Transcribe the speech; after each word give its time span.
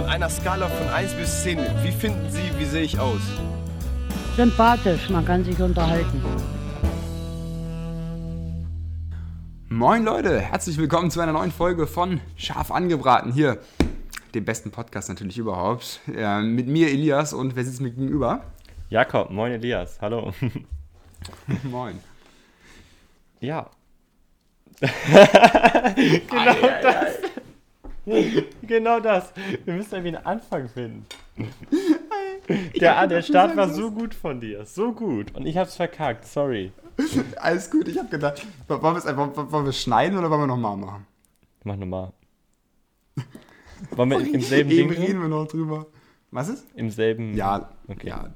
Von 0.00 0.08
einer 0.08 0.30
Skala 0.30 0.66
von 0.66 0.88
1 0.88 1.12
bis 1.12 1.42
10, 1.42 1.58
wie 1.82 1.92
finden 1.92 2.30
Sie, 2.30 2.50
wie 2.58 2.64
sehe 2.64 2.84
ich 2.84 2.98
aus? 2.98 3.20
Sympathisch, 4.34 5.10
man 5.10 5.26
kann 5.26 5.44
sich 5.44 5.60
unterhalten. 5.60 6.22
Moin 9.68 10.02
Leute, 10.02 10.40
herzlich 10.40 10.78
willkommen 10.78 11.10
zu 11.10 11.20
einer 11.20 11.34
neuen 11.34 11.52
Folge 11.52 11.86
von 11.86 12.22
Scharf 12.36 12.70
angebraten 12.70 13.30
hier, 13.30 13.58
dem 14.32 14.46
besten 14.46 14.70
Podcast 14.70 15.10
natürlich 15.10 15.36
überhaupt. 15.36 16.00
Äh, 16.16 16.40
mit 16.40 16.66
mir 16.66 16.88
Elias 16.88 17.34
und 17.34 17.54
wer 17.54 17.66
sitzt 17.66 17.82
mir 17.82 17.90
gegenüber? 17.90 18.42
Jakob, 18.88 19.30
moin 19.30 19.52
Elias, 19.52 20.00
hallo. 20.00 20.32
Moin. 21.64 22.00
Ja. 23.40 23.68
genau 24.80 26.54
das. 26.82 27.29
genau 28.62 29.00
das. 29.00 29.32
Wir 29.64 29.74
müssen 29.74 29.94
irgendwie 29.94 30.16
einen 30.16 30.26
Anfang 30.26 30.68
finden. 30.68 31.06
Der, 32.80 33.06
der 33.06 33.22
Start 33.22 33.56
war 33.56 33.68
so 33.68 33.92
gut 33.92 34.12
von 34.12 34.40
dir. 34.40 34.64
So 34.64 34.92
gut. 34.92 35.32
Und 35.36 35.46
ich 35.46 35.56
hab's 35.56 35.76
verkackt, 35.76 36.26
sorry. 36.26 36.72
Alles 37.36 37.70
gut, 37.70 37.86
ich 37.86 37.96
hab 37.96 38.10
gedacht, 38.10 38.44
wollen 38.66 38.82
wir 38.82 38.96
es 38.96 39.06
einfach 39.06 39.30
wollen 39.52 39.64
wir 39.66 39.72
schneiden 39.72 40.18
oder 40.18 40.28
wollen 40.30 40.40
wir 40.42 40.46
nochmal 40.48 40.76
machen? 40.76 41.06
Mach 41.62 41.76
nochmal. 41.76 42.12
Wollen 43.92 44.10
wir 44.10 44.18
im 44.34 44.40
selben 44.40 44.70
Eben 44.70 44.90
Ding? 44.90 45.00
reden 45.00 45.20
wir 45.22 45.28
noch 45.28 45.46
drüber. 45.46 45.86
Was 46.32 46.48
ist? 46.48 46.66
Im 46.74 46.90
selben. 46.90 47.34
Ja, 47.36 47.70
Okay. 47.86 48.08
ja. 48.08 48.30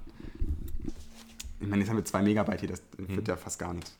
Ich 1.61 1.67
meine, 1.67 1.81
jetzt 1.83 1.89
haben 1.91 1.97
wir 1.97 2.05
zwei 2.05 2.23
Megabyte 2.23 2.61
hier, 2.61 2.69
das 2.69 2.83
wird 2.99 3.27
ja 3.27 3.37
fast 3.37 3.59
gar 3.59 3.73
nichts. 3.75 3.99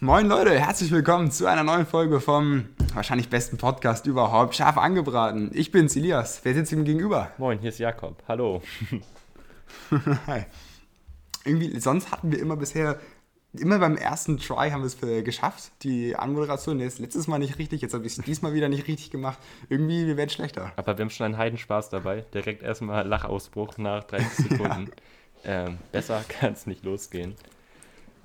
Moin 0.00 0.26
Leute, 0.26 0.58
herzlich 0.58 0.90
willkommen 0.90 1.30
zu 1.30 1.46
einer 1.46 1.64
neuen 1.64 1.86
Folge 1.86 2.20
vom 2.20 2.66
wahrscheinlich 2.92 3.30
besten 3.30 3.56
Podcast 3.56 4.06
überhaupt, 4.06 4.54
scharf 4.54 4.76
angebraten. 4.76 5.50
Ich 5.54 5.72
bin's, 5.72 5.96
Elias. 5.96 6.40
Wer 6.42 6.52
sitzt 6.52 6.70
ihm 6.72 6.84
gegenüber? 6.84 7.30
Moin, 7.38 7.58
hier 7.58 7.70
ist 7.70 7.78
Jakob. 7.78 8.22
Hallo. 8.28 8.60
Hi. 10.26 10.44
Irgendwie, 11.46 11.80
sonst 11.80 12.12
hatten 12.12 12.30
wir 12.30 12.38
immer 12.40 12.56
bisher, 12.56 13.00
immer 13.54 13.78
beim 13.78 13.96
ersten 13.96 14.36
Try 14.36 14.70
haben 14.70 14.82
wir 14.82 14.86
es 14.86 15.02
äh, 15.02 15.22
geschafft, 15.22 15.72
die 15.82 16.14
Anmoderation. 16.14 16.78
Jetzt 16.78 16.98
letztes 16.98 17.26
Mal 17.26 17.38
nicht 17.38 17.58
richtig, 17.58 17.80
jetzt 17.80 17.94
habe 17.94 18.04
ich 18.04 18.18
es 18.18 18.22
diesmal 18.24 18.52
wieder 18.52 18.68
nicht 18.68 18.86
richtig 18.88 19.10
gemacht. 19.10 19.38
Irgendwie, 19.70 20.06
wir 20.06 20.18
werden 20.18 20.30
schlechter. 20.30 20.72
Aber 20.76 20.98
wir 20.98 21.04
haben 21.06 21.10
schon 21.10 21.24
einen 21.24 21.38
Heidenspaß 21.38 21.88
dabei. 21.88 22.26
Direkt 22.34 22.62
erstmal 22.62 23.06
Lachausbruch 23.06 23.78
nach 23.78 24.04
30 24.04 24.28
Sekunden. 24.50 24.90
ähm, 25.44 25.78
besser 25.90 26.22
kann 26.28 26.52
es 26.52 26.66
nicht 26.66 26.84
losgehen. 26.84 27.34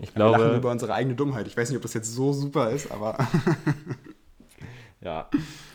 Ich 0.01 0.15
Wir 0.15 0.25
lachen 0.25 0.51
glaube, 0.51 0.55
über 0.55 0.71
unsere 0.71 0.93
eigene 0.93 1.15
Dummheit. 1.15 1.47
Ich 1.47 1.55
weiß 1.55 1.69
nicht, 1.69 1.77
ob 1.77 1.83
das 1.83 1.93
jetzt 1.93 2.13
so 2.13 2.33
super 2.33 2.71
ist, 2.71 2.91
aber 2.91 3.17
ja, 5.01 5.29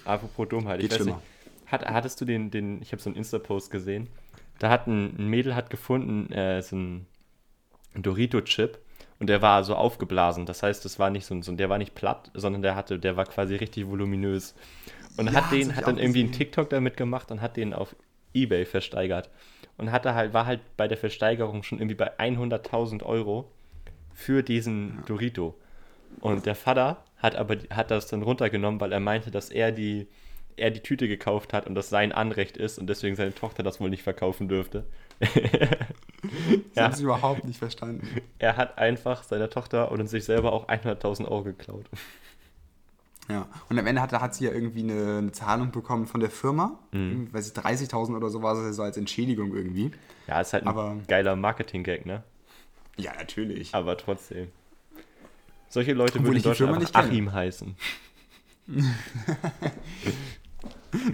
apropos 0.05 0.49
Dummheit. 0.49 0.81
Ich 0.81 0.89
Geht 0.89 0.91
weiß 0.91 1.05
schlimmer. 1.05 1.07
nicht, 1.07 1.23
hat, 1.67 1.85
hattest 1.87 2.21
du 2.21 2.25
den, 2.25 2.51
den 2.51 2.81
ich 2.83 2.93
habe 2.93 3.03
so 3.03 3.11
einen 3.11 3.17
Insta-Post 3.17 3.71
gesehen, 3.71 4.09
da 4.59 4.71
hat 4.71 4.87
ein, 4.87 5.17
ein 5.19 5.29
Mädel 5.29 5.55
hat 5.55 5.71
gefunden, 5.71 6.33
äh, 6.33 6.63
so 6.63 6.77
ein 6.77 7.07
Dorito-Chip 7.95 8.79
und 9.19 9.29
der 9.29 9.43
war 9.43 9.65
so 9.65 9.75
aufgeblasen. 9.75 10.47
Das 10.47 10.63
heißt, 10.63 10.85
das 10.85 10.99
war 10.99 11.11
nicht 11.11 11.27
so 11.27 11.35
ein, 11.35 11.57
der 11.57 11.69
war 11.71 11.79
nicht 11.79 11.95
platt, 11.95 12.31
sondern 12.35 12.63
der 12.63 12.77
hatte, 12.77 12.99
der 12.99 13.17
war 13.17 13.27
quasi 13.27 13.57
richtig 13.57 13.87
voluminös. 13.89 14.55
Und 15.17 15.33
Ja, 15.33 15.35
hat 15.35 15.51
den, 15.53 15.71
ich 15.71 15.77
hat 15.77 15.87
dann 15.87 15.99
irgendwie 15.99 16.21
einen 16.21 16.31
gesehen. 16.31 16.33
TikTok 16.33 16.71
damit 16.71 16.97
gemacht 16.97 17.31
und 17.31 17.41
hat 17.43 17.57
den 17.57 17.73
auf 17.75 17.97
Ebay 18.35 18.67
versteigert. 18.67 19.31
Und 19.79 19.93
hatte 19.93 20.15
halt, 20.15 20.33
war 20.35 20.47
halt 20.47 20.61
bei 20.77 20.89
der 20.89 20.99
Versteigerung 20.99 21.63
schon 21.63 21.79
irgendwie 21.79 21.97
bei 21.97 22.19
100.000 22.19 23.03
Euro 23.03 23.51
für 24.17 24.42
diesen 24.42 25.05
Dorito. 25.06 25.55
Und 26.20 26.47
der 26.47 26.55
Vater 26.55 27.05
hat 27.19 27.36
aber 27.36 27.56
hat 27.70 27.91
das 27.91 28.06
dann 28.09 28.22
runtergenommen, 28.22 28.81
weil 28.81 28.92
er 28.92 29.00
meinte, 29.00 29.31
dass 29.31 29.50
er 29.50 29.70
die, 29.72 30.06
er 30.56 30.70
die 30.70 30.81
Tüte 30.81 31.06
gekauft 31.06 31.53
hat 31.53 31.67
und 31.67 31.75
das 31.75 31.91
sein 31.91 32.12
Anrecht 32.12 32.56
ist 32.56 32.78
und 32.78 32.87
deswegen 32.89 33.14
seine 33.14 33.34
Tochter 33.34 33.62
das 33.62 33.78
wohl 33.81 33.91
nicht 33.91 34.03
verkaufen 34.03 34.48
dürfte. 34.48 34.84
das 35.20 35.31
Ja. 36.75 36.84
habe 36.84 36.94
ich 36.97 37.03
überhaupt 37.03 37.44
nicht 37.44 37.59
verstanden. 37.59 38.09
Er 38.39 38.56
hat 38.56 38.78
einfach 38.78 39.22
seiner 39.22 39.50
Tochter 39.50 39.91
und 39.93 40.06
sich 40.09 40.25
selber 40.25 40.53
auch 40.53 40.69
100.000 40.69 41.26
Euro 41.26 41.43
geklaut. 41.44 41.87
Ja, 43.28 43.49
und 43.69 43.78
am 43.78 43.87
Ende 43.87 44.00
hat, 44.00 44.12
hat 44.12 44.34
sie 44.34 44.44
ja 44.44 44.53
irgendwie 44.53 44.81
eine, 44.84 45.19
eine 45.19 45.32
Zahlung 45.32 45.72
bekommen 45.72 46.06
von 46.06 46.21
der 46.21 46.31
Firma. 46.31 46.78
Mhm. 46.93 47.28
Weiß 47.32 47.49
ich, 47.49 47.55
30.000 47.55 48.16
oder 48.16 48.31
so 48.31 48.43
war 48.43 48.55
es 48.56 48.76
so 48.76 48.82
als 48.82 48.97
Entschädigung 48.97 49.55
irgendwie. 49.55 49.91
Ja, 50.28 50.41
ist 50.41 50.53
halt 50.53 50.62
ein 50.62 50.69
Aber- 50.69 50.97
geiler 51.09 51.34
Marketing-Gag, 51.37 52.06
ne? 52.06 52.22
Ja, 52.97 53.15
natürlich. 53.15 53.75
Aber 53.75 53.97
trotzdem. 53.97 54.49
Solche 55.69 55.93
Leute 55.93 56.19
Obwohl 56.19 56.34
würden 56.34 56.37
in 56.39 56.43
Deutschland. 56.43 56.97
Achim 56.97 57.33
heißen. 57.33 57.77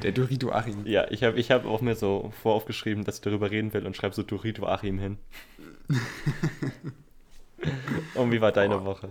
Der 0.02 0.12
Dorito 0.12 0.52
Achim. 0.52 0.86
Ja, 0.86 1.10
ich 1.10 1.24
habe 1.24 1.38
ich 1.38 1.50
hab 1.50 1.64
auch 1.66 1.80
mir 1.80 1.96
so 1.96 2.32
voraufgeschrieben, 2.42 3.04
dass 3.04 3.16
ich 3.16 3.20
darüber 3.22 3.50
reden 3.50 3.72
will 3.74 3.86
und 3.86 3.96
schreibe 3.96 4.14
so 4.14 4.22
Dorito 4.22 4.66
Achim 4.66 4.98
hin. 4.98 5.18
und 8.14 8.30
wie 8.32 8.40
war 8.40 8.52
deine 8.52 8.80
Oh. 8.80 8.84
Woche? 8.84 9.10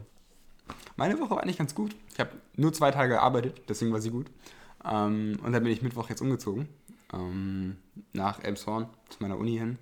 Meine 0.95 1.19
Woche 1.19 1.31
war 1.31 1.41
eigentlich 1.43 1.57
ganz 1.57 1.75
gut. 1.75 1.95
Ich 2.13 2.19
habe 2.19 2.31
nur 2.55 2.71
zwei 2.73 2.91
Tage 2.91 3.13
gearbeitet, 3.15 3.61
deswegen 3.67 3.91
war 3.91 4.01
sie 4.01 4.11
gut. 4.11 4.27
Ähm, 4.85 5.37
und 5.43 5.51
dann 5.51 5.63
bin 5.63 5.71
ich 5.71 5.81
Mittwoch 5.81 6.09
jetzt 6.09 6.21
umgezogen. 6.21 6.67
Ähm, 7.13 7.77
nach 8.13 8.43
Elmshorn 8.43 8.87
zu 9.09 9.17
meiner 9.21 9.37
Uni 9.37 9.57
hin. 9.57 9.77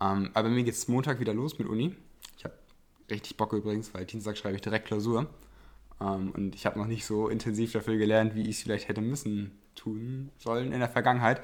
Ähm, 0.00 0.30
aber 0.34 0.48
mir 0.48 0.64
geht 0.64 0.74
es 0.74 0.88
Montag 0.88 1.20
wieder 1.20 1.34
los 1.34 1.58
mit 1.58 1.68
Uni. 1.68 1.94
Ich 2.36 2.44
habe 2.44 2.54
richtig 3.10 3.36
Bock 3.36 3.52
übrigens, 3.52 3.92
weil 3.94 4.06
Dienstag 4.06 4.36
schreibe 4.36 4.56
ich 4.56 4.62
direkt 4.62 4.86
Klausur. 4.86 5.28
Ähm, 6.00 6.32
und 6.32 6.54
ich 6.54 6.66
habe 6.66 6.78
noch 6.78 6.86
nicht 6.86 7.04
so 7.04 7.28
intensiv 7.28 7.72
dafür 7.72 7.96
gelernt, 7.96 8.34
wie 8.34 8.42
ich 8.42 8.56
es 8.56 8.62
vielleicht 8.62 8.88
hätte 8.88 9.00
müssen 9.00 9.52
tun 9.74 10.30
sollen 10.38 10.72
in 10.72 10.80
der 10.80 10.88
Vergangenheit. 10.88 11.40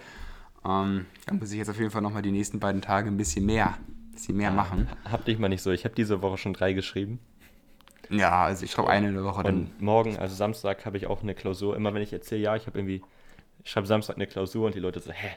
Ähm, 0.65 1.07
da 1.27 1.35
muss 1.35 1.53
ich 1.53 1.59
jetzt 1.59 1.69
auf 1.69 1.79
jeden 1.79 1.91
Fall 1.91 2.03
nochmal 2.03 2.23
die 2.23 2.33
nächsten 2.33 2.59
beiden 2.59 2.83
Tage 2.83 3.09
ein 3.09 3.17
bisschen 3.17 3.47
mehr, 3.47 3.75
ein 3.75 4.13
bisschen 4.13 4.37
mehr 4.37 4.51
machen. 4.51 4.89
Hab 5.05 5.25
dich 5.25 5.39
mal 5.39 5.49
nicht 5.49 5.63
so. 5.63 5.71
Ich 5.71 5.85
habe 5.85 5.95
diese 5.95 6.23
Woche 6.23 6.39
schon 6.39 6.55
drei 6.55 6.73
geschrieben. 6.73 7.21
Ja, 8.09 8.45
also 8.45 8.65
ich 8.65 8.71
schreibe 8.71 8.89
eine 8.89 9.09
in 9.09 9.15
der 9.15 9.25
Woche 9.25 9.43
dann. 9.43 9.57
Und 9.57 9.83
morgen, 9.83 10.17
also 10.17 10.35
Samstag, 10.35 10.87
habe 10.87 10.97
ich 10.97 11.07
auch 11.07 11.23
eine 11.23 11.35
Klausur. 11.35 11.77
Immer 11.77 11.93
wenn 11.93 12.03
ich 12.03 12.13
erzähle, 12.13 12.41
ja, 12.41 12.57
ich 12.57 12.67
habe 12.67 12.79
irgendwie, 12.79 13.03
ich 13.65 13.71
schreibe 13.71 13.87
Samstag 13.87 14.17
eine 14.17 14.27
Klausur 14.27 14.67
und 14.67 14.75
die 14.75 14.81
Leute 14.81 15.01
so, 15.01 15.13
hä? 15.13 15.31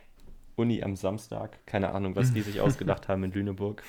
Uni 0.59 0.83
am 0.83 0.95
Samstag? 0.95 1.57
Keine 1.65 1.91
Ahnung, 1.93 2.15
was 2.15 2.33
die 2.33 2.41
sich 2.41 2.59
ausgedacht 2.61 3.07
haben 3.07 3.23
in 3.23 3.31
Lüneburg. 3.31 3.81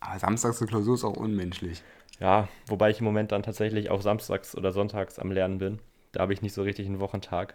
Aber 0.00 0.18
samstags 0.18 0.58
zur 0.58 0.66
Klausur 0.66 0.94
ist 0.94 1.04
auch 1.04 1.16
unmenschlich. 1.16 1.82
Ja, 2.20 2.48
wobei 2.66 2.90
ich 2.90 2.98
im 2.98 3.04
Moment 3.04 3.32
dann 3.32 3.42
tatsächlich 3.42 3.90
auch 3.90 4.02
samstags 4.02 4.56
oder 4.56 4.72
sonntags 4.72 5.18
am 5.18 5.30
Lernen 5.32 5.58
bin. 5.58 5.78
Da 6.12 6.20
habe 6.20 6.32
ich 6.32 6.42
nicht 6.42 6.52
so 6.52 6.62
richtig 6.62 6.86
einen 6.86 7.00
Wochentag. 7.00 7.54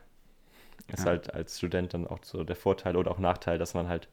Ist 0.88 1.00
Ja. 1.00 1.12
halt 1.12 1.34
als 1.34 1.58
Student 1.58 1.94
dann 1.94 2.08
auch 2.08 2.20
so 2.24 2.44
der 2.44 2.56
Vorteil 2.56 2.96
oder 2.96 3.12
auch 3.12 3.20
Nachteil, 3.20 3.58
dass 3.58 3.74
man 3.74 3.88
halt 3.88 4.08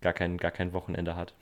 gar 0.00 0.12
kein, 0.12 0.36
gar 0.38 0.50
kein 0.50 0.72
Wochenende 0.72 1.16
hat. 1.16 1.34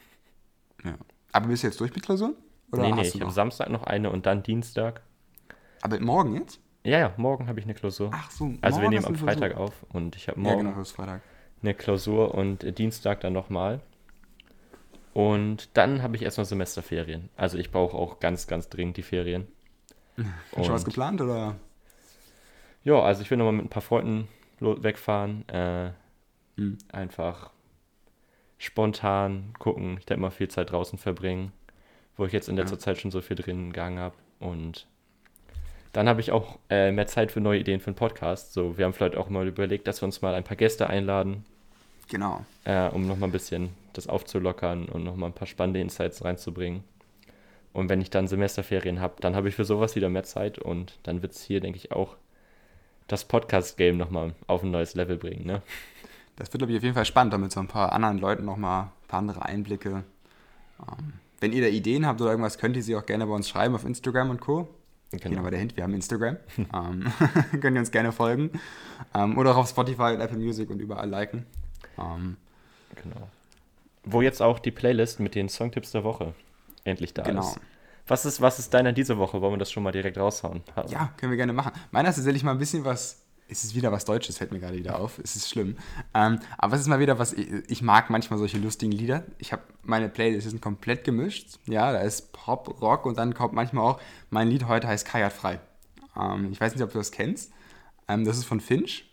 Ja. 0.84 0.94
Aber 1.32 1.48
bist 1.48 1.62
du 1.62 1.66
jetzt 1.68 1.80
durch 1.80 1.94
mit 1.94 2.04
Klausuren? 2.04 2.34
Oder 2.72 2.82
nee, 2.82 2.92
nee, 2.92 3.02
ich 3.02 3.20
habe? 3.20 3.30
Samstag 3.30 3.68
noch 3.70 3.84
eine 3.84 4.10
und 4.10 4.26
dann 4.26 4.42
Dienstag. 4.42 5.02
Aber 5.82 6.00
morgen 6.00 6.34
jetzt? 6.36 6.60
Ja, 6.84 6.98
ja, 6.98 7.14
morgen 7.16 7.48
habe 7.48 7.58
ich 7.58 7.66
eine 7.66 7.74
Klausur. 7.74 8.10
Ach 8.12 8.30
so. 8.30 8.52
also 8.60 8.78
wir 8.80 8.82
morgen 8.84 8.88
nehmen 8.90 8.98
ist 8.98 9.06
am 9.06 9.14
eine 9.14 9.18
Klausur. 9.18 9.40
Freitag 9.40 9.56
auf 9.56 9.86
und 9.92 10.16
ich 10.16 10.28
habe 10.28 10.40
Ja, 10.40 10.44
morgen 10.44 10.64
genau, 10.66 10.78
das 10.78 10.88
ist 10.90 10.96
Freitag. 10.96 11.22
Eine 11.66 11.74
Klausur 11.74 12.34
und 12.34 12.78
Dienstag 12.78 13.20
dann 13.20 13.32
nochmal. 13.32 13.80
Und 15.12 15.70
dann 15.74 16.02
habe 16.02 16.16
ich 16.16 16.22
erstmal 16.22 16.44
Semesterferien. 16.44 17.28
Also 17.36 17.58
ich 17.58 17.70
brauche 17.70 17.96
auch 17.96 18.20
ganz, 18.20 18.46
ganz 18.46 18.68
dringend 18.68 18.96
die 18.96 19.02
Ferien. 19.02 19.46
Hast 20.16 20.26
du 20.56 20.64
schon 20.64 20.74
was 20.74 20.84
geplant 20.84 21.20
oder? 21.20 21.56
Ja, 22.84 23.00
also 23.00 23.22
ich 23.22 23.30
will 23.30 23.38
nochmal 23.38 23.54
mit 23.54 23.64
ein 23.66 23.70
paar 23.70 23.82
Freunden 23.82 24.28
wegfahren. 24.60 25.48
Äh, 25.48 25.90
Hm. 26.56 26.78
Einfach 26.90 27.50
spontan 28.58 29.52
gucken. 29.58 29.98
Ich 30.00 30.08
werde 30.08 30.20
mal 30.22 30.30
viel 30.30 30.48
Zeit 30.48 30.72
draußen 30.72 30.98
verbringen, 30.98 31.52
wo 32.16 32.24
ich 32.24 32.32
jetzt 32.32 32.48
in 32.48 32.56
letzter 32.56 32.76
Ja. 32.76 32.80
Zeit 32.80 32.98
schon 32.98 33.10
so 33.10 33.20
viel 33.20 33.36
drin 33.36 33.72
gegangen 33.72 33.98
habe. 33.98 34.14
Und 34.40 34.86
dann 35.92 36.08
habe 36.08 36.20
ich 36.20 36.32
auch 36.32 36.58
äh, 36.70 36.92
mehr 36.92 37.06
Zeit 37.06 37.30
für 37.32 37.40
neue 37.40 37.60
Ideen 37.60 37.80
für 37.80 37.88
einen 37.88 37.96
Podcast. 37.96 38.54
So, 38.54 38.78
wir 38.78 38.86
haben 38.86 38.94
vielleicht 38.94 39.16
auch 39.16 39.28
mal 39.28 39.46
überlegt, 39.46 39.86
dass 39.86 40.00
wir 40.00 40.06
uns 40.06 40.22
mal 40.22 40.34
ein 40.34 40.44
paar 40.44 40.56
Gäste 40.56 40.88
einladen, 40.88 41.44
Genau. 42.08 42.44
äh, 42.64 42.88
um 42.88 43.06
nochmal 43.06 43.28
ein 43.28 43.32
bisschen 43.32 43.70
das 43.92 44.06
aufzulockern 44.06 44.86
und 44.86 45.04
nochmal 45.04 45.30
ein 45.30 45.34
paar 45.34 45.46
spannende 45.46 45.80
Insights 45.80 46.24
reinzubringen. 46.24 46.84
Und 47.72 47.88
wenn 47.88 48.00
ich 48.00 48.10
dann 48.10 48.28
Semesterferien 48.28 49.00
habe, 49.00 49.16
dann 49.20 49.36
habe 49.36 49.48
ich 49.48 49.54
für 49.54 49.64
sowas 49.64 49.96
wieder 49.96 50.08
mehr 50.08 50.24
Zeit 50.24 50.58
und 50.58 50.98
dann 51.02 51.22
wird 51.22 51.32
es 51.32 51.42
hier, 51.42 51.60
denke 51.60 51.76
ich, 51.76 51.92
auch 51.92 52.16
das 53.06 53.24
Podcast-Game 53.24 53.96
nochmal 53.96 54.34
auf 54.46 54.62
ein 54.62 54.70
neues 54.70 54.94
Level 54.94 55.16
bringen. 55.16 55.46
Ne? 55.46 55.62
Das 56.36 56.52
wird, 56.52 56.60
glaube 56.60 56.72
ich, 56.72 56.78
auf 56.78 56.82
jeden 56.82 56.94
Fall 56.94 57.04
spannend, 57.04 57.32
damit 57.32 57.52
so 57.52 57.60
ein 57.60 57.68
paar 57.68 57.92
anderen 57.92 58.18
Leuten 58.18 58.44
nochmal 58.44 58.84
ein 58.84 59.08
paar 59.08 59.18
andere 59.18 59.44
Einblicke. 59.44 60.04
Ähm, 60.80 61.12
wenn 61.40 61.52
ihr 61.52 61.62
da 61.62 61.68
Ideen 61.68 62.06
habt 62.06 62.20
oder 62.20 62.30
irgendwas, 62.30 62.58
könnt 62.58 62.76
ihr 62.76 62.82
sie 62.82 62.96
auch 62.96 63.06
gerne 63.06 63.26
bei 63.26 63.34
uns 63.34 63.48
schreiben 63.48 63.74
auf 63.74 63.84
Instagram 63.84 64.30
und 64.30 64.40
Co. 64.40 64.68
Genau. 65.10 65.42
Bei 65.42 65.50
der 65.50 65.58
Hint, 65.58 65.76
wir 65.76 65.84
haben 65.84 65.94
Instagram. 65.94 66.36
ähm, 66.58 67.04
könnt 67.60 67.76
ihr 67.76 67.80
uns 67.80 67.90
gerne 67.90 68.12
folgen. 68.12 68.50
Ähm, 69.14 69.38
oder 69.38 69.52
auch 69.52 69.58
auf 69.58 69.68
Spotify 69.68 70.14
und 70.14 70.20
Apple 70.20 70.38
Music 70.38 70.68
und 70.70 70.80
überall 70.80 71.08
liken. 71.08 71.46
Ähm, 71.98 72.36
genau. 72.94 73.28
Wo 74.04 74.22
jetzt 74.22 74.40
auch 74.42 74.58
die 74.58 74.70
Playlist 74.70 75.20
mit 75.20 75.34
den 75.34 75.48
Songtipps 75.48 75.92
der 75.92 76.04
Woche 76.04 76.34
endlich 76.84 77.14
da 77.14 77.22
Genau. 77.22 77.40
ist. 77.40 77.58
Was 78.06 78.24
ist, 78.24 78.40
was 78.40 78.58
ist 78.60 78.72
deiner 78.72 78.92
diese 78.92 79.18
Woche? 79.18 79.40
Wollen 79.40 79.54
wir 79.54 79.58
das 79.58 79.72
schon 79.72 79.82
mal 79.82 79.90
direkt 79.90 80.16
raushauen? 80.16 80.62
Ja, 80.88 81.12
können 81.16 81.32
wir 81.32 81.36
gerne 81.36 81.52
machen. 81.52 81.72
Meiner 81.90 82.08
ist 82.10 82.16
tatsächlich 82.16 82.44
mal 82.44 82.52
ein 82.52 82.58
bisschen 82.58 82.84
was 82.84 83.26
es 83.48 83.64
ist 83.64 83.74
wieder 83.74 83.92
was 83.92 84.04
Deutsches, 84.04 84.38
fällt 84.38 84.52
mir 84.52 84.58
gerade 84.58 84.76
wieder 84.76 84.98
auf. 84.98 85.18
Es 85.18 85.36
ist 85.36 85.48
schlimm. 85.48 85.76
Ähm, 86.14 86.40
aber 86.58 86.74
es 86.74 86.80
ist 86.82 86.88
mal 86.88 86.98
wieder 86.98 87.18
was, 87.18 87.32
ich, 87.32 87.48
ich 87.68 87.82
mag 87.82 88.10
manchmal 88.10 88.38
solche 88.38 88.58
lustigen 88.58 88.92
Lieder. 88.92 89.24
Ich 89.38 89.52
habe 89.52 89.62
meine 89.82 90.08
Playlists 90.08 90.50
sind 90.50 90.60
komplett 90.60 91.04
gemischt. 91.04 91.58
Ja, 91.66 91.92
da 91.92 92.00
ist 92.00 92.32
Pop, 92.32 92.80
Rock 92.80 93.06
und 93.06 93.18
dann 93.18 93.34
kommt 93.34 93.54
manchmal 93.54 93.84
auch, 93.84 94.00
mein 94.30 94.48
Lied 94.48 94.66
heute 94.66 94.88
heißt 94.88 95.06
Kajat 95.06 95.32
frei. 95.32 95.60
Ähm, 96.20 96.50
ich 96.50 96.60
weiß 96.60 96.74
nicht, 96.74 96.82
ob 96.82 96.90
du 96.92 96.98
das 96.98 97.12
kennst. 97.12 97.52
Ähm, 98.08 98.24
das 98.24 98.36
ist 98.36 98.44
von 98.46 98.60
Finch. 98.60 99.04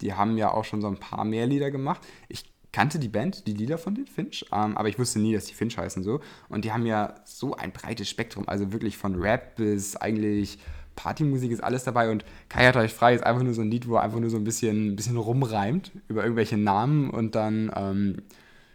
Die 0.00 0.14
haben 0.14 0.36
ja 0.36 0.52
auch 0.52 0.64
schon 0.64 0.80
so 0.80 0.88
ein 0.88 0.96
paar 0.96 1.24
mehr 1.24 1.46
Lieder 1.46 1.70
gemacht. 1.70 2.00
Ich 2.28 2.44
kannte 2.72 2.98
die 2.98 3.08
Band, 3.08 3.46
die 3.46 3.52
Lieder 3.52 3.78
von 3.78 3.94
den 3.94 4.06
Finch, 4.06 4.44
ähm, 4.52 4.76
aber 4.76 4.88
ich 4.88 4.98
wusste 4.98 5.18
nie, 5.18 5.34
dass 5.34 5.46
die 5.46 5.54
Finch 5.54 5.76
heißen 5.76 6.02
so. 6.02 6.20
Und 6.48 6.64
die 6.64 6.72
haben 6.72 6.86
ja 6.86 7.14
so 7.24 7.54
ein 7.54 7.72
breites 7.72 8.08
Spektrum, 8.08 8.48
also 8.48 8.72
wirklich 8.72 8.96
von 8.96 9.20
Rap 9.20 9.56
bis 9.56 9.96
eigentlich 9.96 10.58
Partymusik 10.96 11.50
ist 11.50 11.64
alles 11.64 11.84
dabei 11.84 12.10
und 12.10 12.24
Kai 12.48 12.66
hat 12.66 12.76
euch 12.76 12.92
frei 12.92 13.14
ist 13.14 13.24
einfach 13.24 13.42
nur 13.42 13.54
so 13.54 13.62
ein 13.62 13.70
Lied, 13.70 13.88
wo 13.88 13.94
er 13.94 14.02
einfach 14.02 14.20
nur 14.20 14.28
so 14.28 14.36
ein 14.36 14.44
bisschen, 14.44 14.88
ein 14.88 14.96
bisschen 14.96 15.16
rumreimt 15.16 15.92
über 16.08 16.22
irgendwelche 16.22 16.58
Namen 16.58 17.08
und 17.08 17.34
dann, 17.34 17.72
ähm, 17.74 18.22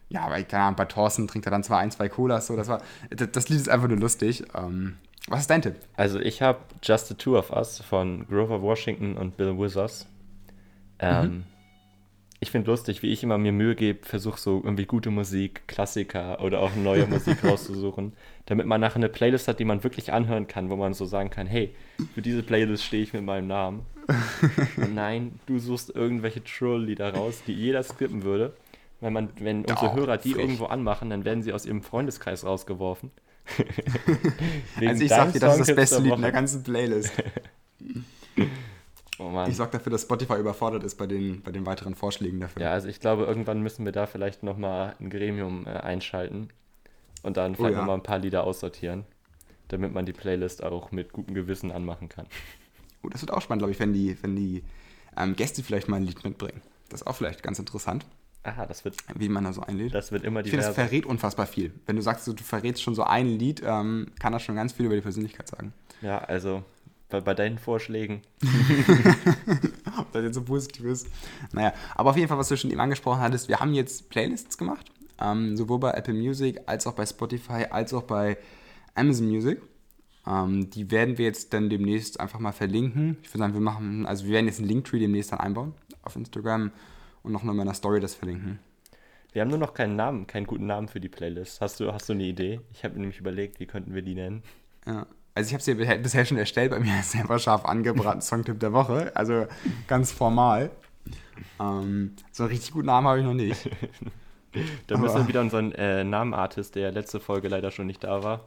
ja, 0.09 0.29
weil, 0.31 0.43
keine 0.45 0.63
Ahnung, 0.63 0.75
bei 0.75 0.85
Thorsten 0.85 1.27
trinkt 1.27 1.45
er 1.45 1.51
dann 1.51 1.63
zwar 1.63 1.79
ein, 1.79 1.91
zwei 1.91 2.09
Colas, 2.09 2.47
so, 2.47 2.55
das 2.55 2.67
war, 2.67 2.81
das, 3.11 3.29
das 3.31 3.49
Lied 3.49 3.59
ist 3.59 3.69
einfach 3.69 3.87
nur 3.87 3.97
lustig. 3.97 4.43
Ähm, 4.55 4.95
was 5.27 5.41
ist 5.41 5.49
dein 5.49 5.61
Tipp? 5.61 5.75
Also 5.97 6.19
ich 6.19 6.41
habe 6.41 6.59
Just 6.81 7.07
the 7.07 7.15
Two 7.15 7.37
of 7.37 7.51
Us 7.51 7.79
von 7.79 8.27
Grover 8.27 8.61
Washington 8.61 9.17
und 9.17 9.37
Bill 9.37 9.57
Withers. 9.57 10.07
Ähm, 10.99 11.23
mhm 11.23 11.43
ich 12.45 12.51
finde 12.51 12.69
lustig, 12.69 13.01
wie 13.01 13.11
ich 13.11 13.23
immer 13.23 13.37
mir 13.37 13.51
Mühe 13.51 13.75
gebe, 13.75 14.05
versuche 14.05 14.39
so 14.39 14.61
irgendwie 14.63 14.85
gute 14.85 15.09
Musik, 15.09 15.67
Klassiker 15.67 16.41
oder 16.41 16.59
auch 16.59 16.75
neue 16.75 17.07
Musik 17.07 17.43
rauszusuchen, 17.43 18.13
damit 18.45 18.67
man 18.67 18.81
nachher 18.81 18.97
eine 18.97 19.09
Playlist 19.09 19.47
hat, 19.47 19.59
die 19.59 19.65
man 19.65 19.83
wirklich 19.83 20.13
anhören 20.13 20.47
kann, 20.47 20.69
wo 20.69 20.75
man 20.75 20.93
so 20.93 21.05
sagen 21.05 21.29
kann, 21.29 21.47
hey, 21.47 21.73
für 22.13 22.21
diese 22.21 22.43
Playlist 22.43 22.83
stehe 22.83 23.01
ich 23.01 23.13
mit 23.13 23.23
meinem 23.23 23.47
Namen. 23.47 23.85
Und 24.77 24.93
nein, 24.93 25.39
du 25.47 25.57
suchst 25.57 25.95
irgendwelche 25.95 26.43
Troll-Lieder 26.43 27.15
raus, 27.15 27.41
die 27.47 27.53
jeder 27.53 27.81
skippen 27.81 28.23
würde. 28.23 28.53
Wenn, 29.01 29.13
man, 29.13 29.29
wenn 29.39 29.61
unsere 29.65 29.91
oh, 29.91 29.95
Hörer 29.95 30.17
die 30.17 30.33
frech. 30.33 30.43
irgendwo 30.43 30.65
anmachen, 30.65 31.09
dann 31.09 31.25
werden 31.25 31.41
sie 31.41 31.51
aus 31.51 31.65
ihrem 31.65 31.81
Freundeskreis 31.81 32.45
rausgeworfen. 32.45 33.11
also 34.85 35.03
ich 35.03 35.09
sag 35.09 35.33
dir, 35.33 35.39
das 35.39 35.59
ist 35.59 35.69
das 35.69 35.75
beste 35.75 36.01
Lied 36.01 36.13
in 36.13 36.21
der 36.21 36.31
ganzen 36.31 36.63
Playlist. 36.63 37.11
Oh 39.17 39.45
ich 39.47 39.55
sorge 39.55 39.73
dafür, 39.73 39.91
dass 39.91 40.01
Spotify 40.01 40.35
überfordert 40.35 40.83
ist 40.83 40.95
bei 40.95 41.07
den, 41.07 41.41
bei 41.41 41.51
den 41.51 41.65
weiteren 41.65 41.95
Vorschlägen 41.95 42.39
dafür. 42.39 42.63
Ja, 42.63 42.71
also 42.71 42.87
ich 42.87 42.99
glaube, 42.99 43.23
irgendwann 43.23 43.61
müssen 43.61 43.85
wir 43.85 43.91
da 43.91 44.07
vielleicht 44.07 44.43
nochmal 44.43 44.95
ein 44.99 45.09
Gremium 45.09 45.65
äh, 45.67 45.69
einschalten 45.69 46.49
und 47.23 47.37
dann 47.37 47.55
vielleicht 47.55 47.71
oh, 47.71 47.75
ja. 47.75 47.79
nochmal 47.79 47.97
ein 47.97 48.03
paar 48.03 48.19
Lieder 48.19 48.43
aussortieren, 48.43 49.05
damit 49.69 49.93
man 49.93 50.05
die 50.05 50.13
Playlist 50.13 50.63
auch 50.63 50.91
mit 50.91 51.13
gutem 51.13 51.33
Gewissen 51.33 51.71
anmachen 51.71 52.09
kann. 52.09 52.25
Oh, 53.03 53.09
das 53.09 53.21
wird 53.21 53.31
auch 53.31 53.41
spannend, 53.41 53.61
glaube 53.61 53.71
ich, 53.71 53.79
wenn 53.79 53.93
die, 53.93 54.17
wenn 54.21 54.35
die 54.35 54.63
ähm, 55.15 55.35
Gäste 55.35 55.63
vielleicht 55.63 55.87
mal 55.87 55.97
ein 55.97 56.03
Lied 56.03 56.23
mitbringen. 56.23 56.61
Das 56.89 57.01
ist 57.01 57.07
auch 57.07 57.15
vielleicht 57.15 57.41
ganz 57.41 57.57
interessant. 57.57 58.05
Aha, 58.43 58.65
das 58.67 58.85
wird. 58.85 58.97
Wie 59.15 59.27
man 59.27 59.43
da 59.43 59.53
so 59.53 59.61
einlädt. 59.61 59.93
Das 59.93 60.11
wird 60.11 60.23
immer 60.23 60.43
die. 60.43 60.49
Ich 60.49 60.51
finde, 60.51 60.67
das 60.67 60.75
verrät 60.75 61.05
unfassbar 61.05 61.47
viel. 61.47 61.73
Wenn 61.87 61.95
du 61.95 62.01
sagst, 62.03 62.27
du 62.27 62.35
verrätst 62.35 62.83
schon 62.83 62.93
so 62.93 63.03
ein 63.03 63.25
Lied, 63.25 63.63
ähm, 63.65 64.11
kann 64.19 64.33
das 64.33 64.43
schon 64.43 64.55
ganz 64.55 64.73
viel 64.73 64.85
über 64.85 64.95
die 64.95 65.01
Persönlichkeit 65.01 65.47
sagen. 65.47 65.73
Ja, 66.01 66.19
also 66.19 66.63
bei, 67.09 67.21
bei 67.21 67.33
deinen 67.33 67.57
Vorschlägen. 67.57 68.21
Ob 69.97 70.11
das 70.11 70.23
jetzt 70.23 70.35
so 70.35 70.43
positiv 70.43 70.85
ist. 70.85 71.07
Naja, 71.53 71.73
aber 71.95 72.11
auf 72.11 72.17
jeden 72.17 72.27
Fall, 72.27 72.37
was 72.37 72.49
du 72.49 72.57
schon 72.57 72.71
eben 72.71 72.79
angesprochen 72.79 73.21
hattest, 73.21 73.47
wir 73.47 73.59
haben 73.59 73.73
jetzt 73.73 74.09
Playlists 74.09 74.57
gemacht. 74.57 74.91
Ähm, 75.19 75.55
sowohl 75.55 75.79
bei 75.79 75.91
Apple 75.91 76.13
Music 76.13 76.61
als 76.65 76.85
auch 76.87 76.93
bei 76.93 77.05
Spotify 77.05 77.67
als 77.69 77.93
auch 77.93 78.03
bei 78.03 78.37
Amazon 78.95 79.27
Music. 79.27 79.61
Ähm, 80.27 80.69
die 80.71 80.91
werden 80.91 81.17
wir 81.17 81.25
jetzt 81.25 81.53
dann 81.53 81.69
demnächst 81.69 82.19
einfach 82.19 82.39
mal 82.39 82.51
verlinken. 82.51 83.17
Ich 83.21 83.29
würde 83.29 83.39
sagen, 83.39 83.53
wir 83.53 83.61
machen, 83.61 84.05
also 84.05 84.25
wir 84.25 84.33
werden 84.33 84.47
jetzt 84.47 84.59
einen 84.59 84.67
Linktree 84.67 84.99
demnächst 84.99 85.31
dann 85.31 85.39
einbauen 85.39 85.73
auf 86.01 86.15
Instagram 86.15 86.71
und 87.23 87.31
noch 87.31 87.43
in 87.43 87.55
meiner 87.55 87.73
Story 87.73 87.99
das 87.99 88.15
verlinken. 88.15 88.59
Wir 89.31 89.41
haben 89.41 89.49
nur 89.49 89.57
noch 89.57 89.73
keinen 89.73 89.95
Namen, 89.95 90.27
keinen 90.27 90.47
guten 90.47 90.65
Namen 90.65 90.87
für 90.87 90.99
die 90.99 91.09
Playlist. 91.09 91.59
Hast 91.59 91.79
du, 91.79 91.91
hast 91.91 92.07
du 92.07 92.13
eine 92.13 92.23
Idee? 92.23 92.61
Ich 92.71 92.83
habe 92.85 92.97
nämlich 92.99 93.19
überlegt, 93.19 93.59
wie 93.59 93.65
könnten 93.65 93.93
wir 93.93 94.01
die 94.01 94.15
nennen? 94.15 94.43
Ja, 94.85 95.07
also 95.35 95.49
ich 95.49 95.53
habe 95.53 95.61
sie 95.61 95.75
bisher 95.97 96.25
schon 96.25 96.37
erstellt, 96.37 96.71
bei 96.71 96.79
mir 96.79 96.99
ist 96.99 97.11
selber 97.11 97.37
scharf 97.39 97.65
angebraten, 97.65 98.21
Songtipp 98.21 98.59
der 98.59 98.71
Woche, 98.71 99.11
also 99.15 99.45
ganz 99.85 100.11
formal. 100.11 100.71
Ähm, 101.59 102.15
so 102.31 102.43
einen 102.43 102.51
richtig 102.51 102.71
guten 102.71 102.87
Namen 102.87 103.05
habe 103.05 103.19
ich 103.19 103.25
noch 103.25 103.33
nicht. 103.33 103.69
da 104.87 104.97
müssen 104.97 105.17
wir 105.17 105.27
wieder 105.27 105.41
unseren 105.41 105.73
äh, 105.73 106.05
Namenartist, 106.05 106.75
der 106.75 106.93
letzte 106.93 107.19
Folge 107.19 107.49
leider 107.49 107.69
schon 107.69 107.85
nicht 107.85 108.03
da 108.05 108.23
war. 108.23 108.45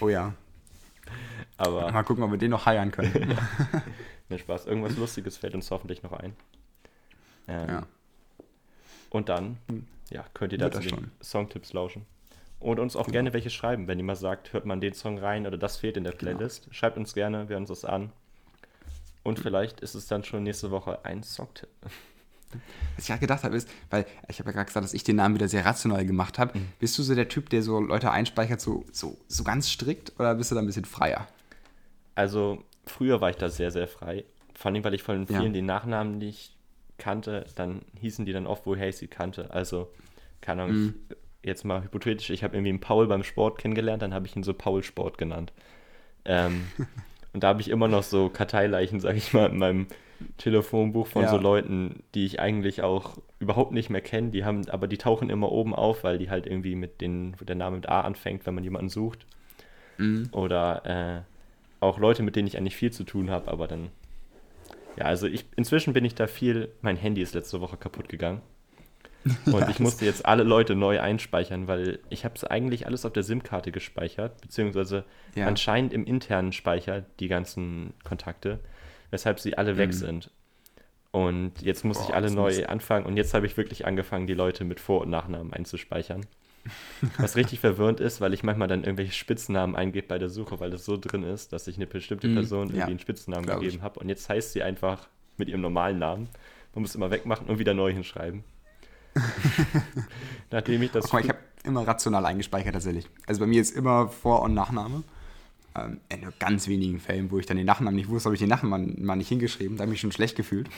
Oh 0.00 0.10
ja. 0.10 0.34
Aber 1.56 1.90
mal 1.90 2.02
gucken, 2.02 2.22
ob 2.22 2.30
wir 2.30 2.38
den 2.38 2.50
noch 2.50 2.66
heiern 2.66 2.90
können. 2.90 3.38
Mir 4.28 4.38
Spaß. 4.38 4.66
Irgendwas 4.66 4.96
Lustiges 4.98 5.38
fällt 5.38 5.54
uns 5.54 5.70
hoffentlich 5.70 6.02
noch 6.02 6.12
ein. 6.12 6.34
Ähm, 7.48 7.68
ja. 7.68 7.86
Und 9.08 9.30
dann, 9.30 9.56
hm. 9.68 9.86
ja, 10.10 10.26
könnt 10.34 10.52
ihr 10.52 10.58
dazu 10.58 10.80
Songtipps 11.22 11.72
lauschen. 11.72 12.04
Und 12.58 12.78
uns 12.78 12.96
auch 12.96 13.04
genau. 13.04 13.12
gerne 13.12 13.32
welche 13.32 13.50
schreiben, 13.50 13.86
wenn 13.86 13.98
ihr 13.98 14.04
mal 14.04 14.16
sagt, 14.16 14.52
hört 14.52 14.64
man 14.64 14.80
den 14.80 14.94
Song 14.94 15.18
rein 15.18 15.46
oder 15.46 15.58
das 15.58 15.76
fehlt 15.76 15.96
in 15.96 16.04
der 16.04 16.14
genau. 16.14 16.32
Playlist. 16.32 16.64
Genau. 16.64 16.74
Schreibt 16.74 16.96
uns 16.96 17.14
gerne, 17.14 17.48
wir 17.48 17.54
hören 17.54 17.62
uns 17.62 17.68
das 17.68 17.84
an. 17.84 18.12
Und 19.22 19.38
vielleicht 19.38 19.80
ist 19.80 19.94
es 19.94 20.06
dann 20.06 20.24
schon 20.24 20.44
nächste 20.44 20.70
Woche 20.70 21.04
ein 21.04 21.22
Songtipp. 21.22 21.68
Was 22.94 23.04
ich 23.04 23.06
gerade 23.08 23.20
gedacht 23.20 23.44
habe, 23.44 23.56
ist, 23.56 23.68
weil 23.90 24.06
ich 24.28 24.38
habe 24.38 24.50
ja 24.50 24.52
gerade 24.52 24.66
gesagt, 24.66 24.84
dass 24.84 24.94
ich 24.94 25.04
den 25.04 25.16
Namen 25.16 25.34
wieder 25.34 25.48
sehr 25.48 25.66
rational 25.66 26.06
gemacht 26.06 26.38
habe. 26.38 26.56
Mhm. 26.56 26.68
Bist 26.78 26.96
du 26.96 27.02
so 27.02 27.14
der 27.14 27.28
Typ, 27.28 27.50
der 27.50 27.62
so 27.62 27.80
Leute 27.80 28.10
einspeichert, 28.10 28.60
so, 28.60 28.84
so, 28.92 29.18
so 29.26 29.44
ganz 29.44 29.68
strikt 29.68 30.18
oder 30.18 30.34
bist 30.36 30.50
du 30.50 30.54
da 30.54 30.62
ein 30.62 30.66
bisschen 30.66 30.84
freier? 30.84 31.26
Also, 32.14 32.62
früher 32.86 33.20
war 33.20 33.30
ich 33.30 33.36
da 33.36 33.50
sehr, 33.50 33.70
sehr 33.70 33.88
frei. 33.88 34.24
Vor 34.54 34.70
allem, 34.70 34.82
weil 34.84 34.94
ich 34.94 35.02
von 35.02 35.26
vielen 35.26 35.42
ja. 35.42 35.48
die 35.50 35.62
Nachnamen 35.62 36.16
nicht 36.18 36.56
kannte, 36.96 37.44
dann 37.56 37.82
hießen 38.00 38.24
die 38.24 38.32
dann 38.32 38.46
oft, 38.46 38.64
woher 38.64 38.88
ich 38.88 38.96
sie 38.96 39.08
kannte. 39.08 39.50
Also, 39.50 39.90
keine 40.40 40.62
Ahnung, 40.62 40.76
mhm 40.76 40.94
jetzt 41.46 41.64
mal 41.64 41.82
hypothetisch, 41.82 42.30
ich 42.30 42.44
habe 42.44 42.56
irgendwie 42.56 42.70
einen 42.70 42.80
Paul 42.80 43.06
beim 43.06 43.22
Sport 43.22 43.58
kennengelernt, 43.58 44.02
dann 44.02 44.12
habe 44.12 44.26
ich 44.26 44.36
ihn 44.36 44.42
so 44.42 44.52
Paul 44.52 44.82
Sport 44.82 45.16
genannt. 45.16 45.52
Ähm, 46.24 46.66
und 47.32 47.42
da 47.42 47.48
habe 47.48 47.60
ich 47.60 47.70
immer 47.70 47.88
noch 47.88 48.02
so 48.02 48.28
Karteileichen, 48.28 49.00
sage 49.00 49.18
ich 49.18 49.32
mal, 49.32 49.50
in 49.50 49.58
meinem 49.58 49.86
Telefonbuch 50.38 51.06
von 51.06 51.22
ja. 51.22 51.30
so 51.30 51.36
Leuten, 51.36 52.02
die 52.14 52.24
ich 52.26 52.40
eigentlich 52.40 52.82
auch 52.82 53.18
überhaupt 53.38 53.72
nicht 53.72 53.90
mehr 53.90 54.00
kenne. 54.00 54.30
Die 54.30 54.44
haben, 54.44 54.68
aber 54.68 54.88
die 54.88 54.98
tauchen 54.98 55.30
immer 55.30 55.52
oben 55.52 55.74
auf, 55.74 56.04
weil 56.04 56.18
die 56.18 56.30
halt 56.30 56.46
irgendwie 56.46 56.74
mit 56.74 57.00
den, 57.00 57.34
wo 57.38 57.44
der 57.44 57.56
Name 57.56 57.76
mit 57.76 57.88
A 57.88 58.00
anfängt, 58.00 58.46
wenn 58.46 58.54
man 58.54 58.64
jemanden 58.64 58.88
sucht. 58.88 59.26
Mhm. 59.98 60.28
Oder 60.32 61.24
äh, 61.24 61.84
auch 61.84 61.98
Leute, 61.98 62.22
mit 62.22 62.36
denen 62.36 62.48
ich 62.48 62.56
eigentlich 62.56 62.76
viel 62.76 62.92
zu 62.92 63.04
tun 63.04 63.30
habe, 63.30 63.50
aber 63.50 63.68
dann. 63.68 63.90
Ja, 64.96 65.04
also 65.04 65.26
ich 65.26 65.44
inzwischen 65.56 65.92
bin 65.92 66.04
ich 66.04 66.14
da 66.14 66.26
viel. 66.26 66.70
Mein 66.80 66.96
Handy 66.96 67.20
ist 67.20 67.34
letzte 67.34 67.60
Woche 67.60 67.76
kaputt 67.76 68.08
gegangen. 68.08 68.40
Und 69.46 69.68
ich 69.68 69.80
musste 69.80 70.04
jetzt 70.04 70.26
alle 70.26 70.42
Leute 70.42 70.74
neu 70.74 71.00
einspeichern, 71.00 71.68
weil 71.68 71.98
ich 72.10 72.24
habe 72.24 72.34
es 72.34 72.44
eigentlich 72.44 72.86
alles 72.86 73.04
auf 73.04 73.12
der 73.12 73.22
SIM-Karte 73.22 73.72
gespeichert, 73.72 74.40
beziehungsweise 74.40 75.04
ja. 75.34 75.46
anscheinend 75.46 75.92
im 75.92 76.04
internen 76.04 76.52
Speicher 76.52 77.04
die 77.20 77.28
ganzen 77.28 77.94
Kontakte, 78.04 78.60
weshalb 79.10 79.40
sie 79.40 79.56
alle 79.56 79.74
mhm. 79.74 79.78
weg 79.78 79.94
sind. 79.94 80.30
Und 81.10 81.62
jetzt 81.62 81.84
muss 81.84 81.98
Boah, 81.98 82.08
ich 82.08 82.14
alle 82.14 82.30
neu 82.30 82.66
anfangen 82.66 83.06
und 83.06 83.16
jetzt 83.16 83.32
habe 83.32 83.46
ich 83.46 83.56
wirklich 83.56 83.86
angefangen, 83.86 84.26
die 84.26 84.34
Leute 84.34 84.64
mit 84.64 84.80
Vor- 84.80 85.02
und 85.02 85.10
Nachnamen 85.10 85.52
einzuspeichern. 85.52 86.26
Was 87.18 87.36
richtig 87.36 87.60
verwirrend 87.60 88.00
ist, 88.00 88.20
weil 88.20 88.34
ich 88.34 88.42
manchmal 88.42 88.68
dann 88.68 88.82
irgendwelche 88.82 89.12
Spitznamen 89.12 89.76
eingebe 89.76 90.06
bei 90.06 90.18
der 90.18 90.28
Suche, 90.28 90.58
weil 90.60 90.70
das 90.70 90.84
so 90.84 90.96
drin 90.96 91.22
ist, 91.22 91.52
dass 91.52 91.68
ich 91.68 91.76
eine 91.76 91.86
bestimmte 91.86 92.28
mhm. 92.28 92.34
Person 92.34 92.62
irgendwie 92.64 92.78
ja, 92.78 92.86
einen 92.86 92.98
Spitznamen 92.98 93.46
gegeben 93.46 93.82
habe. 93.82 94.00
Und 94.00 94.08
jetzt 94.08 94.28
heißt 94.28 94.52
sie 94.52 94.62
einfach 94.62 95.08
mit 95.36 95.48
ihrem 95.48 95.60
normalen 95.60 95.98
Namen. 95.98 96.28
Man 96.74 96.82
muss 96.82 96.94
immer 96.94 97.10
wegmachen 97.10 97.46
und 97.46 97.58
wieder 97.58 97.72
neu 97.72 97.92
hinschreiben. 97.92 98.44
Nachdem 100.50 100.82
ich 100.82 100.90
das. 100.90 101.12
Mal, 101.12 101.22
ich 101.22 101.28
habe 101.28 101.38
immer 101.64 101.86
rational 101.86 102.24
eingespeichert 102.24 102.74
tatsächlich. 102.74 103.06
Also 103.26 103.40
bei 103.40 103.46
mir 103.46 103.60
ist 103.60 103.76
immer 103.76 104.08
Vor- 104.08 104.42
und 104.42 104.54
Nachname. 104.54 105.02
Ähm, 105.76 106.00
in 106.08 106.20
nur 106.20 106.32
ganz 106.38 106.68
wenigen 106.68 107.00
Fällen, 107.00 107.30
wo 107.30 107.38
ich 107.38 107.46
dann 107.46 107.56
den 107.56 107.66
Nachnamen 107.66 107.96
nicht 107.96 108.08
wusste, 108.08 108.26
habe 108.26 108.34
ich 108.34 108.40
den 108.40 108.48
Nachnamen 108.48 109.04
mal 109.04 109.16
nicht 109.16 109.28
hingeschrieben. 109.28 109.76
Da 109.76 109.82
habe 109.82 109.90
ich 109.90 109.94
mich 109.94 110.00
schon 110.00 110.12
schlecht 110.12 110.36
gefühlt. 110.36 110.68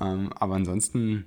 Ähm, 0.00 0.32
aber 0.34 0.54
ansonsten, 0.56 1.24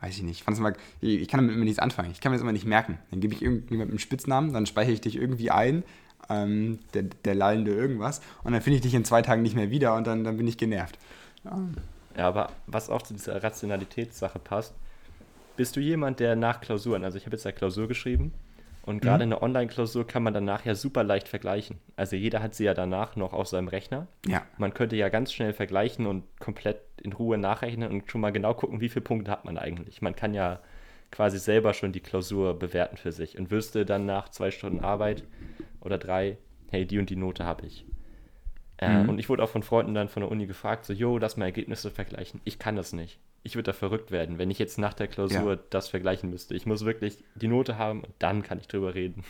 weiß 0.00 0.16
ich 0.16 0.22
nicht. 0.22 0.44
Ich, 0.48 0.58
immer, 0.58 0.72
ich 1.00 1.28
kann 1.28 1.40
damit 1.40 1.54
immer 1.54 1.64
nichts 1.64 1.78
anfangen. 1.78 2.10
Ich 2.10 2.20
kann 2.20 2.32
mir 2.32 2.36
das 2.36 2.42
immer 2.42 2.52
nicht 2.52 2.66
merken. 2.66 2.98
Dann 3.10 3.20
gebe 3.20 3.34
ich 3.34 3.42
irgendjemandem 3.42 3.92
einen 3.92 3.98
Spitznamen, 3.98 4.52
dann 4.52 4.66
speichere 4.66 4.92
ich 4.92 5.00
dich 5.00 5.16
irgendwie 5.16 5.50
ein, 5.50 5.84
ähm, 6.30 6.78
der, 6.94 7.02
der 7.02 7.34
lallende 7.34 7.72
irgendwas. 7.72 8.20
Und 8.44 8.52
dann 8.52 8.62
finde 8.62 8.76
ich 8.76 8.82
dich 8.82 8.94
in 8.94 9.04
zwei 9.04 9.22
Tagen 9.22 9.42
nicht 9.42 9.56
mehr 9.56 9.70
wieder 9.70 9.94
und 9.94 10.06
dann, 10.06 10.24
dann 10.24 10.36
bin 10.36 10.46
ich 10.46 10.56
genervt. 10.56 10.98
Ja. 11.44 11.58
ja, 12.16 12.28
aber 12.28 12.50
was 12.66 12.88
auch 12.88 13.02
zu 13.02 13.14
dieser 13.14 13.42
Rationalitätssache 13.42 14.38
passt, 14.38 14.74
bist 15.56 15.76
du 15.76 15.80
jemand, 15.80 16.20
der 16.20 16.36
nach 16.36 16.60
Klausuren, 16.60 17.04
also 17.04 17.18
ich 17.18 17.26
habe 17.26 17.36
jetzt 17.36 17.46
eine 17.46 17.54
Klausur 17.54 17.88
geschrieben 17.88 18.32
und 18.84 19.00
gerade 19.00 19.24
mhm. 19.24 19.32
eine 19.32 19.42
Online-Klausur 19.42 20.06
kann 20.06 20.22
man 20.22 20.34
danach 20.34 20.64
ja 20.64 20.74
super 20.74 21.04
leicht 21.04 21.28
vergleichen. 21.28 21.78
Also 21.94 22.16
jeder 22.16 22.42
hat 22.42 22.54
sie 22.54 22.64
ja 22.64 22.74
danach 22.74 23.14
noch 23.14 23.32
auf 23.32 23.46
seinem 23.46 23.68
Rechner. 23.68 24.08
Ja. 24.26 24.42
Man 24.58 24.74
könnte 24.74 24.96
ja 24.96 25.08
ganz 25.08 25.32
schnell 25.32 25.52
vergleichen 25.52 26.06
und 26.06 26.24
komplett 26.40 26.80
in 27.00 27.12
Ruhe 27.12 27.38
nachrechnen 27.38 27.90
und 27.90 28.10
schon 28.10 28.20
mal 28.20 28.32
genau 28.32 28.54
gucken, 28.54 28.80
wie 28.80 28.88
viele 28.88 29.04
Punkte 29.04 29.30
hat 29.30 29.44
man 29.44 29.56
eigentlich. 29.56 30.02
Man 30.02 30.16
kann 30.16 30.34
ja 30.34 30.60
quasi 31.12 31.38
selber 31.38 31.74
schon 31.74 31.92
die 31.92 32.00
Klausur 32.00 32.58
bewerten 32.58 32.96
für 32.96 33.12
sich 33.12 33.38
und 33.38 33.50
wüsste 33.50 33.84
dann 33.84 34.04
nach 34.04 34.30
zwei 34.30 34.50
Stunden 34.50 34.80
Arbeit 34.80 35.22
oder 35.80 35.98
drei, 35.98 36.38
hey, 36.70 36.86
die 36.86 36.98
und 36.98 37.10
die 37.10 37.16
Note 37.16 37.44
habe 37.44 37.66
ich. 37.66 37.86
Äh, 38.78 39.02
Mhm. 39.02 39.10
Und 39.10 39.18
ich 39.18 39.28
wurde 39.28 39.44
auch 39.44 39.48
von 39.48 39.62
Freunden 39.62 39.94
dann 39.94 40.08
von 40.08 40.22
der 40.22 40.30
Uni 40.30 40.46
gefragt, 40.46 40.86
so, 40.86 40.92
jo, 40.92 41.18
lass 41.18 41.36
mal 41.36 41.44
Ergebnisse 41.44 41.90
vergleichen. 41.90 42.40
Ich 42.44 42.58
kann 42.58 42.74
das 42.74 42.92
nicht. 42.92 43.20
Ich 43.42 43.56
würde 43.56 43.64
da 43.64 43.72
verrückt 43.72 44.10
werden, 44.10 44.38
wenn 44.38 44.50
ich 44.50 44.58
jetzt 44.58 44.78
nach 44.78 44.94
der 44.94 45.08
Klausur 45.08 45.54
Ja. 45.54 45.58
das 45.70 45.88
vergleichen 45.88 46.30
müsste. 46.30 46.54
Ich 46.54 46.66
muss 46.66 46.84
wirklich 46.84 47.24
die 47.34 47.48
Note 47.48 47.76
haben 47.76 48.00
und 48.02 48.12
dann 48.18 48.42
kann 48.42 48.58
ich 48.58 48.68
drüber 48.68 48.94
reden. 48.94 49.24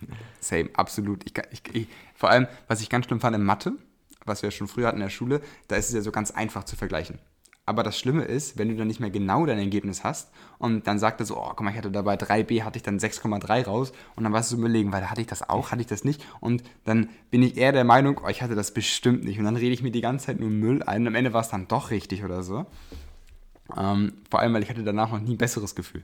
Same, 0.40 0.70
absolut. 0.74 1.24
Ich, 1.24 1.32
ich, 1.52 1.74
ich, 1.74 1.88
vor 2.14 2.30
allem, 2.30 2.46
was 2.66 2.80
ich 2.80 2.88
ganz 2.90 3.06
schlimm 3.06 3.20
fand 3.20 3.36
in 3.36 3.42
Mathe, 3.42 3.72
was 4.24 4.42
wir 4.42 4.50
schon 4.50 4.68
früher 4.68 4.88
hatten 4.88 4.98
in 4.98 5.02
der 5.04 5.10
Schule, 5.10 5.40
da 5.68 5.76
ist 5.76 5.88
es 5.88 5.94
ja 5.94 6.00
so 6.00 6.12
ganz 6.12 6.30
einfach 6.30 6.64
zu 6.64 6.76
vergleichen. 6.76 7.18
Aber 7.64 7.82
das 7.82 7.98
Schlimme 7.98 8.24
ist, 8.24 8.56
wenn 8.56 8.70
du 8.70 8.76
dann 8.76 8.86
nicht 8.86 8.98
mehr 8.98 9.10
genau 9.10 9.44
dein 9.44 9.58
Ergebnis 9.58 10.02
hast 10.02 10.30
und 10.58 10.86
dann 10.86 10.98
sagt 10.98 11.20
er 11.20 11.26
so, 11.26 11.36
oh, 11.36 11.48
guck 11.48 11.60
mal, 11.60 11.70
ich 11.70 11.76
hatte 11.76 11.90
dabei 11.90 12.14
3b, 12.14 12.62
hatte 12.62 12.78
ich 12.78 12.82
dann 12.82 12.98
6,3 12.98 13.66
raus 13.66 13.92
und 14.16 14.24
dann 14.24 14.32
warst 14.32 14.50
du 14.50 14.56
so 14.56 14.60
überlegen, 14.62 14.90
weil 14.90 15.10
hatte 15.10 15.20
ich 15.20 15.26
das 15.26 15.46
auch, 15.50 15.70
hatte 15.70 15.82
ich 15.82 15.86
das 15.86 16.02
nicht 16.02 16.24
und 16.40 16.62
dann 16.84 17.10
bin 17.30 17.42
ich 17.42 17.58
eher 17.58 17.72
der 17.72 17.84
Meinung, 17.84 18.22
oh, 18.24 18.28
ich 18.28 18.40
hatte 18.40 18.54
das 18.54 18.72
bestimmt 18.72 19.24
nicht 19.24 19.38
und 19.38 19.44
dann 19.44 19.56
rede 19.56 19.74
ich 19.74 19.82
mir 19.82 19.90
die 19.90 20.00
ganze 20.00 20.26
Zeit 20.26 20.40
nur 20.40 20.48
Müll 20.48 20.82
ein 20.82 21.02
und 21.02 21.08
am 21.08 21.14
Ende 21.14 21.34
war 21.34 21.42
es 21.42 21.50
dann 21.50 21.68
doch 21.68 21.90
richtig 21.90 22.24
oder 22.24 22.42
so. 22.42 22.64
Ähm, 23.76 24.14
vor 24.30 24.40
allem, 24.40 24.54
weil 24.54 24.62
ich 24.62 24.70
hatte 24.70 24.82
danach 24.84 25.10
noch 25.12 25.20
nie 25.20 25.34
ein 25.34 25.38
besseres 25.38 25.74
Gefühl. 25.74 26.02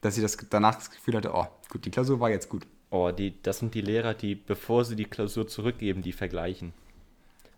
Dass 0.00 0.16
ich 0.16 0.22
das 0.22 0.36
danach 0.50 0.74
das 0.76 0.90
Gefühl 0.90 1.16
hatte, 1.16 1.32
oh, 1.34 1.46
gut, 1.70 1.84
die 1.84 1.90
Klausur 1.90 2.20
war 2.20 2.30
jetzt 2.30 2.48
gut. 2.48 2.66
Oh, 2.90 3.10
die, 3.10 3.40
das 3.42 3.58
sind 3.58 3.74
die 3.74 3.80
Lehrer, 3.80 4.14
die, 4.14 4.34
bevor 4.34 4.84
sie 4.84 4.96
die 4.96 5.04
Klausur 5.04 5.46
zurückgeben, 5.48 6.02
die 6.02 6.12
vergleichen. 6.12 6.72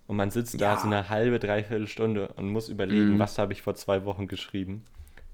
Und 0.07 0.17
man 0.17 0.31
sitzt 0.31 0.61
da 0.61 0.75
Ja. 0.75 0.79
so 0.81 0.87
eine 0.87 1.09
halbe, 1.09 1.38
dreiviertel 1.38 1.88
Stunde 1.88 2.29
und 2.37 2.49
muss 2.49 2.69
überlegen, 2.69 3.15
Mhm. 3.15 3.19
was 3.19 3.38
habe 3.38 3.53
ich 3.53 3.62
vor 3.62 3.75
zwei 3.75 4.05
Wochen 4.05 4.29
geschrieben. 4.29 4.85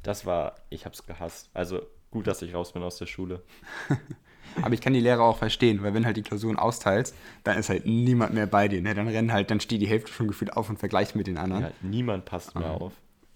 Das 0.03 0.27
war, 0.27 0.57
ich 0.71 0.85
hab's 0.87 1.07
gehasst. 1.07 1.51
Also 1.55 1.83
gut, 2.11 2.27
dass 2.27 2.43
ich 2.43 2.55
raus 2.55 2.73
bin 2.73 2.83
aus 2.83 2.97
der 2.97 3.07
Schule. 3.07 3.43
Aber 4.63 4.75
ich 4.75 4.81
kann 4.81 4.93
die 4.93 5.01
Lehrer 5.01 5.23
auch 5.23 5.39
verstehen, 5.39 5.83
weil 5.83 5.95
wenn 5.95 6.05
halt 6.05 6.17
die 6.17 6.23
Klausuren 6.23 6.57
austeilst, 6.57 7.15
dann 7.45 7.57
ist 7.59 7.69
halt 7.71 7.87
niemand 7.87 8.35
mehr 8.35 8.47
bei 8.47 8.69
dir. 8.69 8.83
Ne? 8.83 8.95
Dann 8.95 9.09
rennen 9.09 9.33
halt, 9.33 9.51
dann 9.51 9.61
steht 9.61 9.81
die 9.81 9.87
Hälfte 9.87 10.13
schon 10.13 10.27
gefühlt 10.29 10.55
auf 10.55 10.69
und 10.69 10.79
vergleicht 10.79 11.17
mit 11.17 11.27
den 11.27 11.39
anderen. 11.39 11.63
Ja, 11.65 11.71
niemand 11.81 12.25
passt 12.27 12.55
mehr 12.55 12.71
auf. 12.71 12.93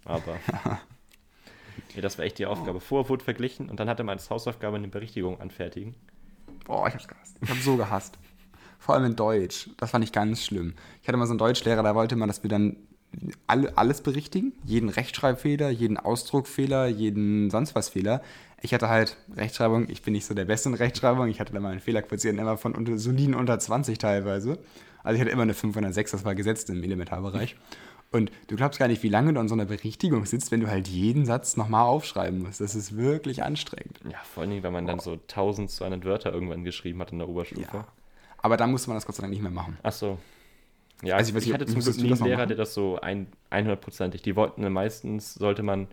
Aber 0.06 0.38
ja, 1.94 2.00
das 2.00 2.18
war 2.18 2.24
echt 2.24 2.38
die 2.38 2.46
Aufgabe. 2.46 2.80
Wurde 2.88 3.24
verglichen 3.24 3.68
und 3.68 3.78
dann 3.80 3.88
hatte 3.88 4.04
man 4.04 4.14
als 4.16 4.30
Hausaufgabe 4.30 4.76
eine 4.76 4.88
Berichtigung 4.88 5.40
anfertigen. 5.40 5.94
Boah, 6.64 6.88
ich 6.88 6.94
hab's 6.94 7.08
gehasst. 7.08 7.36
Ich 7.40 7.50
hab 7.50 7.58
so 7.58 7.76
gehasst. 7.76 8.18
Vor 8.78 8.94
allem 8.94 9.04
in 9.04 9.16
Deutsch. 9.16 9.70
Das 9.76 9.90
fand 9.90 10.04
ich 10.04 10.12
ganz 10.12 10.44
schlimm. 10.44 10.74
Ich 11.02 11.08
hatte 11.08 11.16
mal 11.16 11.26
so 11.26 11.32
einen 11.32 11.38
Deutschlehrer, 11.38 11.82
da 11.82 11.94
wollte 11.94 12.16
man, 12.16 12.28
dass 12.28 12.42
wir 12.42 12.50
dann 12.50 12.76
alle, 13.46 13.76
alles 13.76 14.00
berichtigen. 14.00 14.52
Jeden 14.64 14.88
Rechtschreibfehler, 14.88 15.70
jeden 15.70 15.96
Ausdruckfehler, 15.96 16.86
jeden 16.86 17.50
sonst 17.50 17.74
was 17.74 17.88
Fehler. 17.88 18.22
Ich 18.62 18.74
hatte 18.74 18.88
halt 18.88 19.16
Rechtschreibung, 19.36 19.88
ich 19.88 20.02
bin 20.02 20.12
nicht 20.12 20.26
so 20.26 20.34
der 20.34 20.44
Beste 20.44 20.68
in 20.68 20.74
Rechtschreibung. 20.74 21.28
Ich 21.28 21.40
hatte 21.40 21.52
da 21.52 21.60
mal 21.60 21.70
einen 21.70 21.80
Fehlerquotienten 21.80 22.40
immer 22.40 22.56
von 22.56 22.74
unter, 22.74 22.98
soliden 22.98 23.34
unter 23.34 23.58
20 23.58 23.98
teilweise. 23.98 24.58
Also 25.02 25.14
ich 25.14 25.20
hatte 25.20 25.30
immer 25.30 25.42
eine 25.42 25.54
5 25.54 25.76
oder 25.76 25.92
6, 25.92 26.10
das 26.10 26.24
war 26.24 26.34
gesetzt 26.34 26.68
im 26.68 26.82
Elementarbereich. 26.82 27.56
Und 28.12 28.30
du 28.46 28.56
glaubst 28.56 28.78
gar 28.78 28.88
nicht, 28.88 29.02
wie 29.02 29.08
lange 29.08 29.32
du 29.34 29.40
an 29.40 29.48
so 29.48 29.54
einer 29.54 29.64
Berichtigung 29.66 30.24
sitzt, 30.26 30.50
wenn 30.52 30.60
du 30.60 30.68
halt 30.68 30.88
jeden 30.88 31.26
Satz 31.26 31.56
nochmal 31.56 31.82
aufschreiben 31.86 32.40
musst. 32.40 32.60
Das 32.60 32.74
ist 32.74 32.96
wirklich 32.96 33.42
anstrengend. 33.42 33.98
Ja, 34.10 34.18
vor 34.32 34.42
allen 34.42 34.50
Dingen, 34.50 34.62
wenn 34.62 34.72
man 34.72 34.86
dann 34.86 35.00
so 35.00 35.12
1200 35.12 36.04
Wörter 36.04 36.32
irgendwann 36.32 36.64
geschrieben 36.64 37.00
hat 37.00 37.12
in 37.12 37.18
der 37.18 37.28
Oberstufe. 37.28 37.68
Ja. 37.76 37.86
Aber 38.38 38.56
dann 38.56 38.70
musste 38.70 38.88
man 38.88 38.96
das 38.96 39.06
Gott 39.06 39.16
sei 39.16 39.22
Dank 39.22 39.32
nicht 39.32 39.42
mehr 39.42 39.50
machen. 39.50 39.76
Ach 39.82 39.92
so. 39.92 40.18
Ja, 41.02 41.16
Also 41.16 41.30
ich, 41.32 41.42
ich 41.42 41.48
ich 41.48 41.52
hatte 41.54 41.66
zum 41.66 41.80
Glück 41.80 41.96
nie 41.98 42.12
einen 42.12 42.24
Lehrer, 42.24 42.36
machen? 42.38 42.48
der 42.48 42.56
das 42.56 42.72
so 42.74 42.98
ein, 43.00 43.26
100%ig. 43.50 44.22
Die 44.22 44.36
wollten 44.36 44.70
meistens, 44.72 45.34
sollte 45.34 45.62
man 45.62 45.88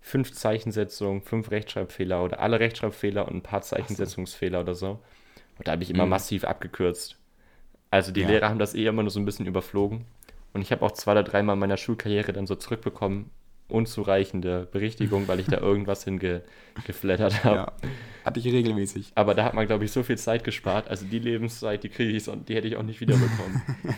fünf 0.00 0.32
Zeichensetzungen, 0.32 1.20
fünf 1.22 1.50
Rechtschreibfehler 1.50 2.22
oder 2.22 2.38
alle 2.40 2.60
Rechtschreibfehler 2.60 3.26
und 3.26 3.34
ein 3.36 3.42
paar 3.42 3.62
Zeichensetzungsfehler 3.62 4.60
oder 4.60 4.74
so. 4.74 5.00
Und 5.58 5.66
da 5.66 5.72
habe 5.72 5.82
ich 5.82 5.90
immer 5.90 6.04
Mhm. 6.04 6.10
massiv 6.10 6.44
abgekürzt. 6.44 7.18
Also 7.90 8.12
die 8.12 8.20
Ja. 8.20 8.28
Lehrer 8.28 8.48
haben 8.48 8.58
das 8.60 8.74
eh 8.74 8.86
immer 8.86 9.02
nur 9.02 9.10
so 9.10 9.18
ein 9.18 9.24
bisschen 9.24 9.46
überflogen. 9.46 10.04
Und 10.56 10.62
ich 10.62 10.72
habe 10.72 10.84
auch 10.84 10.92
zwei 10.92 11.12
oder 11.12 11.22
dreimal 11.22 11.52
in 11.54 11.60
meiner 11.60 11.76
Schulkarriere 11.76 12.32
dann 12.32 12.46
so 12.46 12.54
zurückbekommen, 12.54 13.30
unzureichende 13.68 14.66
Berichtigung, 14.72 15.28
weil 15.28 15.38
ich 15.38 15.46
da 15.48 15.58
irgendwas 15.58 16.02
hingeflattert 16.04 17.44
habe. 17.44 17.56
Ja. 17.56 17.72
Hatte 18.24 18.40
ich 18.40 18.46
regelmäßig. 18.46 19.12
Aber 19.16 19.34
da 19.34 19.44
hat 19.44 19.52
man, 19.52 19.66
glaube 19.66 19.84
ich, 19.84 19.92
so 19.92 20.02
viel 20.02 20.16
Zeit 20.16 20.44
gespart. 20.44 20.88
Also 20.88 21.04
die 21.04 21.18
Lebenszeit, 21.18 21.84
die 21.84 21.90
kriege 21.90 22.10
ich, 22.12 22.24
so- 22.24 22.34
die 22.36 22.54
hätte 22.54 22.68
ich 22.68 22.76
auch 22.76 22.82
nicht 22.82 23.00
wiederbekommen. 23.00 23.62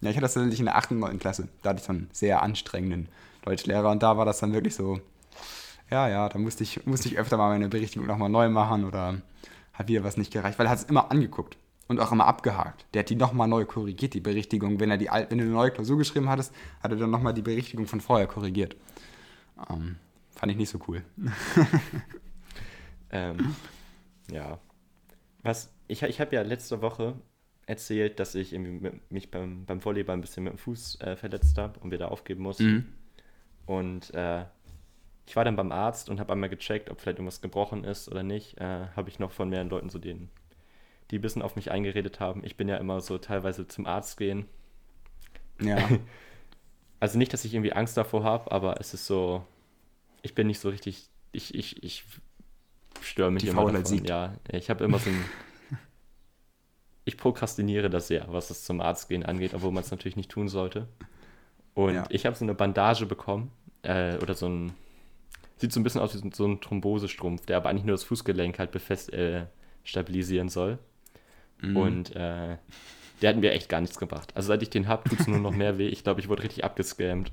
Ja, 0.00 0.10
ich 0.10 0.16
hatte 0.16 0.24
das 0.24 0.34
tatsächlich 0.34 0.58
in 0.60 0.66
der 0.66 0.76
8. 0.76 0.90
und 0.90 0.98
9. 0.98 1.18
Klasse. 1.18 1.48
Da 1.62 1.70
hatte 1.70 1.78
ich 1.80 1.86
so 1.86 1.92
einen 1.92 2.08
sehr 2.12 2.42
anstrengenden 2.42 3.08
Deutschlehrer 3.42 3.90
und 3.90 4.02
da 4.02 4.18
war 4.18 4.26
das 4.26 4.38
dann 4.38 4.52
wirklich 4.52 4.74
so, 4.74 5.00
ja, 5.90 6.08
ja, 6.10 6.28
da 6.28 6.38
musste 6.38 6.62
ich, 6.62 6.84
musste 6.84 7.08
ich 7.08 7.16
öfter 7.18 7.38
mal 7.38 7.48
meine 7.50 7.68
Berichtigung 7.70 8.06
nochmal 8.06 8.28
neu 8.28 8.50
machen 8.50 8.84
oder 8.84 9.22
hat 9.72 9.88
wieder 9.88 10.04
was 10.04 10.18
nicht 10.18 10.30
gereicht, 10.32 10.58
weil 10.58 10.66
er 10.66 10.70
hat 10.70 10.78
es 10.78 10.84
immer 10.84 11.10
angeguckt 11.10 11.56
und 11.88 12.00
auch 12.00 12.12
immer 12.12 12.26
abgehakt. 12.26 12.86
Der 12.94 13.00
hat 13.00 13.10
die 13.10 13.16
nochmal 13.16 13.48
neu 13.48 13.64
korrigiert, 13.64 14.14
die 14.14 14.20
Berichtigung. 14.20 14.80
Wenn 14.80 14.90
er 14.90 14.96
die 14.96 15.06
wenn 15.06 15.38
du 15.38 15.44
eine 15.44 15.52
neue 15.52 15.70
Klausur 15.70 15.98
geschrieben 15.98 16.28
hattest, 16.28 16.54
hat 16.82 16.90
er 16.90 16.96
dann 16.96 17.10
nochmal 17.10 17.34
die 17.34 17.42
Berichtigung 17.42 17.86
von 17.86 18.00
vorher 18.00 18.26
korrigiert. 18.26 18.76
Ähm, 19.70 19.96
fand 20.30 20.52
ich 20.52 20.58
nicht 20.58 20.70
so 20.70 20.78
cool. 20.88 21.02
ähm, 23.10 23.54
ja. 24.30 24.58
Was, 25.42 25.70
ich, 25.88 26.02
ich 26.02 26.20
habe 26.20 26.34
ja 26.34 26.42
letzte 26.42 26.80
Woche 26.80 27.14
erzählt, 27.66 28.18
dass 28.18 28.34
ich 28.34 28.52
irgendwie 28.52 28.72
mit, 28.72 29.10
mich 29.10 29.30
beim, 29.30 29.64
beim 29.64 29.84
Volleyball 29.84 30.16
ein 30.16 30.20
bisschen 30.20 30.44
mit 30.44 30.54
dem 30.54 30.58
Fuß 30.58 31.00
äh, 31.00 31.16
verletzt 31.16 31.58
habe 31.58 31.78
und 31.80 31.90
wieder 31.90 32.10
aufgeben 32.10 32.42
musste. 32.42 32.64
Mhm. 32.64 32.86
Und 33.66 34.12
äh, 34.14 34.44
ich 35.26 35.36
war 35.36 35.44
dann 35.44 35.56
beim 35.56 35.72
Arzt 35.72 36.10
und 36.10 36.20
habe 36.20 36.32
einmal 36.32 36.50
gecheckt, 36.50 36.90
ob 36.90 37.00
vielleicht 37.00 37.18
irgendwas 37.18 37.40
gebrochen 37.40 37.84
ist 37.84 38.08
oder 38.08 38.22
nicht. 38.22 38.58
Äh, 38.58 38.88
habe 38.94 39.08
ich 39.08 39.18
noch 39.18 39.32
von 39.32 39.48
mehreren 39.48 39.70
Leuten 39.70 39.88
so 39.88 39.98
den, 39.98 40.28
die 41.10 41.18
ein 41.18 41.22
bisschen 41.22 41.42
auf 41.42 41.56
mich 41.56 41.70
eingeredet 41.70 42.20
haben. 42.20 42.42
Ich 42.44 42.56
bin 42.56 42.68
ja 42.68 42.76
immer 42.76 43.00
so 43.00 43.18
teilweise 43.18 43.66
zum 43.68 43.86
Arzt 43.86 44.16
gehen. 44.18 44.46
Ja. 45.60 45.76
Also 47.00 47.18
nicht, 47.18 47.34
dass 47.34 47.44
ich 47.44 47.52
irgendwie 47.52 47.74
Angst 47.74 47.98
davor 47.98 48.24
habe, 48.24 48.50
aber 48.50 48.80
es 48.80 48.94
ist 48.94 49.04
so, 49.04 49.44
ich 50.22 50.34
bin 50.34 50.46
nicht 50.46 50.58
so 50.58 50.70
richtig, 50.70 51.10
ich, 51.32 51.54
ich, 51.54 51.82
ich 51.82 52.04
störe 53.02 53.30
mich 53.30 53.42
Die 53.42 53.48
immer 53.50 53.60
Faulheit 53.62 53.84
davon. 53.84 53.98
siegt. 53.98 54.08
Ja, 54.08 54.32
ich 54.50 54.70
habe 54.70 54.84
immer 54.84 54.98
so 54.98 55.10
ein, 55.10 55.22
ich 57.04 57.18
prokrastiniere 57.18 57.90
das 57.90 58.08
sehr, 58.08 58.24
was 58.28 58.48
das 58.48 58.64
zum 58.64 58.80
Arzt 58.80 59.10
gehen 59.10 59.22
angeht, 59.24 59.52
obwohl 59.52 59.70
man 59.72 59.82
es 59.82 59.90
natürlich 59.90 60.16
nicht 60.16 60.30
tun 60.30 60.48
sollte. 60.48 60.88
Und 61.74 61.94
Ja. 61.94 62.04
ich 62.08 62.24
habe 62.24 62.36
so 62.36 62.44
eine 62.44 62.54
Bandage 62.54 63.04
bekommen, 63.04 63.50
äh, 63.82 64.16
oder 64.18 64.32
so 64.34 64.48
ein, 64.48 64.72
sieht 65.58 65.72
so 65.72 65.80
ein 65.80 65.82
bisschen 65.82 66.00
aus 66.00 66.14
wie 66.14 66.18
so 66.18 66.24
ein- 66.24 66.32
so 66.32 66.46
ein 66.46 66.60
Thrombosestrumpf, 66.62 67.44
der 67.44 67.58
aber 67.58 67.68
eigentlich 67.68 67.84
nur 67.84 67.94
das 67.94 68.04
Fußgelenk 68.04 68.58
halt 68.58 68.70
befest, 68.70 69.12
äh, 69.12 69.46
stabilisieren 69.82 70.48
soll. 70.48 70.78
Mhm. 71.70 71.76
Und 71.76 72.16
äh, 72.16 72.56
der 73.22 73.30
hat 73.30 73.36
mir 73.36 73.52
echt 73.52 73.68
gar 73.68 73.80
nichts 73.80 73.98
gebracht. 73.98 74.32
Also 74.34 74.48
seit 74.48 74.62
ich 74.62 74.70
den 74.70 74.88
habe, 74.88 75.08
tut 75.08 75.20
es 75.20 75.26
nur 75.26 75.38
noch 75.38 75.52
mehr 75.52 75.78
weh. 75.78 75.88
Ich 75.88 76.02
glaube, 76.04 76.20
ich 76.20 76.28
wurde 76.28 76.42
richtig 76.42 76.64
abgescammt. 76.64 77.32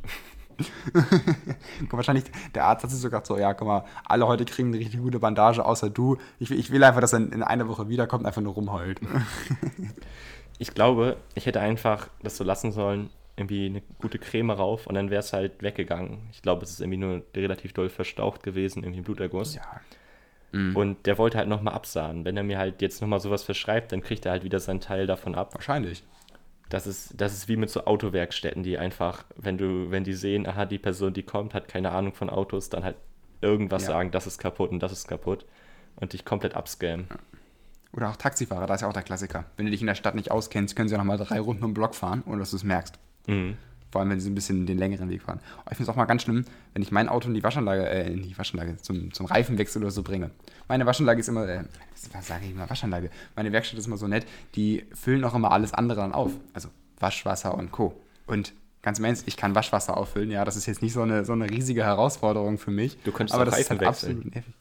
Guck, 1.82 1.94
wahrscheinlich, 1.94 2.26
der 2.54 2.66
Arzt 2.66 2.84
hat 2.84 2.92
sich 2.92 3.00
sogar 3.00 3.26
so, 3.26 3.38
ja, 3.38 3.54
guck 3.54 3.68
mal, 3.68 3.86
alle 4.06 4.28
heute 4.28 4.46
kriegen 4.46 4.68
eine 4.70 4.78
richtig 4.78 5.00
gute 5.00 5.18
Bandage, 5.20 5.66
außer 5.66 5.90
du. 5.90 6.18
Ich, 6.40 6.50
will- 6.52 6.60
ich 6.60 6.70
will 6.72 6.84
einfach, 6.84 7.02
dass 7.02 7.14
er 7.14 7.20
in 7.20 7.42
einer 7.42 7.68
Woche 7.68 7.90
wiederkommt 7.90 8.22
und 8.22 8.28
einfach 8.28 8.42
nur 8.42 8.54
rumheult. 8.54 9.00
Ich 10.60 10.76
glaube, 10.76 11.18
ich 11.34 11.48
hätte 11.48 11.60
einfach 11.60 12.10
das 12.22 12.38
so 12.38 12.44
lassen 12.44 12.72
sollen, 12.72 13.10
irgendwie 13.36 13.66
eine 13.66 13.82
gute 14.00 14.20
Creme 14.20 14.52
rauf 14.52 14.86
und 14.86 14.94
dann 14.94 15.10
wäre 15.10 15.22
es 15.22 15.34
halt 15.34 15.64
weggegangen. 15.64 16.20
Ich 16.32 16.44
glaube, 16.44 16.64
es 16.64 16.70
ist 16.72 16.82
irgendwie 16.82 17.00
nur 17.00 17.24
relativ 17.36 17.74
doll 17.74 17.90
verstaucht 17.90 18.44
gewesen, 18.44 18.84
irgendwie 18.84 19.00
ein 19.02 19.04
Bluterguss. 19.04 19.56
ja. 19.56 19.64
Und 20.76 21.06
der 21.06 21.18
wollte 21.18 21.38
halt 21.38 21.48
nochmal 21.48 21.74
absahen. 21.74 22.26
Wenn 22.26 22.36
er 22.36 22.44
mir 22.44 22.58
halt 22.58 22.82
jetzt 22.82 23.02
nochmal 23.02 23.20
sowas 23.22 23.44
verschreibt, 23.44 23.92
dann 23.92 24.02
kriegt 24.02 24.26
er 24.26 24.34
halt 24.34 24.44
wieder 24.44 24.60
seinen 24.60 24.82
Teil 24.82 25.08
davon 25.08 25.34
ab. 25.36 25.54
Wahrscheinlich. 25.56 26.04
Das 26.70 26.88
ist, 26.88 27.14
das 27.20 27.34
ist 27.34 27.48
wie 27.48 27.58
mit 27.58 27.70
so 27.70 27.86
Autowerkstätten, 27.86 28.64
die 28.64 28.78
einfach, 28.78 29.24
wenn 29.36 29.58
du, 29.58 29.92
wenn 29.92 30.04
die 30.04 30.14
sehen, 30.14 30.48
aha, 30.48 30.66
die 30.66 30.78
Person, 30.80 31.14
die 31.14 31.24
kommt, 31.24 31.54
hat 31.54 31.68
keine 31.68 31.92
Ahnung 31.92 32.14
von 32.14 32.30
Autos, 32.30 32.70
dann 32.70 32.84
halt 32.84 32.96
irgendwas 33.42 33.84
Ja. 33.84 33.90
sagen, 33.90 34.12
das 34.12 34.28
ist 34.28 34.40
kaputt 34.40 34.72
und 34.72 34.82
das 34.82 34.92
ist 34.92 35.08
kaputt 35.08 35.46
und 35.98 36.14
dich 36.14 36.26
komplett 36.26 36.56
abscammen. 36.56 37.08
Oder 37.94 38.10
auch 38.10 38.16
Taxifahrer, 38.16 38.68
da 38.68 38.76
ist 38.76 38.82
ja 38.82 38.88
auch 38.88 38.94
der 38.94 39.04
Klassiker. 39.04 39.46
Wenn 39.58 39.66
du 39.66 39.72
dich 39.72 39.82
in 39.82 39.88
der 39.88 39.96
Stadt 39.96 40.16
nicht 40.16 40.32
auskennst, 40.32 40.76
können 40.76 40.88
sie 40.88 40.94
ja 40.94 40.98
nochmal 40.98 41.18
drei 41.18 41.40
Runden 41.42 41.64
um 41.64 41.72
den 41.72 41.76
Block 41.76 41.94
fahren, 41.96 42.24
ohne 42.26 42.40
dass 42.40 42.52
du 42.52 42.56
es 42.58 42.64
merkst. 42.64 43.00
Mhm. 43.28 43.58
Vor 43.92 44.00
allem, 44.00 44.10
wenn 44.10 44.20
sie 44.22 44.30
ein 44.30 44.36
bisschen 44.36 44.66
den 44.66 44.78
längeren 44.78 45.10
Weg 45.10 45.22
fahren. 45.22 45.40
Aber 45.62 45.72
ich 45.72 45.78
finde 45.78 45.90
es 45.90 45.94
auch 45.94 45.98
mal 45.98 46.06
ganz 46.06 46.24
schlimm, 46.24 46.46
wenn 46.74 46.82
ich 46.82 46.92
mein 46.92 47.10
Auto 47.10 47.28
in 47.28 47.34
die 47.34 47.44
Waschanlage, 47.44 47.90
äh, 47.90 48.12
in 48.12 48.24
die 48.24 48.38
Waschanlage, 48.38 48.78
zum, 48.78 49.14
zum 49.14 49.26
Reifenwechsel 49.26 49.82
oder 49.82 49.92
so 49.92 50.02
bringe. 50.02 50.32
Meine 50.70 50.86
Waschanlage 50.86 51.20
ist 51.20 51.28
immer, 51.28 51.48
äh, 51.48 51.64
was 52.14 52.28
sage 52.28 52.46
ich 52.46 52.52
immer, 52.52 52.70
Waschanlage? 52.70 53.10
Meine 53.36 53.52
Werkstatt 53.52 53.78
ist 53.78 53.88
immer 53.88 53.98
so 53.98 54.08
nett, 54.08 54.26
die 54.56 54.86
füllen 54.94 55.24
auch 55.26 55.36
immer 55.36 55.52
alles 55.52 55.74
andere 55.74 56.00
dann 56.00 56.14
auf. 56.14 56.32
Also 56.54 56.70
Waschwasser 57.00 57.56
und 57.56 57.72
Co. 57.72 57.94
Und 58.28 58.54
ganz 58.82 59.00
im 59.00 59.06
Ernst, 59.06 59.28
ich 59.28 59.36
kann 59.36 59.56
Waschwasser 59.56 59.98
auffüllen, 59.98 60.32
ja, 60.32 60.46
das 60.46 60.56
ist 60.56 60.66
jetzt 60.66 60.82
nicht 60.82 60.94
so 60.94 61.02
eine, 61.02 61.26
so 61.26 61.34
eine 61.34 61.50
riesige 61.50 61.84
Herausforderung 61.84 62.58
für 62.58 62.72
mich. 62.72 62.98
Du 63.04 63.12
könntest 63.12 63.36
aber 63.36 63.44
auch 63.44 63.50
das 63.50 63.60
ist 63.60 63.72
Reifen 63.72 63.86
halt 63.86 63.90
wechseln. 63.90 64.12
absolut 64.18 64.36
nervig. 64.36 64.54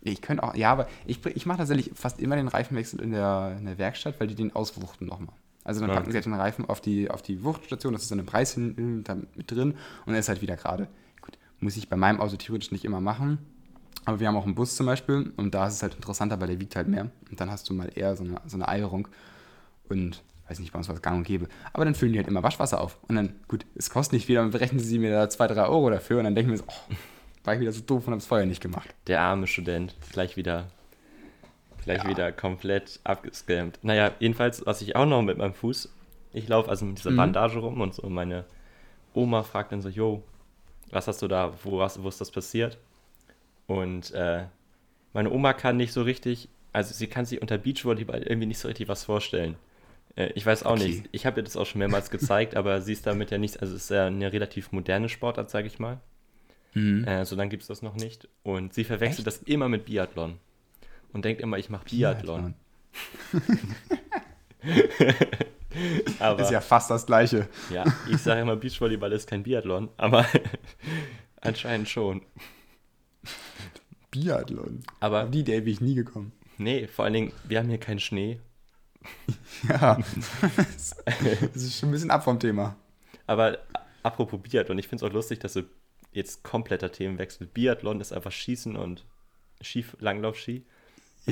Ich 0.00 0.22
könnte 0.22 0.42
auch, 0.42 0.54
ja, 0.54 0.72
aber 0.72 0.88
ich, 1.06 1.24
ich 1.26 1.46
mache 1.46 1.58
tatsächlich 1.58 1.92
fast 1.94 2.20
immer 2.20 2.36
den 2.36 2.48
Reifenwechsel 2.48 3.00
in 3.00 3.10
der, 3.10 3.56
in 3.58 3.66
der 3.66 3.78
Werkstatt, 3.78 4.18
weil 4.20 4.28
die 4.28 4.34
den 4.34 4.54
auswuchten 4.54 5.06
nochmal. 5.06 5.34
Also 5.68 5.80
dann 5.80 5.90
Ja. 5.90 5.96
packen 5.96 6.10
sie 6.10 6.16
halt 6.16 6.24
den 6.24 6.34
Reifen 6.34 6.64
auf 6.64 6.80
die, 6.80 7.10
auf 7.10 7.20
die 7.22 7.44
Wuchtstation, 7.44 7.92
das 7.92 8.02
ist 8.02 8.10
dann 8.10 8.20
ein 8.20 8.26
Preis 8.26 8.54
hin, 8.54 9.02
da 9.04 9.16
mit 9.34 9.50
drin 9.50 9.74
und 10.06 10.14
er 10.14 10.18
ist 10.20 10.28
halt 10.28 10.40
wieder 10.40 10.56
gerade. 10.56 10.88
Gut, 11.20 11.36
muss 11.60 11.76
ich 11.76 11.88
bei 11.88 11.96
meinem 11.96 12.20
Auto 12.20 12.36
theoretisch 12.36 12.72
nicht 12.72 12.84
immer 12.86 13.00
machen, 13.00 13.38
aber 14.06 14.18
wir 14.18 14.28
haben 14.28 14.36
auch 14.36 14.44
einen 14.46 14.54
Bus 14.54 14.76
zum 14.76 14.86
Beispiel 14.86 15.32
und 15.36 15.54
da 15.54 15.66
ist 15.66 15.74
es 15.74 15.82
halt 15.82 15.94
interessanter, 15.94 16.40
weil 16.40 16.48
der 16.48 16.60
wiegt 16.60 16.74
halt 16.74 16.88
mehr 16.88 17.10
und 17.30 17.38
dann 17.40 17.50
hast 17.50 17.68
du 17.68 17.74
mal 17.74 17.90
eher 17.94 18.16
so 18.16 18.24
eine, 18.24 18.40
so 18.46 18.56
eine 18.56 18.66
Eierung 18.66 19.08
und 19.90 20.22
weiß 20.48 20.58
nicht, 20.60 20.72
bei 20.72 20.78
uns 20.78 20.88
was 20.88 21.02
gang 21.02 21.18
und 21.18 21.24
gäbe. 21.24 21.46
Aber 21.74 21.84
dann 21.84 21.94
füllen 21.94 22.12
die 22.14 22.18
halt 22.18 22.28
immer 22.28 22.42
Waschwasser 22.42 22.80
auf. 22.80 22.98
Und 23.06 23.16
dann, 23.16 23.34
gut, 23.48 23.66
es 23.74 23.90
kostet 23.90 24.14
nicht 24.14 24.24
viel, 24.24 24.36
dann 24.36 24.50
berechnen 24.50 24.80
sie 24.80 24.98
mir 24.98 25.10
da 25.10 25.28
zwei, 25.28 25.46
drei 25.46 25.66
Euro 25.66 25.90
dafür 25.90 26.16
und 26.18 26.24
dann 26.24 26.34
denken 26.34 26.52
wir 26.52 26.56
so, 26.58 26.64
oh, 26.66 26.94
war 27.44 27.52
ich 27.54 27.60
wieder 27.60 27.72
so 27.72 27.82
doof 27.82 28.06
und 28.06 28.14
hab's 28.14 28.24
vorher 28.24 28.46
nicht 28.46 28.62
gemacht. 28.62 28.88
Der 29.08 29.20
arme 29.20 29.46
Student, 29.46 29.94
gleich 30.10 30.38
wieder, 30.38 30.68
gleich 31.84 32.04
Ja. 32.04 32.10
wieder 32.10 32.32
komplett 32.32 33.00
abgescammt. 33.04 33.78
Naja, 33.82 34.12
jedenfalls, 34.20 34.64
was 34.66 34.82
ich 34.82 34.96
auch 34.96 35.06
noch 35.06 35.22
mit 35.22 35.38
meinem 35.38 35.54
Fuß, 35.54 35.92
ich 36.32 36.48
laufe 36.48 36.68
also 36.70 36.84
mit 36.84 36.98
dieser 36.98 37.10
Mhm. 37.10 37.16
Bandage 37.16 37.58
rum 37.58 37.80
und 37.80 37.94
so 37.94 38.08
meine 38.08 38.44
Oma 39.14 39.42
fragt 39.42 39.72
dann 39.72 39.80
so, 39.82 39.88
jo, 39.88 40.22
was 40.90 41.08
hast 41.08 41.22
du 41.22 41.28
da, 41.28 41.52
wo, 41.64 41.80
hast, 41.82 42.02
wo 42.02 42.08
ist 42.08 42.20
das 42.20 42.30
passiert? 42.30 42.78
Und 43.66 44.12
äh, 44.12 44.44
meine 45.12 45.30
Oma 45.30 45.52
kann 45.52 45.76
nicht 45.76 45.92
so 45.92 46.02
richtig, 46.02 46.48
also 46.72 46.94
sie 46.94 47.06
kann 47.06 47.24
sich 47.24 47.40
unter 47.42 47.58
Beachvolleyball 47.58 48.22
irgendwie 48.22 48.46
nicht 48.46 48.58
so 48.58 48.68
richtig 48.68 48.88
was 48.88 49.04
vorstellen. 49.04 49.56
Äh, 50.16 50.32
ich 50.34 50.44
weiß 50.46 50.62
auch 50.64 50.72
Okay. 50.72 50.84
nicht, 50.88 51.08
ich 51.12 51.26
habe 51.26 51.40
ihr 51.40 51.44
das 51.44 51.56
auch 51.56 51.66
schon 51.66 51.80
mehrmals 51.80 52.10
gezeigt, 52.10 52.54
aber 52.56 52.80
sie 52.80 52.92
ist 52.92 53.06
damit 53.06 53.30
ja 53.30 53.38
nicht, 53.38 53.60
also 53.60 53.74
es 53.74 53.84
ist 53.84 53.90
ja 53.90 54.06
eine 54.06 54.32
relativ 54.32 54.72
moderne 54.72 55.08
Sportart, 55.08 55.50
sage 55.50 55.66
ich 55.66 55.78
mal. 55.78 55.98
Äh, 56.74 57.24
so 57.24 57.34
lange 57.34 57.50
gibt 57.50 57.62
es 57.62 57.66
das 57.66 57.82
noch 57.82 57.96
nicht. 57.96 58.28
Und 58.44 58.72
sie 58.72 58.84
verwechselt 58.84 59.26
das 59.26 59.38
immer 59.42 59.68
mit 59.68 59.84
Biathlon. 59.86 60.38
Und 61.12 61.24
denkt 61.24 61.40
immer, 61.40 61.58
ich 61.58 61.70
mache 61.70 61.84
Biathlon. 61.86 62.54
Aber 66.18 66.42
Ist 66.42 66.50
ja 66.50 66.60
fast 66.60 66.90
das 66.90 67.06
Gleiche. 67.06 67.48
ja, 67.70 67.84
ich 68.10 68.18
sage 68.18 68.40
immer, 68.40 68.56
Beachvolleyball 68.56 69.12
ist 69.12 69.28
kein 69.28 69.42
Biathlon, 69.44 69.88
aber 69.96 70.26
anscheinend 71.40 71.88
schon. 71.88 72.22
Biathlon. 74.10 74.82
Aber 75.00 75.24
Auf 75.24 75.30
die 75.30 75.40
Idee 75.40 75.60
bin 75.60 75.72
ich 75.74 75.80
nie 75.80 75.94
gekommen. 75.94 76.32
nee, 76.56 76.86
vor 76.88 77.04
allen 77.04 77.14
Dingen, 77.14 77.32
wir 77.44 77.58
haben 77.58 77.68
hier 77.68 77.78
keinen 77.78 78.00
Schnee. 78.00 78.40
Ja, 79.68 79.98
das 81.54 81.62
ist 81.62 81.78
schon 81.78 81.88
ein 81.88 81.92
bisschen 81.92 82.10
ab 82.10 82.24
vom 82.24 82.38
Thema. 82.40 82.76
Aber 83.26 83.58
apropos 84.02 84.40
Biathlon, 84.42 84.78
ich 84.78 84.88
finde 84.88 85.04
es 85.04 85.10
auch 85.10 85.14
lustig, 85.14 85.38
dass 85.40 85.52
du 85.54 85.62
jetzt 86.12 86.42
kompletter 86.42 86.90
Themenwechsel. 86.92 87.46
Biathlon 87.46 88.00
ist 88.00 88.12
einfach 88.12 88.32
Schießen 88.32 88.76
und 88.76 89.06
Ski, 89.62 89.84
Langlaufski. 90.00 90.66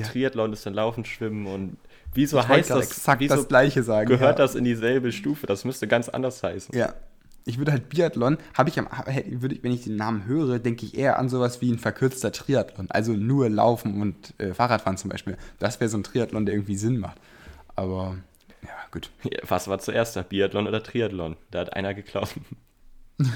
Ja. 0.00 0.06
Triathlon 0.06 0.52
ist 0.52 0.66
dann 0.66 0.74
Laufen, 0.74 1.04
Schwimmen 1.04 1.46
und 1.46 1.76
wieso 2.14 2.38
Ich 2.38 2.48
heißt 2.48 2.70
das? 2.70 2.86
exakt 2.86 3.20
wieso 3.20 3.36
das 3.36 3.48
Gleiche 3.48 3.82
sagen. 3.82 4.08
gehört 4.08 4.38
ja. 4.38 4.44
das 4.44 4.54
in 4.54 4.64
dieselbe 4.64 5.12
Stufe? 5.12 5.46
Das 5.46 5.64
müsste 5.64 5.86
ganz 5.88 6.08
anders 6.08 6.42
heißen. 6.42 6.76
Ja. 6.76 6.94
Ich 7.48 7.58
würde 7.58 7.70
halt 7.70 7.88
Biathlon, 7.88 8.38
habe 8.54 8.70
ich 8.70 8.78
am, 8.80 8.88
würde 9.40 9.54
ich, 9.54 9.62
wenn 9.62 9.70
ich 9.70 9.84
den 9.84 9.94
Namen 9.94 10.26
höre, 10.26 10.58
denke 10.58 10.84
ich 10.84 10.98
eher 10.98 11.16
an 11.18 11.28
sowas 11.28 11.60
wie 11.60 11.70
ein 11.70 11.78
verkürzter 11.78 12.32
Triathlon. 12.32 12.90
Also 12.90 13.12
nur 13.12 13.48
Laufen 13.48 14.02
und 14.02 14.34
äh, 14.38 14.52
Fahrradfahren 14.52 14.96
zum 14.96 15.10
Beispiel. 15.10 15.36
Das 15.60 15.78
wäre 15.78 15.88
so 15.88 15.96
ein 15.96 16.02
Triathlon, 16.02 16.44
der 16.44 16.56
irgendwie 16.56 16.76
Sinn 16.76 16.98
macht. 16.98 17.18
Aber, 17.76 18.16
ja, 18.62 18.70
gut. 18.90 19.10
Ja, 19.22 19.38
Was 19.48 19.68
war 19.68 19.78
zuerst 19.78 20.16
da? 20.16 20.22
Biathlon 20.22 20.66
oder 20.66 20.82
Triathlon? 20.82 21.36
Da 21.52 21.60
hat 21.60 21.72
einer 21.74 21.94
geklaut. 21.94 22.30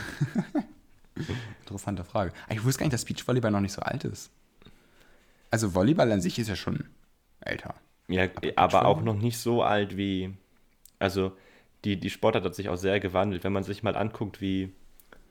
Interessante 1.60 2.02
Frage. 2.04 2.32
Aber 2.46 2.54
Ich 2.54 2.64
wusste 2.64 2.80
gar 2.80 2.86
nicht, 2.86 2.94
dass 2.94 3.04
Beachvolleyball 3.04 3.50
noch 3.50 3.60
nicht 3.60 3.72
so 3.72 3.82
alt 3.82 4.04
ist. 4.04 4.30
Also 5.50 5.74
Volleyball 5.74 6.10
an 6.12 6.20
sich 6.20 6.38
ist 6.38 6.48
ja 6.48 6.56
schon 6.56 6.88
älter. 7.40 7.74
Ja, 8.08 8.28
Aber 8.56 8.58
aber 8.58 8.84
auch 8.86 9.02
noch 9.02 9.16
nicht 9.16 9.38
so 9.38 9.62
alt 9.62 9.96
wie. 9.96 10.34
Also, 10.98 11.32
die, 11.84 11.98
die 12.00 12.10
Sportart 12.10 12.44
hat 12.44 12.54
sich 12.54 12.68
auch 12.68 12.76
sehr 12.76 13.00
gewandelt. 13.00 13.44
Wenn 13.44 13.52
man 13.52 13.64
sich 13.64 13.82
mal 13.82 13.96
anguckt, 13.96 14.40
wie 14.40 14.72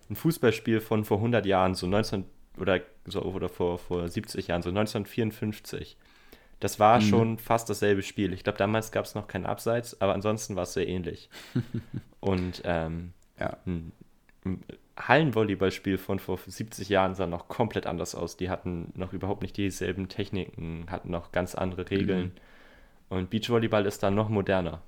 ein 0.10 0.16
Fußballspiel 0.16 0.82
von 0.82 1.06
vor 1.06 1.18
100 1.20 1.46
Jahren, 1.46 1.76
so 1.76 1.88
19 1.88 2.26
oder 2.58 2.82
so 3.06 3.24
oder 3.24 3.50
vor, 3.50 3.80
vor 3.80 4.10
70 4.10 4.48
Jahren, 4.48 4.62
so 4.64 4.72
1954. 4.72 5.98
Das 6.60 6.80
Mhm. 6.80 6.80
war 6.80 7.02
schon 7.02 7.40
fast 7.40 7.70
dasselbe 7.70 8.04
Spiel. 8.04 8.34
Ich 8.34 8.44
glaube, 8.44 8.60
damals 8.60 8.92
gab 8.92 9.06
es 9.06 9.16
noch 9.16 9.28
keinen 9.28 9.46
Abseits, 9.48 10.00
aber 10.02 10.14
ansonsten 10.14 10.56
war 10.56 10.64
es 10.64 10.74
sehr 10.74 10.88
ähnlich. 10.88 11.30
Und 12.20 12.62
ähm, 12.66 13.14
Ja. 13.40 13.58
ein, 13.66 13.92
ein 14.46 14.64
Hallenvolleyballspiel 15.00 15.98
von 15.98 16.20
vor 16.20 16.38
70 16.46 16.90
Jahren 16.90 17.16
sah 17.16 17.26
noch 17.26 17.48
komplett 17.48 17.88
anders 17.88 18.16
aus. 18.16 18.38
Die 18.38 18.50
hatten 18.50 18.92
noch 18.96 19.14
überhaupt 19.14 19.42
nicht 19.42 19.56
dieselben 19.58 20.10
Techniken, 20.10 20.86
hatten 20.90 21.10
noch 21.10 21.32
ganz 21.32 21.56
andere 21.56 21.90
Regeln. 21.90 22.26
Mhm. 23.10 23.18
Und 23.18 23.30
Beachvolleyball 23.30 23.86
ist 23.86 24.04
dann 24.04 24.16
noch 24.16 24.30
moderner. 24.30 24.82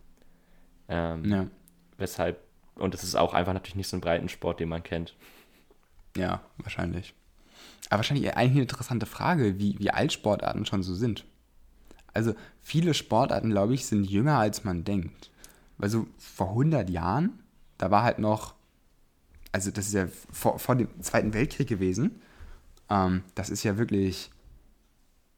Ähm, 0.89 1.25
Ja. 1.25 1.47
Weshalb, 1.97 2.39
und 2.75 2.93
es 2.93 3.03
ist 3.03 3.15
auch 3.15 3.33
einfach 3.33 3.53
natürlich 3.53 3.75
nicht 3.75 3.87
so 3.87 3.97
ein 3.97 4.01
Breitensport, 4.01 4.59
den 4.59 4.69
man 4.69 4.83
kennt. 4.83 5.15
Ja, 6.17 6.41
wahrscheinlich. 6.57 7.13
Aber 7.89 7.99
wahrscheinlich 7.99 8.35
eigentlich 8.35 8.51
eine 8.51 8.61
interessante 8.61 9.05
Frage, 9.05 9.59
wie, 9.59 9.77
wie 9.79 9.91
alt 9.91 10.11
Sportarten 10.11 10.65
schon 10.65 10.83
so 10.83 10.93
sind. 10.93 11.25
Also 12.13 12.33
viele 12.61 12.93
Sportarten, 12.93 13.49
glaube 13.51 13.73
ich, 13.73 13.85
sind 13.85 14.03
jünger, 14.03 14.37
als 14.37 14.63
man 14.63 14.83
denkt. 14.83 15.29
Weil 15.77 15.89
so 15.89 16.07
vor 16.17 16.49
100 16.49 16.89
Jahren, 16.89 17.39
da 17.77 17.91
war 17.91 18.03
halt 18.03 18.19
noch, 18.19 18.55
also 19.51 19.71
das 19.71 19.87
ist 19.87 19.93
ja 19.93 20.07
vor, 20.31 20.59
vor 20.59 20.75
dem 20.75 20.87
Zweiten 21.01 21.33
Weltkrieg 21.33 21.67
gewesen. 21.67 22.21
Ähm, 22.89 23.23
das 23.35 23.49
ist 23.49 23.63
ja 23.63 23.77
wirklich, 23.77 24.31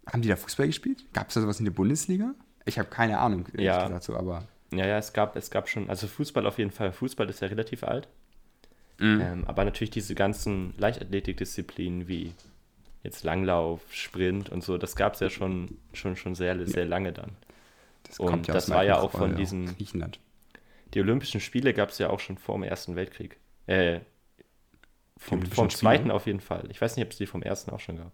haben 0.07 0.21
die 0.21 0.27
da 0.29 0.35
Fußball 0.35 0.67
gespielt? 0.67 1.03
Gab 1.13 1.29
es 1.29 1.33
da 1.35 1.41
sowas 1.41 1.59
in 1.59 1.65
der 1.65 1.71
Bundesliga? 1.71 2.33
Ich 2.65 2.79
habe 2.79 2.89
keine 2.89 3.19
Ahnung, 3.19 3.45
Ja. 3.57 3.99
so, 4.01 4.15
aber 4.15 4.47
Ja, 4.71 4.85
ja, 4.87 4.97
es 4.97 5.13
gab, 5.13 5.35
es 5.35 5.49
gab 5.51 5.67
schon, 5.69 5.89
also 5.89 6.07
Fußball 6.07 6.45
auf 6.47 6.57
jeden 6.57 6.71
Fall. 6.71 6.91
Fußball 6.91 7.29
ist 7.29 7.41
ja 7.41 7.47
relativ 7.47 7.83
alt. 7.83 8.07
Ähm, 8.99 9.43
aber 9.47 9.65
natürlich 9.65 9.89
diese 9.89 10.15
ganzen 10.15 10.73
Leichtathletikdisziplinen 10.77 12.07
wie 12.07 12.33
jetzt 13.01 13.23
Langlauf, 13.23 13.81
Sprint 13.91 14.49
und 14.49 14.63
so, 14.63 14.77
das 14.77 14.95
gab 14.95 15.15
es 15.15 15.19
ja 15.19 15.29
schon, 15.29 15.77
schon, 15.93 16.15
schon 16.15 16.35
sehr, 16.35 16.65
sehr 16.67 16.85
lange 16.85 17.11
dann. 17.11 17.31
das 18.03 18.19
Und 18.19 18.27
kommt 18.27 18.47
ja 18.47 18.53
das 18.53 18.69
war 18.69 18.83
ja 18.85 18.99
auch 18.99 19.11
von 19.11 19.35
diesen- 19.35 19.75
Griechenland. 19.75 20.19
Die 20.93 21.01
Olympischen 21.01 21.41
Spiele 21.41 21.73
gab 21.73 21.89
es 21.89 21.97
ja 21.97 22.09
auch 22.11 22.19
schon 22.19 22.37
vor 22.37 22.55
dem 22.55 22.63
Ersten 22.63 22.95
Weltkrieg. 22.95 23.37
Äh, 23.67 23.99
vom, 25.17 25.45
vom? 25.45 25.69
Zweiten 25.69 26.11
auf 26.11 26.25
jeden 26.25 26.41
Fall. 26.41 26.65
Ich 26.69 26.81
weiß 26.81 26.95
nicht, 26.97 27.05
ob 27.05 27.11
es 27.11 27.17
die 27.17 27.27
vom 27.27 27.41
Ersten 27.43 27.71
auch 27.71 27.79
schon 27.79 27.97
gab. 27.97 28.11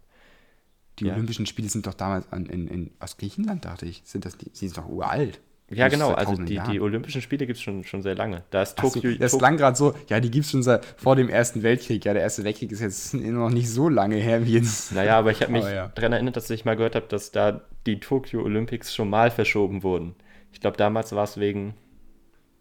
Die 1.00 1.06
Ja. 1.06 1.14
Olympischen 1.14 1.46
Spiele 1.46 1.70
sind 1.70 1.88
doch 1.88 1.94
damals 1.94 2.32
an, 2.32 2.46
in, 2.46 2.68
in, 2.68 2.92
aus 3.00 3.18
Griechenland, 3.18 3.66
dachte 3.66 3.86
ich. 3.86 4.02
Sind 4.06 4.26
das 4.26 4.38
die, 4.38 4.50
die 4.50 4.68
sind 4.68 4.78
doch 4.78 4.88
uralt. 4.88 5.40
Ja, 5.72 5.88
genau. 5.88 6.14
Also 6.14 6.36
die, 6.36 6.60
die 6.70 6.80
Olympischen 6.82 7.22
Spiele 7.22 7.46
gibt 7.46 7.58
es 7.58 7.64
schon, 7.64 7.84
schon 7.84 8.02
sehr 8.02 8.16
lange. 8.16 8.44
Da 8.50 8.64
ist 8.64 8.76
Ach 8.80 8.86
so, 8.86 8.90
Tokio. 9.00 9.16
das 9.18 9.32
Tok- 9.32 9.40
klang 9.40 9.58
gerade 9.58 9.78
so, 9.78 9.94
ja, 10.08 10.20
die 10.20 10.32
gibt 10.32 10.46
es 10.46 10.52
schon 10.52 10.64
seit 10.64 10.84
vor 10.98 11.16
dem 11.16 11.30
Ersten 11.30 11.62
Weltkrieg. 11.62 12.04
Ja, 12.06 12.14
der 12.14 12.24
Erste 12.24 12.44
Weltkrieg 12.44 12.72
ist 12.72 12.80
jetzt 12.82 13.14
noch 13.14 13.50
nicht 13.52 13.70
so 13.70 13.88
lange 13.88 14.16
her 14.16 14.46
wie 14.46 14.54
jetzt. 14.54 14.92
Naja, 14.94 15.18
aber 15.20 15.32
ich 15.32 15.42
habe 15.42 15.52
mich 15.52 15.62
Aber 15.64 15.74
ja. 15.74 15.88
daran 15.90 16.14
erinnert, 16.14 16.36
dass 16.38 16.50
ich 16.50 16.66
mal 16.66 16.76
gehört 16.76 16.96
habe, 16.96 17.06
dass 17.08 17.32
da 17.32 17.62
die 17.86 18.00
Tokyo 18.00 18.42
Olympics 18.44 18.94
schon 18.96 19.10
mal 19.12 19.30
verschoben 19.32 19.84
wurden. 19.84 20.16
Ich 20.52 20.60
glaube, 20.60 20.76
damals 20.78 21.12
war 21.14 21.24
es 21.24 21.38
wegen 21.40 21.76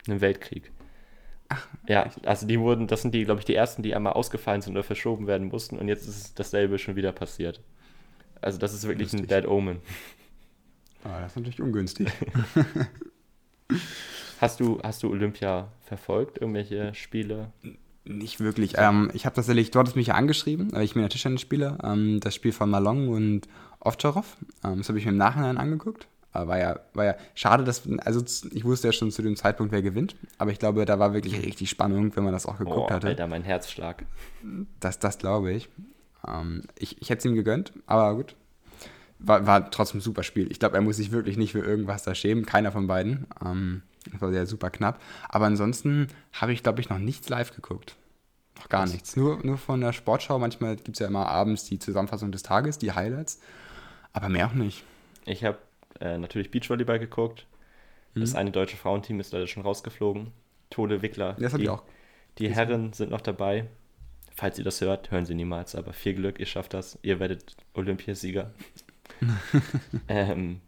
einem 0.06 0.20
Weltkrieg. 0.20 0.70
Ja, 1.86 2.10
also 2.24 2.46
die 2.46 2.60
wurden, 2.60 2.86
das 2.86 3.02
sind 3.02 3.14
die, 3.14 3.24
glaube 3.24 3.40
ich, 3.40 3.44
die 3.44 3.54
ersten, 3.54 3.82
die 3.82 3.94
einmal 3.94 4.12
ausgefallen 4.12 4.60
sind 4.60 4.72
oder 4.72 4.82
verschoben 4.82 5.26
werden 5.26 5.48
mussten 5.48 5.78
und 5.78 5.88
jetzt 5.88 6.06
ist 6.06 6.38
dasselbe 6.38 6.78
schon 6.78 6.96
wieder 6.96 7.12
passiert. 7.12 7.60
Also 8.40 8.58
das 8.58 8.74
ist 8.74 8.86
wirklich 8.86 9.12
ein 9.12 9.20
Lustig. 9.20 9.42
Dead 9.42 9.48
Omen. 9.48 9.78
Ah, 11.04 11.20
das 11.20 11.32
ist 11.32 11.36
natürlich 11.36 11.62
ungünstig. 11.62 12.08
Hast 14.40 14.60
du, 14.60 14.78
hast 14.84 15.02
du 15.02 15.10
Olympia 15.10 15.72
verfolgt, 15.80 16.38
irgendwelche 16.38 16.94
Spiele? 16.94 17.50
Nicht 18.04 18.38
wirklich. 18.38 18.74
Ähm, 18.76 19.10
ich 19.12 19.26
habe 19.26 19.34
tatsächlich, 19.34 19.72
du 19.72 19.80
hattest 19.80 19.96
mich 19.96 20.06
ja 20.06 20.14
angeschrieben, 20.14 20.72
weil 20.72 20.84
ich 20.84 20.94
mir 20.94 21.08
Tischtennis 21.08 21.40
spiele. 21.40 21.76
Ähm, 21.82 22.20
das 22.20 22.36
Spiel 22.36 22.52
von 22.52 22.70
Malong 22.70 23.08
und 23.08 23.48
Ovtcharov. 23.80 24.36
Ähm, 24.64 24.78
das 24.78 24.88
habe 24.88 24.98
ich 24.98 25.04
mir 25.04 25.10
im 25.10 25.16
Nachhinein 25.16 25.58
angeguckt. 25.58 26.06
Aber 26.38 26.48
war 26.48 26.58
ja, 26.58 26.80
war 26.94 27.04
ja 27.04 27.14
schade, 27.34 27.64
dass, 27.64 27.82
also 28.04 28.24
ich 28.52 28.64
wusste 28.64 28.88
ja 28.88 28.92
schon 28.92 29.10
zu 29.10 29.22
dem 29.22 29.36
Zeitpunkt, 29.36 29.72
wer 29.72 29.82
gewinnt. 29.82 30.14
Aber 30.38 30.52
ich 30.52 30.58
glaube, 30.58 30.84
da 30.84 30.98
war 30.98 31.12
wirklich 31.12 31.42
richtig 31.42 31.68
Spannung, 31.68 32.14
wenn 32.16 32.24
man 32.24 32.32
das 32.32 32.46
auch 32.46 32.58
geguckt 32.58 32.76
Oh, 32.76 32.90
hatte. 32.90 33.08
Alter, 33.08 33.26
mein 33.26 33.42
Herzschlag. 33.42 34.04
Das, 34.80 34.98
das 34.98 35.18
glaube 35.18 35.52
ich. 35.52 35.68
Ähm, 36.26 36.62
ich. 36.78 37.00
Ich 37.02 37.10
hätte 37.10 37.20
es 37.20 37.24
ihm 37.24 37.34
gegönnt, 37.34 37.72
aber 37.86 38.14
gut. 38.14 38.36
War, 39.20 39.46
war 39.46 39.68
trotzdem 39.72 39.98
ein 39.98 40.02
super 40.02 40.22
Spiel. 40.22 40.50
Ich 40.52 40.60
glaube, 40.60 40.76
er 40.76 40.80
muss 40.80 40.96
sich 40.96 41.10
wirklich 41.10 41.36
nicht 41.36 41.50
für 41.50 41.58
irgendwas 41.58 42.04
da 42.04 42.14
schämen. 42.14 42.46
Keiner 42.46 42.70
von 42.70 42.86
beiden. 42.86 43.26
Ähm, 43.44 43.82
das 44.12 44.20
war 44.20 44.30
sehr 44.30 44.46
super 44.46 44.70
knapp. 44.70 45.00
Aber 45.28 45.46
ansonsten 45.46 46.06
habe 46.32 46.52
ich, 46.52 46.62
glaube 46.62 46.80
ich, 46.80 46.88
noch 46.88 46.98
nichts 46.98 47.28
live 47.28 47.52
geguckt. 47.52 47.96
Noch 48.58 48.68
gar 48.68 48.86
nichts. 48.86 49.16
Nur, 49.16 49.44
nur 49.44 49.58
von 49.58 49.80
der 49.80 49.92
Sportschau. 49.92 50.38
Manchmal 50.38 50.76
gibt 50.76 50.90
es 50.90 50.98
ja 51.00 51.08
immer 51.08 51.26
abends 51.26 51.64
die 51.64 51.80
Zusammenfassung 51.80 52.30
des 52.30 52.44
Tages, 52.44 52.78
die 52.78 52.92
Highlights. 52.92 53.40
Aber 54.12 54.28
mehr 54.28 54.46
auch 54.46 54.54
nicht. 54.54 54.84
Ich 55.24 55.44
habe 55.44 55.58
äh, 56.00 56.18
natürlich 56.18 56.50
Beachvolleyball 56.50 56.98
geguckt. 56.98 57.46
Das 58.14 58.34
eine 58.34 58.50
deutsche 58.50 58.76
Frauenteam 58.76 59.20
ist 59.20 59.32
leider 59.32 59.46
schon 59.46 59.62
rausgeflogen. 59.62 60.32
Tode 60.70 61.02
Wickler. 61.02 61.34
Das 61.38 61.52
habe 61.52 61.58
die, 61.58 61.64
ich 61.64 61.70
auch. 61.70 61.84
Die 62.38 62.52
Herren 62.52 62.92
sind 62.92 63.10
noch 63.10 63.20
dabei. 63.20 63.66
Falls 64.34 64.58
ihr 64.58 64.64
das 64.64 64.80
hört, 64.80 65.10
hören 65.10 65.24
sie 65.26 65.34
niemals, 65.34 65.74
aber 65.74 65.92
viel 65.92 66.14
Glück, 66.14 66.38
ihr 66.40 66.46
schafft 66.46 66.74
das. 66.74 66.98
Ihr 67.02 67.20
werdet 67.20 67.56
Olympiasieger. 67.74 68.52
ähm, 70.08 70.60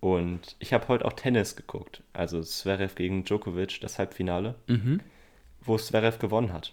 und 0.00 0.56
ich 0.58 0.72
habe 0.72 0.86
heute 0.88 1.04
auch 1.04 1.12
Tennis 1.12 1.56
geguckt. 1.56 2.02
Also 2.12 2.40
Zverev 2.42 2.94
gegen 2.94 3.24
Djokovic, 3.24 3.80
das 3.80 3.98
Halbfinale, 3.98 4.54
Mhm. 4.68 5.00
wo 5.60 5.76
Zverev 5.76 6.18
gewonnen 6.18 6.52
hat. 6.52 6.72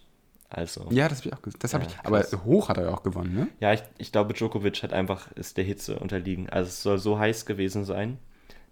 Also, 0.49 0.87
Ja, 0.91 1.09
das 1.09 1.19
habe 1.19 1.29
ich 1.29 1.33
auch 1.33 1.41
gesehen. 1.41 1.59
Das 1.61 1.71
Ja, 1.71 1.81
ich. 1.81 1.97
Aber 2.03 2.23
hoch 2.45 2.69
hat 2.69 2.77
er 2.77 2.85
ja 2.85 2.93
auch 2.93 3.03
gewonnen, 3.03 3.33
ne? 3.33 3.47
Ja, 3.59 3.73
ich, 3.73 3.81
ich 3.97 4.11
glaube, 4.11 4.33
Djokovic 4.33 4.83
hat 4.83 4.93
einfach, 4.93 5.31
ist 5.33 5.57
der 5.57 5.63
Hitze 5.63 5.97
unterliegen. 5.99 6.49
Also 6.49 6.69
es 6.69 6.83
soll 6.83 6.97
so 6.99 7.17
heiß 7.19 7.45
gewesen 7.45 7.83
sein, 7.83 8.17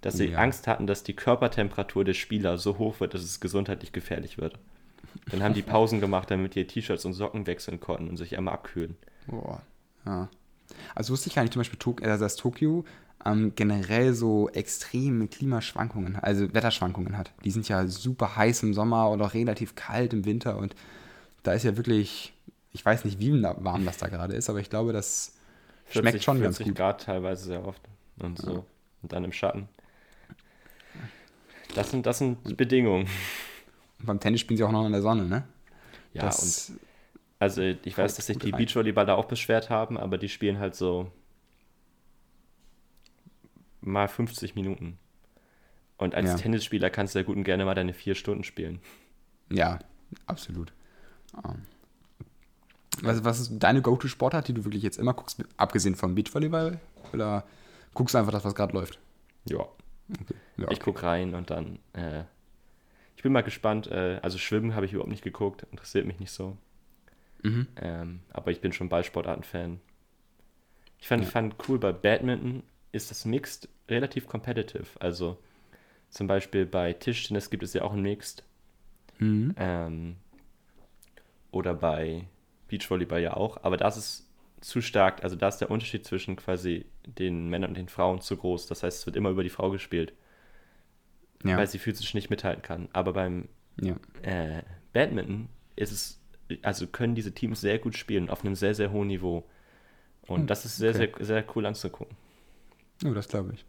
dass 0.02 0.16
sie 0.18 0.28
Ja. 0.28 0.40
Angst 0.40 0.68
hatten, 0.68 0.88
dass 0.88 1.04
die 1.04 1.16
Körpertemperatur 1.16 2.04
des 2.06 2.18
Spielers 2.18 2.62
so 2.64 2.78
hoch 2.78 3.00
wird, 3.00 3.14
dass 3.14 3.22
es 3.24 3.40
gesundheitlich 3.40 3.92
gefährlich 3.92 4.38
wird. 4.38 4.60
Dann 5.32 5.44
haben 5.44 5.54
die 5.54 5.62
Pausen 5.64 6.00
gemacht, 6.00 6.30
damit 6.32 6.56
die 6.56 6.60
ihr 6.60 6.68
T-Shirts 6.68 7.06
und 7.06 7.14
Socken 7.14 7.48
wechseln 7.48 7.80
konnten 7.80 8.10
und 8.10 8.18
sich 8.18 8.38
einmal 8.38 8.54
abkühlen. 8.54 8.96
Boah, 9.28 9.62
ja. 10.06 10.30
Also 10.96 11.14
wusste 11.14 11.30
ich 11.30 11.36
gar 11.36 11.42
nicht, 11.44 11.54
zum 11.54 11.60
Beispiel, 11.60 11.80
äh, 12.02 12.18
dass 12.18 12.36
Tokio 12.36 12.86
ähm, 13.26 13.54
generell 13.56 14.14
so 14.14 14.50
extreme 14.50 15.28
Klimaschwankungen, 15.28 16.18
also 16.18 16.54
Wetterschwankungen 16.54 17.18
hat. 17.18 17.32
Die 17.44 17.52
sind 17.52 17.68
ja 17.70 17.88
super 17.88 18.36
heiß 18.36 18.64
im 18.64 18.74
Sommer 18.74 19.10
und 19.10 19.22
auch 19.22 19.34
relativ 19.34 19.76
kalt 19.76 20.14
im 20.14 20.26
Winter 20.26 20.58
und 20.58 20.76
da 21.44 21.54
ist 21.54 21.64
ja 21.64 21.78
wirklich, 21.78 22.34
ich 22.72 22.84
weiß 22.84 23.06
nicht, 23.06 23.20
wie 23.20 23.42
warm 23.42 23.86
das 23.86 23.98
da 23.98 24.08
gerade 24.08 24.34
ist, 24.34 24.50
aber 24.50 24.60
ich 24.60 24.70
glaube, 24.70 24.94
das 24.94 25.36
schmeckt 25.90 26.24
schon 26.24 26.42
ganz 26.42 26.58
40 26.58 26.68
gut. 26.72 26.78
Grad 26.78 27.02
teilweise 27.02 27.46
sehr 27.46 27.66
oft 27.66 27.82
und 28.20 28.40
so. 28.40 28.66
Und 29.02 29.12
dann 29.12 29.24
im 29.24 29.34
Schatten. 29.34 29.68
Das 31.76 31.92
sind, 31.92 32.06
das 32.06 32.20
sind 32.20 32.56
Bedingungen. 32.56 33.08
Und 34.00 34.06
beim 34.06 34.20
Tennis 34.20 34.42
spielen 34.42 34.58
sie 34.58 34.64
auch 34.64 34.72
noch 34.72 34.86
in 34.86 34.92
der 34.92 35.02
Sonne, 35.02 35.26
ne? 35.26 35.44
Ja, 36.14 36.24
das, 36.24 36.70
und 36.70 36.80
also 37.40 37.62
ich 37.62 37.98
weiß, 37.98 38.16
dass 38.16 38.28
sich 38.28 38.38
die. 38.38 38.52
Beachvolleyballer 38.52 39.18
auch 39.18 39.26
beschwert 39.26 39.70
haben, 39.70 39.98
aber 39.98 40.18
die 40.18 40.30
spielen 40.30 40.60
halt 40.60 40.76
so 40.76 41.12
mal 43.82 44.08
50 44.08 44.56
Minuten. 44.56 44.98
Und 45.98 46.16
als 46.16 46.30
Ja. 46.30 46.38
Tennisspieler 46.38 46.90
kannst 46.90 47.16
du 47.16 47.20
ja 47.20 47.26
gut 47.26 47.36
und 47.36 47.44
gerne 47.44 47.66
mal 47.66 47.74
deine 47.74 47.94
vier 47.94 48.16
Stunden 48.16 48.44
spielen. 48.44 48.80
Ja, 49.52 49.80
absolut. 50.26 50.74
Ähm, 51.46 51.64
Was, 53.02 53.24
was 53.24 53.40
ist 53.40 53.52
deine 53.60 53.82
Go-To-Sportart, 53.82 54.48
die 54.48 54.54
du 54.54 54.64
wirklich 54.66 54.84
jetzt 54.84 54.98
immer 54.98 55.14
guckst, 55.14 55.44
abgesehen 55.58 55.96
vom 55.96 56.16
Beachvolleyball? 56.16 56.80
Oder 57.12 57.44
guckst 57.94 58.14
du 58.14 58.20
einfach 58.20 58.32
das, 58.32 58.46
was 58.46 58.56
gerade 58.56 58.74
läuft? 58.74 59.00
Ja. 59.46 59.60
Okay. 59.60 60.36
Ja, 60.58 60.70
Ich 60.72 60.80
gucke 60.80 61.04
rein 61.04 61.34
und 61.34 61.50
dann. 61.50 61.80
Äh, 61.94 62.24
ich 63.16 63.24
bin 63.24 63.32
mal 63.32 63.42
gespannt. 63.42 63.88
Äh, 63.88 64.20
also 64.22 64.38
Schwimmen 64.38 64.76
habe 64.76 64.86
ich 64.86 64.94
überhaupt 64.94 65.12
nicht 65.12 65.24
geguckt, 65.24 65.66
interessiert 65.72 66.06
mich 66.06 66.20
nicht 66.20 66.32
so. 66.32 66.58
Mhm. 67.42 67.68
Ähm, 67.78 68.20
aber 68.32 68.52
ich 68.52 68.62
bin 68.62 68.72
schon 68.74 68.90
Ballsportarten-Fan. 68.90 69.80
Ich 71.00 71.08
fand, 71.08 71.24
Ja. 71.24 71.30
fand 71.30 71.56
cool, 71.68 71.80
bei 71.80 71.92
Badminton 71.92 72.64
ist 72.92 73.12
das 73.12 73.26
Mixed 73.26 73.68
relativ 73.90 74.28
competitive. 74.28 74.86
Also 75.00 75.38
zum 76.10 76.28
Beispiel 76.28 76.66
bei 76.66 76.94
Tischtennis 76.94 77.50
gibt 77.50 77.64
es 77.64 77.74
ja 77.74 77.82
auch 77.82 77.94
ein 77.94 78.02
Mixed. 78.02 78.44
Mhm. 79.20 79.54
Ähm, 79.58 80.16
oder 81.54 81.74
bei 81.74 82.26
Beachvolleyball 82.68 83.22
ja 83.22 83.36
auch. 83.36 83.64
Aber 83.64 83.78
das 83.78 83.98
ist 83.98 84.30
zu 84.62 84.82
stark. 84.82 85.24
Also 85.24 85.36
da 85.36 85.48
ist 85.48 85.58
der 85.60 85.72
Unterschied 85.72 86.06
zwischen 86.06 86.36
quasi 86.36 86.86
den 87.06 87.50
Männern 87.50 87.72
und 87.72 87.78
den 87.78 87.90
Frauen 87.90 88.22
zu 88.22 88.36
groß. 88.38 88.68
Das 88.68 88.84
heißt, 88.84 89.00
es 89.00 89.06
wird 89.06 89.16
immer 89.16 89.30
über 89.30 89.44
die 89.44 89.50
Frau 89.50 89.70
gespielt, 89.72 90.14
Ja. 91.44 91.58
weil 91.58 91.68
sie 91.68 91.80
physisch 91.80 92.14
nicht 92.14 92.30
mithalten 92.30 92.62
kann. 92.64 92.90
Aber 92.94 93.14
beim 93.14 93.50
ja. 93.82 93.96
äh, 94.22 94.64
Badminton 94.94 95.50
ist 95.76 95.92
es, 95.92 96.22
also 96.62 96.88
können 96.88 97.16
diese 97.16 97.34
Teams 97.34 97.62
sehr 97.62 97.80
gut 97.80 97.96
spielen, 97.98 98.30
auf 98.30 98.44
einem 98.46 98.56
sehr, 98.56 98.74
sehr 98.76 98.92
hohen 98.92 99.08
Niveau. 99.08 99.44
Und 100.28 100.42
Hm, 100.42 100.48
das 100.48 100.66
ist 100.66 100.78
sehr, 100.78 100.92
okay. 100.92 101.12
sehr, 101.18 101.26
sehr 101.26 101.46
cool 101.56 101.66
anzugucken. 101.66 102.16
Oh, 103.06 103.14
das 103.14 103.28
glaube 103.28 103.54
ich. 103.54 103.66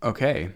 Okay. 0.00 0.50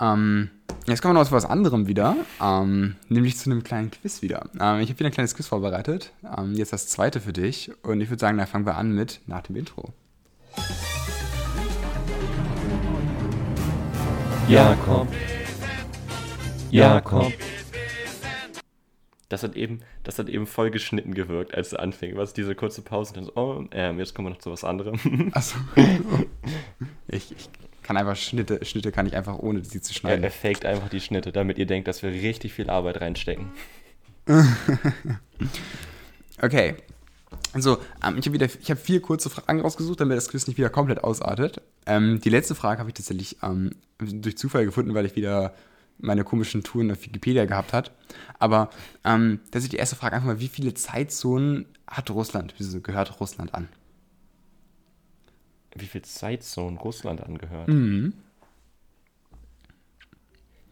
Ähm, 0.00 0.50
jetzt 0.86 1.02
kommen 1.02 1.14
wir 1.14 1.20
noch 1.20 1.28
zu 1.28 1.34
was 1.34 1.44
anderem 1.44 1.86
wieder, 1.86 2.16
ähm, 2.40 2.96
nämlich 3.08 3.36
zu 3.36 3.50
einem 3.50 3.64
kleinen 3.64 3.90
Quiz 3.90 4.22
wieder. 4.22 4.48
Ähm, 4.60 4.80
ich 4.80 4.88
habe 4.90 4.98
wieder 4.98 5.08
ein 5.08 5.12
kleines 5.12 5.34
Quiz 5.34 5.46
vorbereitet. 5.46 6.12
Ähm, 6.36 6.54
jetzt 6.54 6.72
das 6.72 6.86
zweite 6.86 7.20
für 7.20 7.32
dich. 7.32 7.70
Und 7.82 8.00
ich 8.00 8.10
würde 8.10 8.20
sagen, 8.20 8.38
da 8.38 8.46
fangen 8.46 8.66
wir 8.66 8.76
an 8.76 8.94
mit 8.94 9.20
nach 9.26 9.42
dem 9.42 9.56
Intro. 9.56 9.92
Ja, 14.48 14.76
komm. 14.84 15.08
Ja, 16.70 17.00
komm. 17.00 17.32
Das 19.28 19.42
hat 19.42 19.56
eben, 19.56 19.80
das 20.04 20.18
hat 20.18 20.30
eben 20.30 20.46
voll 20.46 20.70
geschnitten 20.70 21.12
gewirkt, 21.12 21.54
als 21.54 21.68
es 21.68 21.74
anfing. 21.74 22.16
Was 22.16 22.32
diese 22.32 22.54
kurze 22.54 22.80
Pause, 22.80 23.12
dann 23.12 23.24
so, 23.24 23.32
oh, 23.34 23.64
ähm, 23.72 23.98
jetzt 23.98 24.14
kommen 24.14 24.28
wir 24.28 24.30
noch 24.30 24.38
zu 24.38 24.50
was 24.50 24.64
anderem. 24.64 25.30
Achso. 25.34 25.58
ich, 27.08 27.32
ich 27.32 27.50
kann 27.88 27.96
einfach 27.96 28.16
Schnitte, 28.16 28.62
Schnitte 28.66 28.92
kann 28.92 29.06
ich 29.06 29.16
einfach 29.16 29.38
ohne 29.38 29.64
sie 29.64 29.80
zu 29.80 29.92
er, 29.92 29.96
schneiden. 29.96 30.22
er 30.22 30.30
faked 30.30 30.66
einfach 30.66 30.90
die 30.90 31.00
Schnitte, 31.00 31.32
damit 31.32 31.56
ihr 31.56 31.64
denkt, 31.64 31.88
dass 31.88 32.02
wir 32.02 32.10
richtig 32.10 32.52
viel 32.52 32.68
Arbeit 32.68 33.00
reinstecken. 33.00 33.48
Okay. 36.40 36.76
Also, 37.52 37.78
ähm, 38.04 38.16
ich 38.16 38.26
habe 38.26 38.34
wieder, 38.34 38.46
ich 38.46 38.70
habe 38.70 38.78
vier 38.78 39.02
kurze 39.02 39.28
Fragen 39.28 39.60
rausgesucht, 39.60 40.00
damit 40.00 40.16
das 40.16 40.28
Quiz 40.28 40.46
nicht 40.46 40.56
wieder 40.56 40.70
komplett 40.70 41.02
ausartet. 41.02 41.60
Ähm, 41.84 42.20
die 42.20 42.30
letzte 42.30 42.54
Frage 42.54 42.78
habe 42.78 42.90
ich 42.90 42.94
tatsächlich 42.94 43.38
ähm, 43.42 43.72
durch 43.98 44.38
Zufall 44.38 44.64
gefunden, 44.64 44.94
weil 44.94 45.04
ich 45.04 45.16
wieder 45.16 45.52
meine 45.98 46.22
komischen 46.22 46.62
Touren 46.62 46.92
auf 46.92 47.04
Wikipedia 47.04 47.44
gehabt 47.44 47.72
hat. 47.72 47.90
Aber 48.38 48.70
ähm, 49.04 49.40
das 49.50 49.64
ist 49.64 49.72
die 49.72 49.78
erste 49.78 49.96
Frage 49.96 50.14
einfach 50.14 50.28
mal, 50.28 50.38
wie 50.38 50.46
viele 50.46 50.74
Zeitzonen 50.74 51.66
hat 51.88 52.08
Russland? 52.10 52.54
Wieso 52.56 52.80
gehört 52.80 53.18
Russland 53.18 53.52
an? 53.52 53.68
Wie 55.74 55.86
viel 55.86 56.02
Zeitzonen 56.02 56.78
Russland 56.78 57.22
angehört? 57.22 57.68
Mhm. 57.68 58.14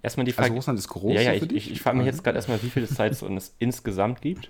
Erstmal 0.02 0.24
die 0.24 0.32
Also 0.32 0.42
Frage. 0.42 0.54
Russland 0.54 0.78
ist 0.78 0.88
groß 0.88 1.14
ja, 1.14 1.20
ja, 1.20 1.32
ich, 1.32 1.40
für 1.40 1.46
dich? 1.48 1.66
ich, 1.66 1.72
ich 1.72 1.82
frage 1.82 1.98
mich 1.98 2.06
jetzt 2.06 2.22
gerade 2.22 2.36
erstmal, 2.36 2.62
wie 2.62 2.70
viele 2.70 2.88
Zeitzonen 2.88 3.36
es 3.36 3.54
insgesamt 3.58 4.22
gibt. 4.22 4.48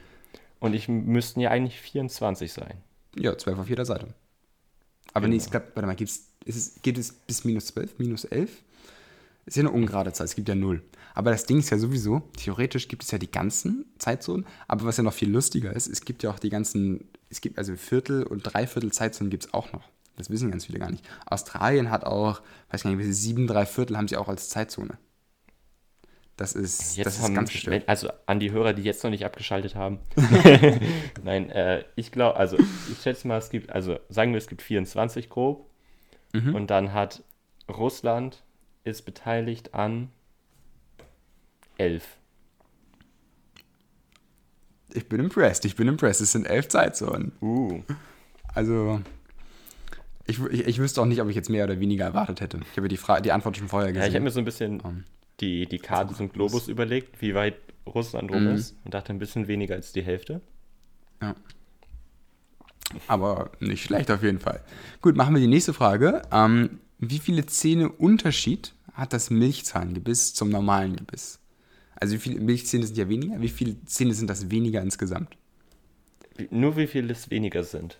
Und 0.61 0.75
ich 0.75 0.89
müssten 0.89 1.41
ja 1.41 1.51
eigentlich 1.51 1.81
24 1.81 2.53
sein. 2.53 2.79
Ja, 3.17 3.37
12 3.37 3.59
auf 3.59 3.69
jeder 3.69 3.85
Seite. 3.85 4.09
Aber 5.13 5.29
nee, 5.29 5.37
ich 5.37 5.51
glaube, 5.51 5.67
warte 5.75 5.87
mal, 5.87 5.97
gibt's, 5.97 6.29
ist 6.45 6.57
es, 6.57 6.83
geht 6.83 6.99
es 6.99 7.13
bis 7.13 7.45
minus 7.45 7.67
12, 7.67 7.99
minus 7.99 8.25
11? 8.25 8.51
Ist 9.47 9.57
ja 9.57 9.63
eine 9.63 9.71
ungerade 9.71 10.13
Zahl, 10.13 10.27
es 10.27 10.35
gibt 10.35 10.49
ja 10.49 10.55
0. 10.55 10.83
Aber 11.15 11.31
das 11.31 11.47
Ding 11.47 11.59
ist 11.61 11.71
ja 11.71 11.79
sowieso, 11.79 12.23
theoretisch 12.37 12.89
gibt 12.89 13.05
es 13.05 13.11
ja 13.11 13.19
die 13.19 13.31
ganzen 13.31 13.87
Zeitzonen, 13.97 14.45
aber 14.69 14.85
was 14.85 14.99
ja 14.99 15.03
noch 15.03 15.15
viel 15.15 15.31
lustiger 15.31 15.75
ist, 15.75 15.87
es 15.87 16.03
gibt 16.03 16.23
ja 16.23 16.31
auch 16.31 16.39
die 16.39 16.51
ganzen, 16.51 17.09
es 17.31 17.41
gibt 17.41 17.57
also 17.57 17.75
Viertel- 17.77 18.25
und 18.25 18.43
Dreiviertel 18.43 18.93
Zeitzonen 18.93 19.31
gibt 19.31 19.47
es 19.47 19.55
auch 19.55 19.73
noch. 19.73 19.89
Das 20.17 20.31
wissen 20.31 20.51
ganz 20.51 20.67
viele 20.67 20.79
gar 20.79 20.91
nicht. 20.91 21.05
Australien 21.27 21.91
hat 21.91 22.05
auch, 22.05 22.41
weiß 22.71 22.83
gar 22.85 22.95
nicht, 22.95 23.15
sieben 23.15 23.47
Dreiviertel 23.47 23.97
haben 23.97 24.09
sie 24.09 24.17
auch 24.17 24.29
als 24.29 24.49
Zeitzone. 24.49 24.99
Das 26.37 26.53
ist, 26.53 26.97
Jetzt 26.97 27.07
das 27.07 27.19
ist 27.21 27.35
ganz 27.35 27.67
wenn- 27.67 27.89
Also 27.89 28.11
an 28.27 28.41
die 28.41 28.51
Hörer, 28.51 28.75
die 28.75 28.83
jetzt 28.83 29.03
noch 29.03 29.11
nicht 29.11 29.25
abgeschaltet 29.25 29.75
haben. 29.75 30.01
Nein, 31.25 31.49
äh, 31.51 31.85
ich 31.97 32.13
glaube, 32.13 32.37
also 32.39 32.59
ich 32.59 33.01
schätze 33.03 33.27
mal, 33.27 33.39
es 33.39 33.49
gibt, 33.49 33.71
also 33.71 33.99
sagen 34.11 34.33
wir, 34.33 34.39
es 34.39 34.47
gibt 34.47 34.61
24 34.61 35.31
grob. 35.31 35.71
Mhm. 36.35 36.55
Und 36.55 36.67
dann 36.71 36.93
hat 36.93 37.23
Russland 37.71 38.43
ist 38.85 39.03
beteiligt 39.07 39.73
an 39.75 40.11
11. 41.79 42.05
Ich 44.93 45.09
bin 45.09 45.21
impressed, 45.21 45.65
ich 45.65 45.77
bin 45.77 45.89
impressed. 45.89 46.21
Es 46.23 46.33
sind 46.33 46.47
elf 46.47 46.69
Zeitzonen. 46.69 47.33
Uh. 47.41 47.83
Also, 48.55 49.01
ich, 50.27 50.41
ich, 50.41 50.67
ich 50.67 50.79
wüsste 50.79 51.01
auch 51.01 51.07
nicht, 51.07 51.21
ob 51.21 51.29
ich 51.29 51.37
jetzt 51.37 51.51
mehr 51.51 51.65
oder 51.65 51.79
weniger 51.81 52.05
erwartet 52.05 52.41
hätte. 52.41 52.61
Ich 52.73 52.77
habe 52.77 52.89
die, 52.89 52.99
die 53.23 53.33
Antwort 53.33 53.57
schon 53.57 53.69
vorher 53.69 53.89
Ja, 53.91 53.95
gesehen. 53.95 54.09
ich 54.11 54.15
habe 54.15 54.25
mir 54.25 54.31
so 54.31 54.39
ein 54.41 54.45
bisschen 54.45 54.81
Um, 54.81 55.05
die, 55.41 55.67
die 55.67 55.79
Karte 55.79 56.15
zum 56.15 56.31
Globus 56.33 56.69
überlegt, 56.69 57.21
wie 57.21 57.35
weit 57.35 57.57
Russland 57.87 58.31
rum 58.33 58.45
Mhm. 58.45 58.55
ist. 58.55 58.77
Und 58.85 58.95
dachte 58.95 59.13
ein 59.13 59.19
bisschen 59.19 59.47
weniger 59.49 59.75
als 59.75 59.93
die 59.93 60.03
Hälfte. 60.03 60.41
ja. 61.23 61.35
Aber 63.09 63.51
nicht 63.59 63.83
schlecht 63.83 64.11
auf 64.13 64.23
jeden 64.23 64.39
Fall. 64.39 64.63
Gut, 65.03 65.17
machen 65.17 65.35
wir 65.35 65.41
die 65.41 65.49
nächste 65.49 65.73
Frage. 65.75 66.23
Ähm, 66.31 66.79
wie 66.99 67.19
viele 67.19 67.45
Zähne 67.47 67.89
Unterschied 67.91 68.73
hat 68.93 69.13
das 69.13 69.29
Milchzahngebiss 69.29 70.35
zum 70.35 70.51
normalen 70.51 70.95
Gebiss? 70.97 71.41
Also 71.97 72.15
wie 72.15 72.19
viele 72.19 72.41
Milchzähne 72.41 72.87
sind 72.87 72.97
ja 72.97 73.09
weniger? 73.09 73.41
Wie 73.41 73.49
viele 73.49 73.77
Zähne 73.87 74.15
sind 74.15 74.31
das 74.31 74.51
weniger 74.51 74.83
insgesamt? 74.83 75.37
Nur 76.51 76.77
wie 76.77 76.87
viel 76.87 77.11
es 77.11 77.29
weniger 77.31 77.65
sind. 77.65 77.99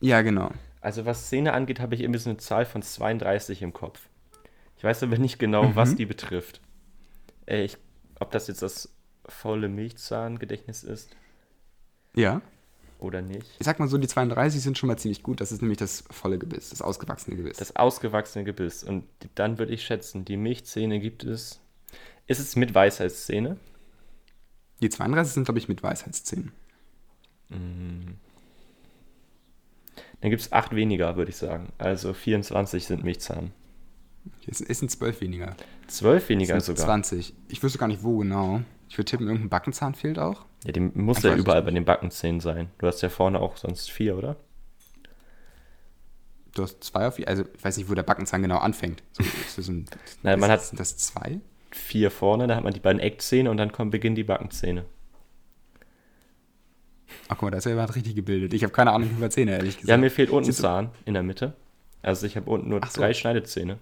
Ja, 0.00 0.20
genau. 0.22 0.50
Also 0.80 1.04
was 1.06 1.26
Szene 1.26 1.52
angeht, 1.52 1.80
habe 1.80 1.94
ich 1.94 2.00
irgendwie 2.02 2.20
so 2.20 2.30
eine 2.30 2.38
Zahl 2.38 2.64
von 2.64 2.82
32 2.82 3.62
im 3.62 3.72
Kopf. 3.72 4.08
Ich 4.76 4.84
weiß 4.84 5.02
aber 5.02 5.18
nicht 5.18 5.38
genau, 5.38 5.64
Mhm. 5.64 5.76
was 5.76 5.96
die 5.96 6.06
betrifft. 6.06 6.60
Äh, 7.46 7.64
ich, 7.64 7.76
ob 8.20 8.30
das 8.30 8.46
jetzt 8.46 8.62
das 8.62 8.94
faule 9.26 9.68
Milchzahngedächtnis 9.68 10.84
ist 10.84 11.10
Ja. 12.14 12.40
oder 13.00 13.20
nicht. 13.22 13.46
Ich 13.58 13.64
sag 13.66 13.78
mal 13.80 13.88
so, 13.88 13.98
die 13.98 14.06
32 14.08 14.62
sind 14.62 14.78
schon 14.78 14.86
mal 14.86 14.96
ziemlich 14.96 15.22
gut. 15.22 15.40
Das 15.40 15.50
ist 15.52 15.60
nämlich 15.62 15.78
das 15.78 16.04
volle 16.10 16.38
Gebiss, 16.38 16.70
das 16.70 16.80
ausgewachsene 16.80 17.36
Gebiss. 17.36 17.56
Das 17.58 17.74
ausgewachsene 17.76 18.44
Gebiss. 18.44 18.84
Und 18.84 19.04
dann 19.34 19.58
würde 19.58 19.72
ich 19.72 19.84
schätzen, 19.84 20.24
die 20.24 20.36
Milchzähne 20.36 21.00
gibt 21.00 21.24
es. 21.24 21.60
Ist 22.26 22.38
es 22.40 22.54
mit 22.56 22.74
Weisheitszähne? 22.74 23.56
die 24.80 24.90
32 24.90 25.34
sind, 25.34 25.44
glaube 25.44 25.58
ich, 25.58 25.66
mit 25.68 25.82
Weisheitszähnen. 25.82 26.52
Dann 30.20 30.30
gibt 30.30 30.42
es 30.42 30.52
acht 30.52 30.74
weniger, 30.74 31.16
würde 31.16 31.30
ich 31.30 31.36
sagen. 31.36 31.72
Also 31.78 32.12
24 32.12 32.84
sind 32.86 33.04
Milchzahn. 33.04 33.52
Es 34.46 34.60
es 34.60 34.78
sind 34.80 34.90
zwölf 34.90 35.20
weniger. 35.20 35.54
Zwölf 35.86 36.28
weniger 36.28 36.56
Es 36.56 36.66
sind 36.66 36.76
sogar. 36.76 36.92
20. 36.94 37.34
Ich 37.48 37.62
wüsste 37.62 37.78
gar 37.78 37.86
nicht, 37.88 38.02
wo 38.02 38.18
genau. 38.18 38.62
Ich 38.88 38.98
würde 38.98 39.10
tippen, 39.10 39.26
irgendein 39.26 39.48
Backenzahn 39.48 39.94
fehlt 39.94 40.18
auch. 40.18 40.44
Ja, 40.64 40.72
die 40.72 40.80
muss 40.80 41.22
ja 41.22 41.34
überall 41.34 41.62
bei 41.62 41.70
den 41.70 41.84
Backenzähnen 41.84 42.40
sein. 42.40 42.70
Du 42.78 42.86
hast 42.86 43.00
ja 43.02 43.08
vorne 43.10 43.38
auch 43.40 43.56
sonst 43.56 43.90
vier, 43.90 44.16
oder? 44.16 44.36
du 46.54 46.62
hast 46.64 46.82
zwei 46.82 47.06
auf, 47.06 47.18
also 47.26 47.44
ich 47.56 47.64
weiß 47.64 47.76
nicht, 47.76 47.88
wo 47.88 47.94
der 47.94 48.02
Backenzahn 48.02 48.42
genau 48.42 48.58
anfängt. 48.58 49.02
So, 49.12 49.22
ist 49.22 49.58
das 49.58 49.68
ein, 49.68 49.84
Nein, 50.22 50.40
man 50.40 50.50
hat- 50.50 50.62
sind 50.64 50.80
das 50.80 50.96
zwei? 50.96 51.38
Vier 51.70 52.10
vorne, 52.10 52.46
da 52.46 52.56
hat 52.56 52.64
man 52.64 52.72
die 52.72 52.80
beiden 52.80 52.98
Eckzähne 52.98 53.50
und 53.50 53.58
dann 53.58 53.70
kommt 53.70 53.90
beginnen 53.92 54.16
die 54.16 54.24
Backenzähne. 54.24 54.86
Ach 57.28 57.36
guck 57.36 57.42
mal, 57.42 57.50
da 57.50 57.58
ist 57.58 57.64
ja 57.64 57.70
jemand 57.72 57.94
richtig 57.94 58.14
gebildet. 58.14 58.52
Ich 58.54 58.62
habe 58.62 58.72
keine 58.72 58.92
Ahnung 58.92 59.10
über 59.16 59.28
Zähne, 59.30 59.52
ehrlich 59.52 59.76
gesagt. 59.76 59.88
Ja, 59.88 59.96
mir 59.96 60.10
fehlt 60.10 60.30
unten 60.30 60.48
ein 60.50 60.54
Zahn 60.54 60.90
in 61.04 61.14
der 61.14 61.22
Mitte. 61.22 61.52
Also 62.02 62.26
ich 62.26 62.36
habe 62.36 62.50
unten 62.50 62.68
nur 62.70 62.80
so. 62.88 63.00
drei 63.00 63.12
Schneidezähne. 63.14 63.78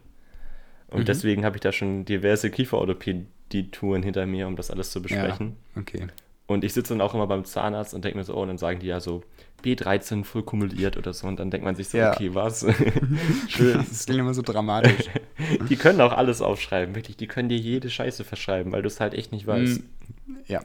Und 0.89 1.01
Mhm. 1.01 1.05
deswegen 1.05 1.45
habe 1.45 1.57
ich 1.57 1.61
da 1.61 1.73
schon 1.73 2.05
diverse 2.05 2.51
Kieferorthopädie-Touren 2.51 4.03
hinter 4.03 4.27
mir, 4.27 4.47
um 4.47 4.57
das 4.57 4.71
alles 4.71 4.91
zu 4.91 4.99
ja, 5.01 5.03
besprechen. 5.03 5.57
okay. 5.77 6.07
Und 6.49 6.63
ich 6.63 6.75
sitze 6.75 6.95
dann 6.95 7.01
auch 7.01 7.13
immer 7.13 7.27
beim 7.27 7.45
Zahnarzt 7.45 7.93
und 7.93 8.05
denke 8.05 8.19
mir 8.19 8.25
so, 8.25 8.37
oh, 8.37 8.43
und 8.43 8.49
dann 8.49 8.59
sagen 8.59 8.79
die 8.79 8.87
ja 8.87 9.01
so, 9.01 9.25
B13 9.65 10.23
voll 10.23 10.45
kumuliert 10.45 10.97
oder 10.97 11.13
so. 11.13 11.27
Und 11.27 11.41
dann 11.41 11.51
denkt 11.51 11.65
man 11.65 11.75
sich 11.75 11.89
so, 11.89 11.99
Ja. 11.99 12.13
okay, 12.13 12.35
was? 12.35 12.65
Schön. 13.49 13.79
Das 13.79 14.07
klingt 14.07 14.21
immer 14.21 14.33
so 14.35 14.43
dramatisch. 14.43 15.07
die 15.69 15.75
können 15.77 16.01
auch 16.01 16.13
alles 16.13 16.43
aufschreiben, 16.43 16.95
wirklich. 16.95 17.17
Die 17.17 17.27
können 17.27 17.49
dir 17.49 17.59
jede 17.59 17.91
Scheiße 17.91 18.23
verschreiben, 18.23 18.71
weil 18.71 18.83
du 18.83 18.87
es 18.87 19.01
halt 19.01 19.15
echt 19.15 19.33
nicht 19.33 19.47
weißt. 19.49 19.81
Mm, 19.81 20.37
Ja. 20.47 20.61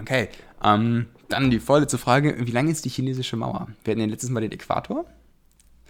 Okay. 0.00 0.28
Ähm, 0.62 1.06
dann 1.28 1.50
die 1.50 1.60
vorletzte 1.60 1.98
Frage. 1.98 2.34
Wie 2.46 2.50
lang 2.50 2.68
ist 2.68 2.84
die 2.84 2.88
chinesische 2.88 3.36
Mauer? 3.36 3.68
Wir 3.84 3.92
hatten 3.92 4.00
ja 4.00 4.06
letztes 4.06 4.30
Mal 4.30 4.40
den 4.40 4.52
Äquator. 4.52 5.04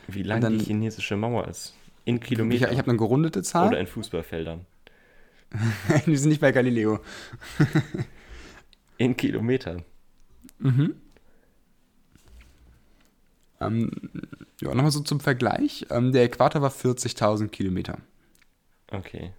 Wie 0.08 0.22
lang 0.22 0.40
dann- 0.40 0.58
die 0.58 0.64
chinesische 0.64 1.16
Mauer 1.16 1.46
ist. 1.48 1.74
In 2.04 2.16
Ich, 2.16 2.22
Kilometer. 2.22 2.72
ich 2.72 2.78
habe 2.78 2.88
eine 2.88 2.98
gerundete 2.98 3.42
Zahl. 3.42 3.68
oder 3.68 3.78
in 3.80 3.86
Fußballfeldern. 3.86 4.64
Wir 6.06 6.18
sind 6.18 6.30
nicht 6.30 6.40
bei 6.40 6.52
Galileo. 6.52 7.00
In 8.98 9.16
Kilometern. 9.16 9.82
Ähm, 13.60 13.90
ja, 14.60 14.74
nochmal 14.74 14.90
so 14.90 15.00
zum 15.00 15.20
Vergleich. 15.20 15.86
Ähm, 15.90 16.12
der 16.12 16.24
Äquator 16.24 16.62
war 16.62 16.70
40.000 16.70 17.48
Kilometer. 17.48 17.98
Okay. 18.90 19.32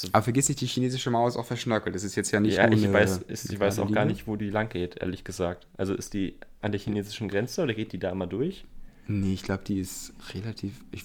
Das, 0.00 0.14
Aber 0.14 0.22
vergiss 0.22 0.48
nicht, 0.48 0.60
die 0.60 0.66
chinesische 0.66 1.10
Mauer 1.10 1.28
ist 1.28 1.36
auch 1.36 1.44
verschnörkelt. 1.44 1.94
Das 1.94 2.02
ist 2.02 2.14
jetzt 2.16 2.30
ja 2.30 2.40
nicht 2.40 2.56
ja, 2.56 2.66
nur 2.66 2.78
ich 2.78 2.90
weiß, 2.92 3.18
ist, 3.28 3.52
ich 3.52 3.60
weiß 3.60 3.78
auch 3.78 3.90
gar 3.92 4.04
Linie. 4.04 4.14
nicht, 4.14 4.26
wo 4.26 4.36
die 4.36 4.48
lang 4.48 4.68
geht, 4.68 4.96
ehrlich 4.96 5.22
gesagt. 5.24 5.66
Also 5.76 5.94
ist 5.94 6.14
die 6.14 6.38
an 6.60 6.72
der 6.72 6.80
chinesischen 6.80 7.28
Grenze 7.28 7.62
oder 7.62 7.74
geht 7.74 7.92
die 7.92 7.98
da 7.98 8.14
mal 8.14 8.26
durch? 8.26 8.64
Nee, 9.06 9.34
ich 9.34 9.42
glaube, 9.42 9.64
die 9.64 9.80
ist 9.80 10.14
relativ. 10.34 10.82
Ich, 10.92 11.04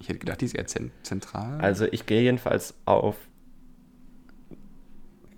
ich 0.00 0.08
hätte 0.08 0.20
gedacht, 0.20 0.40
die 0.40 0.44
ist 0.44 0.54
eher 0.54 0.66
zen 0.66 0.92
zentral. 1.02 1.60
Also 1.60 1.86
ich 1.90 2.06
gehe 2.06 2.22
jedenfalls 2.22 2.74
auf 2.84 3.16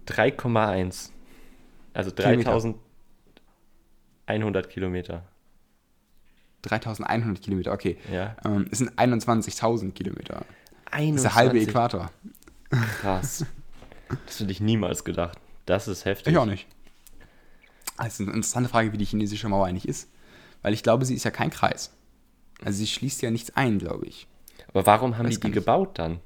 3,1. 0.07 1.11
Also 1.95 2.11
Kilometer. 2.11 2.51
3100 4.27 4.69
Kilometer. 4.69 5.27
3100 6.63 7.43
Kilometer, 7.43 7.73
okay. 7.73 7.97
Ja. 8.13 8.37
Ähm, 8.45 8.67
es 8.71 8.79
sind 8.79 8.93
21.000 8.99 9.93
Kilometer. 9.93 10.45
Das 10.85 10.93
21. 10.93 11.15
ist 11.17 11.23
der 11.23 11.35
halbe 11.35 11.61
Äquator. 11.61 12.11
Krass. 12.71 13.45
Das 14.27 14.41
hätte 14.41 14.53
ich 14.53 14.61
niemals 14.61 15.05
gedacht. 15.05 15.39
Das 15.67 15.89
ist 15.89 16.05
heftig. 16.05 16.33
Ich 16.33 16.39
auch 16.39 16.47
nicht. 16.47 16.67
Ist 18.05 18.21
eine 18.21 18.31
interessante 18.31 18.71
Frage, 18.71 18.93
wie 18.93 18.99
die 18.99 19.05
chinesische 19.05 19.49
Mauer 19.49 19.67
eigentlich 19.67 19.87
ist. 19.87 20.09
Weil 20.63 20.73
ich 20.73 20.83
glaube, 20.83 21.05
sie 21.05 21.15
ist 21.15 21.25
ja 21.25 21.31
kein 21.31 21.51
Kreis. 21.51 21.93
Also 22.65 22.79
sie 22.79 22.87
schließt 22.87 23.23
ja 23.23 23.31
nichts 23.31 23.51
ein, 23.57 23.79
glaube 23.79 24.07
ich. 24.07 24.27
Aber 24.69 24.87
warum 24.87 25.19
haben 25.19 25.27
Weiß 25.27 25.39
die 25.39 25.47
die 25.47 25.53
gebaut 25.53 25.99
dann? 25.99 26.21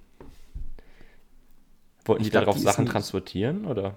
Wollten 2.05 2.23
Ich 2.23 2.27
die 2.27 2.31
glaub, 2.31 2.45
darauf 2.45 2.57
die 2.57 2.63
Sachen 2.63 2.87
transportieren 2.87 3.65
oder? 3.65 3.97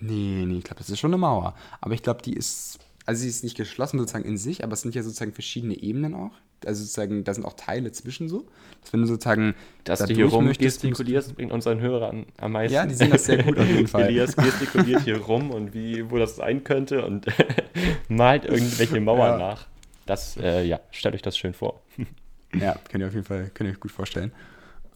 Nee, 0.00 0.44
nee, 0.46 0.58
ich 0.58 0.64
glaube, 0.64 0.78
das 0.78 0.90
ist 0.90 0.98
schon 0.98 1.10
eine 1.10 1.18
Mauer. 1.18 1.54
Aber 1.80 1.94
ich 1.94 2.02
glaube, 2.02 2.22
die 2.22 2.32
ist, 2.32 2.78
also 3.06 3.22
sie 3.22 3.28
ist 3.28 3.44
nicht 3.44 3.56
geschlossen 3.56 3.98
sozusagen 3.98 4.24
in 4.24 4.36
sich, 4.36 4.64
aber 4.64 4.72
es 4.74 4.82
sind 4.82 4.94
ja 4.94 5.02
sozusagen 5.02 5.32
verschiedene 5.32 5.74
Ebenen 5.74 6.14
auch. 6.14 6.32
Also 6.66 6.82
sozusagen, 6.82 7.24
da 7.24 7.34
sind 7.34 7.44
auch 7.44 7.54
Teile 7.54 7.92
zwischen 7.92 8.28
so. 8.28 8.46
Dass 8.82 8.92
wenn 8.92 9.00
du 9.00 9.06
sozusagen 9.06 9.54
Dass 9.84 10.00
da 10.00 10.06
du 10.06 10.14
hier 10.14 10.26
rum 10.26 10.52
gestikulierst, 10.52 11.34
bringt 11.36 11.52
unseren 11.52 11.80
Hörern 11.80 12.26
am 12.38 12.52
meisten. 12.52 12.74
Ja, 12.74 12.86
die 12.86 12.94
sehen 12.94 13.10
das 13.10 13.24
sehr 13.26 13.42
gut 13.42 13.58
auf 13.58 13.66
jeden 13.68 13.86
Fall. 13.86 14.04
Elias 14.04 14.34
gestikuliert 14.36 15.02
hier 15.02 15.18
rum 15.18 15.50
und 15.50 15.74
wie, 15.74 16.10
wo 16.10 16.16
das 16.18 16.36
sein 16.36 16.64
könnte 16.64 17.04
und 17.04 17.26
malt 18.08 18.44
irgendwelche 18.44 19.00
Mauern 19.00 19.38
Ja. 19.40 19.48
nach. 19.48 19.66
Das, 20.06 20.36
äh, 20.38 20.64
ja, 20.64 20.80
stellt 20.90 21.14
euch 21.14 21.22
das 21.22 21.36
schön 21.36 21.54
vor. 21.54 21.80
Ja, 22.58 22.76
könnt 22.90 23.02
ihr 23.02 23.08
auf 23.08 23.12
jeden 23.12 23.26
Fall, 23.26 23.50
könnt 23.52 23.68
ihr 23.68 23.74
euch 23.74 23.80
gut 23.80 23.92
vorstellen. 23.92 24.32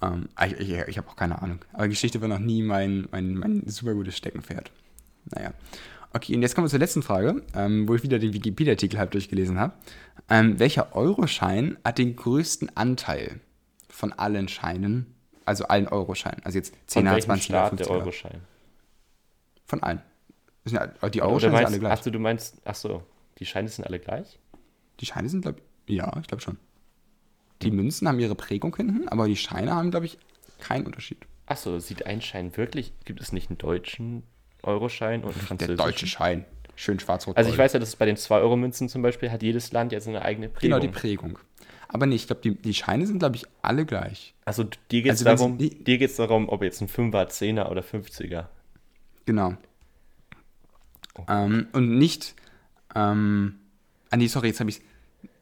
Ähm, 0.01 0.31
ich 0.46 0.53
ich, 0.59 0.70
ich 0.88 0.96
habe 0.96 1.07
auch 1.11 1.16
keine 1.16 1.42
Ahnung. 1.42 1.59
Aber 1.75 1.87
Geschichte 1.87 2.18
war 2.22 2.29
noch 2.29 2.38
nie 2.38 2.62
mein, 2.62 3.09
mein, 3.11 3.35
mein 3.35 3.62
super 3.66 3.92
gutes 3.92 4.16
Steckenpferd. 4.16 4.70
Naja. 5.35 5.53
Okay, 6.14 6.35
und 6.35 6.42
jetzt 6.42 6.55
kommen 6.55 6.66
wir 6.66 6.70
zur 6.70 6.79
letzten 6.79 7.03
Frage, 7.03 7.42
ähm, 7.55 7.88
wo 7.88 7.94
ich 7.94 8.03
wieder 8.03 8.18
den 8.18 8.35
Wikipedia-Artikel 8.35 8.98
halb 8.98 9.12
durchgelesen 9.12 9.59
habe. 9.59 9.72
Ähm, 10.29 10.59
welcher 10.59 10.94
Euroschein 10.94 11.79
hat 11.85 11.98
den 11.98 12.16
größten 12.16 12.77
Anteil 12.77 13.40
von 13.88 14.12
allen 14.12 14.48
Scheinen, 14.48 15.14
also 15.46 15.64
allen 15.64 15.88
Euroscheinen? 15.88 16.42
Also 16.44 16.59
jetzt 16.59 16.75
10er, 16.88 16.92
Von 16.92 17.05
welchem 17.07 17.31
20er, 17.31 17.40
Staat 17.40 17.81
der 17.81 17.87
50er. 17.87 17.90
Euroschein? 17.90 18.40
Von 19.64 19.83
allen. 19.83 20.03
Ja, 20.66 20.87
die 20.87 21.22
Euroscheine 21.22 21.57
sind 21.57 21.66
alle 21.66 21.79
gleich. 21.79 21.92
Achso, 21.92 22.11
du 22.11 22.18
meinst, 22.18 22.66
achso, 22.66 23.03
die 23.38 23.46
Scheine 23.46 23.68
sind 23.68 23.87
alle 23.87 23.98
gleich? 23.98 24.38
Die 25.01 25.07
Scheine 25.07 25.29
sind, 25.29 25.42
glaube 25.42 25.61
ich, 25.87 25.96
ja, 25.96 26.12
ich 26.20 26.29
glaube 26.29 26.42
schon. 26.42 26.59
Die 27.62 27.70
Münzen 27.70 28.07
haben 28.07 28.20
ihre 28.20 28.35
Prägung 28.35 28.77
hinten, 28.77 29.09
aber 29.09 29.27
die 29.27 29.37
Scheine 29.37 29.75
haben, 29.75 29.90
glaube 29.90 30.07
ich, 30.07 30.18
keinen 30.61 30.85
Unterschied. 30.85 31.27
Achso, 31.46 31.79
sieht 31.79 32.07
ein 32.07 32.20
Schein 32.20 32.57
wirklich, 32.57 32.92
gibt 33.05 33.20
es 33.20 33.33
nicht 33.33 33.51
einen 33.51 33.59
deutschen 33.59 34.22
Euroschein 34.62 35.20
und 35.25 35.31
einen 35.31 35.35
Der 35.38 35.42
französischen? 35.46 35.77
deutsche 35.77 36.07
Schein. 36.07 36.44
Schön 36.75 36.98
schwarz-rot. 36.98 37.37
Also 37.37 37.51
ich 37.51 37.59
weiß 37.59 37.75
ja, 37.75 37.79
dass 37.81 37.90
es 37.90 37.96
bei 37.96 38.07
den 38.07 38.16
2-Euro-Münzen 38.16 38.88
zum 38.88 39.03
Beispiel 39.03 39.31
hat 39.31 39.42
jedes 39.42 39.72
Land 39.72 39.92
jetzt 39.92 40.09
eine 40.09 40.22
eigene 40.22 40.48
Genau, 40.48 40.79
Prägung. 40.79 40.81
die 40.81 40.88
Prägung. 40.98 41.38
Aber 41.88 42.07
nee, 42.07 42.14
ich 42.14 42.27
glaube, 42.27 42.40
die, 42.42 42.55
die 42.55 42.72
Scheine 42.72 43.07
sind, 43.07 43.18
glaube 43.18 43.37
ich, 43.37 43.44
alle 43.61 43.85
gleich. 43.85 44.35
also 44.46 44.64
dir 44.64 45.03
geht 45.03 45.12
es 45.12 45.25
Also 45.27 45.37
darum, 45.37 45.59
die- 45.59 45.85
dir 45.85 45.98
geht's 45.98 46.16
darum, 46.16 46.48
ob 46.48 46.62
jetzt 46.62 46.81
ein 46.81 46.88
5er, 46.88 47.29
10er 47.29 47.70
oder 47.70 47.83
50er. 47.83 48.46
Genau. 49.27 49.55
Oh. 51.16 51.25
Ähm, 51.29 51.66
und 51.72 51.98
nicht, 51.98 52.35
ähm, 52.94 53.57
ah 54.11 54.16
nee, 54.16 54.27
sorry, 54.29 54.48
jetzt 54.48 54.61
habe 54.61 54.70
ich 54.70 54.81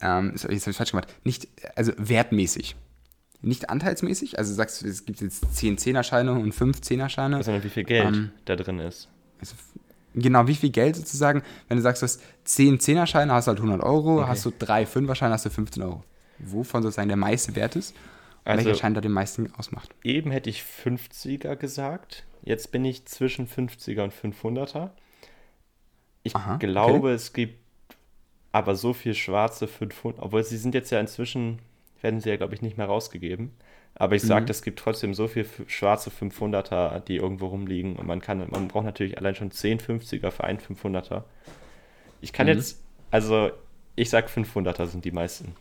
ähm, 0.02 0.30
jetzt 0.32 0.44
habe 0.44 0.52
ich 0.54 0.62
falsch 0.76 0.90
gemacht. 0.90 1.08
Nicht, 1.24 1.46
also 1.76 1.92
wertmäßig. 1.96 2.74
Nicht 3.42 3.70
anteilsmäßig, 3.70 4.38
also 4.38 4.52
sagst 4.52 4.82
du, 4.82 4.86
es 4.88 5.06
gibt 5.06 5.20
jetzt 5.20 5.54
10 5.56 5.78
Zehnerscheine 5.78 6.32
und 6.32 6.52
5 6.52 6.80
Zehnerscheine. 6.82 7.42
Sondern 7.42 7.64
wie 7.64 7.70
viel 7.70 7.84
Geld 7.84 8.14
Ähm, 8.14 8.32
da 8.44 8.54
drin 8.56 8.78
ist. 8.78 9.08
Also, 9.40 9.54
genau, 10.14 10.46
wie 10.46 10.54
viel 10.54 10.70
Geld 10.70 10.96
sozusagen, 10.96 11.42
wenn 11.68 11.78
du 11.78 11.82
sagst, 11.82 12.02
du 12.02 12.04
hast 12.04 12.20
10 12.44 12.80
Zehnerscheine, 12.80 13.32
hast 13.32 13.46
du 13.46 13.50
halt 13.50 13.60
100 13.60 13.82
Euro, 13.82 14.18
Okay. 14.20 14.28
hast 14.28 14.44
du 14.44 14.52
3 14.58 14.84
Fünferscheine, 14.84 15.32
hast 15.32 15.46
du 15.46 15.50
15 15.50 15.82
Euro. 15.82 16.04
Wovon 16.38 16.82
sozusagen 16.82 17.08
der 17.08 17.16
meiste 17.16 17.54
Wert 17.56 17.76
ist 17.76 17.94
und 18.44 18.52
Also- 18.52 18.66
welcher 18.66 18.78
Schein 18.80 18.94
da 18.94 19.00
den 19.00 19.12
meisten 19.12 19.50
ausmacht. 19.54 19.94
Eben 20.04 20.30
hätte 20.30 20.50
ich 20.50 20.62
50er 20.62 21.56
gesagt. 21.56 22.24
Jetzt 22.42 22.72
bin 22.72 22.84
ich 22.84 23.06
zwischen 23.06 23.46
50er 23.46 24.02
und 24.04 24.12
500er. 24.12 24.90
Ich 26.22 26.36
Aha, 26.36 26.56
okay. 26.56 26.66
glaube, 26.66 27.12
es 27.12 27.32
gibt 27.32 27.58
aber 28.52 28.74
so 28.74 28.92
viel 28.92 29.14
schwarze 29.14 29.66
500, 29.68 30.22
obwohl 30.22 30.42
sie 30.44 30.56
sind 30.58 30.74
jetzt 30.74 30.90
ja 30.90 31.00
inzwischen, 31.00 31.60
werden 32.02 32.20
sie 32.20 32.28
ja, 32.30 32.36
glaube 32.36 32.54
ich, 32.54 32.62
nicht 32.62 32.76
mehr 32.78 32.86
rausgegeben. 32.86 33.52
Aber 33.94 34.14
ich 34.14 34.22
Mhm. 34.22 34.28
sage, 34.28 34.50
es 34.50 34.62
gibt 34.62 34.78
trotzdem 34.78 35.14
so 35.14 35.26
viel 35.28 35.42
f- 35.42 35.62
schwarze 35.66 36.10
500er, 36.10 37.00
die 37.00 37.16
irgendwo 37.16 37.46
rumliegen. 37.48 37.96
Und 37.96 38.06
man 38.06 38.20
kann, 38.20 38.38
man 38.50 38.68
braucht 38.68 38.84
natürlich 38.84 39.18
allein 39.18 39.34
schon 39.34 39.50
10 39.50 39.78
50er 39.80 40.30
für 40.30 40.44
einen 40.44 40.58
500er. 40.60 41.24
Ich 42.20 42.32
kann 42.32 42.46
Mhm. 42.46 42.52
jetzt, 42.54 42.80
also 43.10 43.50
ich 43.96 44.08
sag 44.10 44.28
500er 44.28 44.86
sind 44.86 45.04
die 45.04 45.10
meisten. 45.10 45.54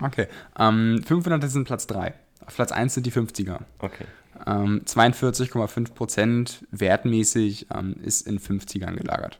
Okay, 0.00 0.26
ähm, 0.58 1.02
500 1.06 1.48
sind 1.50 1.64
Platz 1.64 1.86
3. 1.86 2.14
Auf 2.46 2.54
Platz 2.56 2.72
1 2.72 2.94
sind 2.94 3.06
die 3.06 3.12
50er. 3.12 3.60
Okay. 3.78 4.04
Ähm, 4.46 4.82
42,5% 4.84 6.64
wertmäßig 6.70 7.66
ähm, 7.74 7.96
ist 8.02 8.26
in 8.26 8.38
50ern 8.40 8.96
gelagert. 8.96 9.38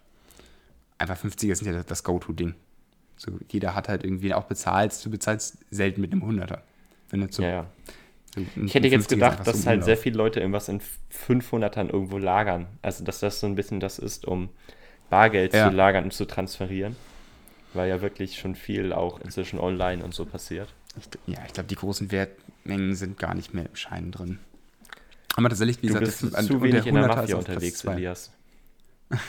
Einfach 0.98 1.16
50er 1.18 1.54
sind 1.56 1.72
ja 1.72 1.82
das 1.82 2.04
Go-To-Ding. 2.04 2.54
So, 3.24 3.30
jeder 3.50 3.74
hat 3.76 3.88
halt 3.88 4.02
irgendwie 4.02 4.34
auch 4.34 4.44
bezahlt, 4.44 4.92
du 5.04 5.08
bezahlst 5.10 5.58
selten 5.70 6.00
mit 6.00 6.10
einem 6.12 6.22
100er. 6.24 6.58
Wenn 7.10 7.20
du 7.20 7.30
zu, 7.30 7.42
Ja, 7.42 7.48
ja. 7.48 7.66
so 8.34 8.40
Ich 8.64 8.74
hätte 8.74 8.88
jetzt 8.88 8.94
50er 8.94 8.98
ist 9.02 9.08
gedacht, 9.10 9.46
dass 9.46 9.60
im 9.60 9.66
halt 9.66 9.74
Umlauf. 9.76 9.84
sehr 9.86 9.96
viele 9.96 10.16
Leute 10.16 10.40
irgendwas 10.40 10.68
in 10.68 10.80
500ern 11.28 11.88
irgendwo 11.92 12.18
lagern. 12.18 12.66
Also, 12.82 13.04
dass 13.04 13.20
das 13.20 13.38
so 13.38 13.46
ein 13.46 13.54
bisschen 13.54 13.78
das 13.78 14.00
ist, 14.00 14.26
um 14.26 14.48
Bargeld 15.08 15.54
Ja. 15.54 15.68
zu 15.70 15.76
lagern 15.76 16.04
und 16.04 16.12
zu 16.12 16.24
transferieren. 16.24 16.96
Weil 17.74 17.88
ja 17.88 18.02
wirklich 18.02 18.38
schon 18.38 18.54
viel 18.56 18.92
auch 18.92 19.20
inzwischen 19.20 19.58
online 19.60 20.02
und 20.04 20.14
so 20.14 20.24
passiert. 20.26 20.68
Ich, 20.98 21.06
ja, 21.32 21.38
ich 21.46 21.52
glaube, 21.52 21.68
die 21.68 21.76
großen 21.76 22.10
Wertmengen 22.10 22.94
sind 22.96 23.18
gar 23.18 23.34
nicht 23.34 23.54
mehr 23.54 23.66
im 23.66 23.76
Schein 23.76 24.10
drin. 24.10 24.40
Aber 25.36 25.48
tatsächlich, 25.48 25.78
wie 25.80 25.86
Du 25.86 25.94
gesagt, 25.94 26.06
bist 26.06 26.34
das- 26.34 26.46
zu 26.46 26.54
und 26.56 26.62
wenig 26.62 26.86
in 26.86 26.94
der 26.96 27.04
100er 27.04 27.10
ist 27.10 27.16
Mafia 27.16 27.36
unterwegs. 27.36 27.84
Elias. 27.84 28.30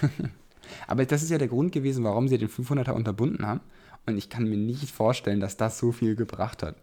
Aber 0.87 1.05
das 1.05 1.23
ist 1.23 1.29
ja 1.29 1.37
der 1.37 1.47
Grund 1.47 1.71
gewesen, 1.71 2.03
warum 2.03 2.27
sie 2.27 2.37
den 2.37 2.49
500er 2.49 2.91
unterbunden 2.91 3.45
haben. 3.45 3.61
Und 4.05 4.17
ich 4.17 4.29
kann 4.29 4.45
mir 4.45 4.57
nicht 4.57 4.91
vorstellen, 4.91 5.39
dass 5.39 5.57
das 5.57 5.77
so 5.77 5.91
viel 5.91 6.15
gebracht 6.15 6.63
hat. 6.63 6.75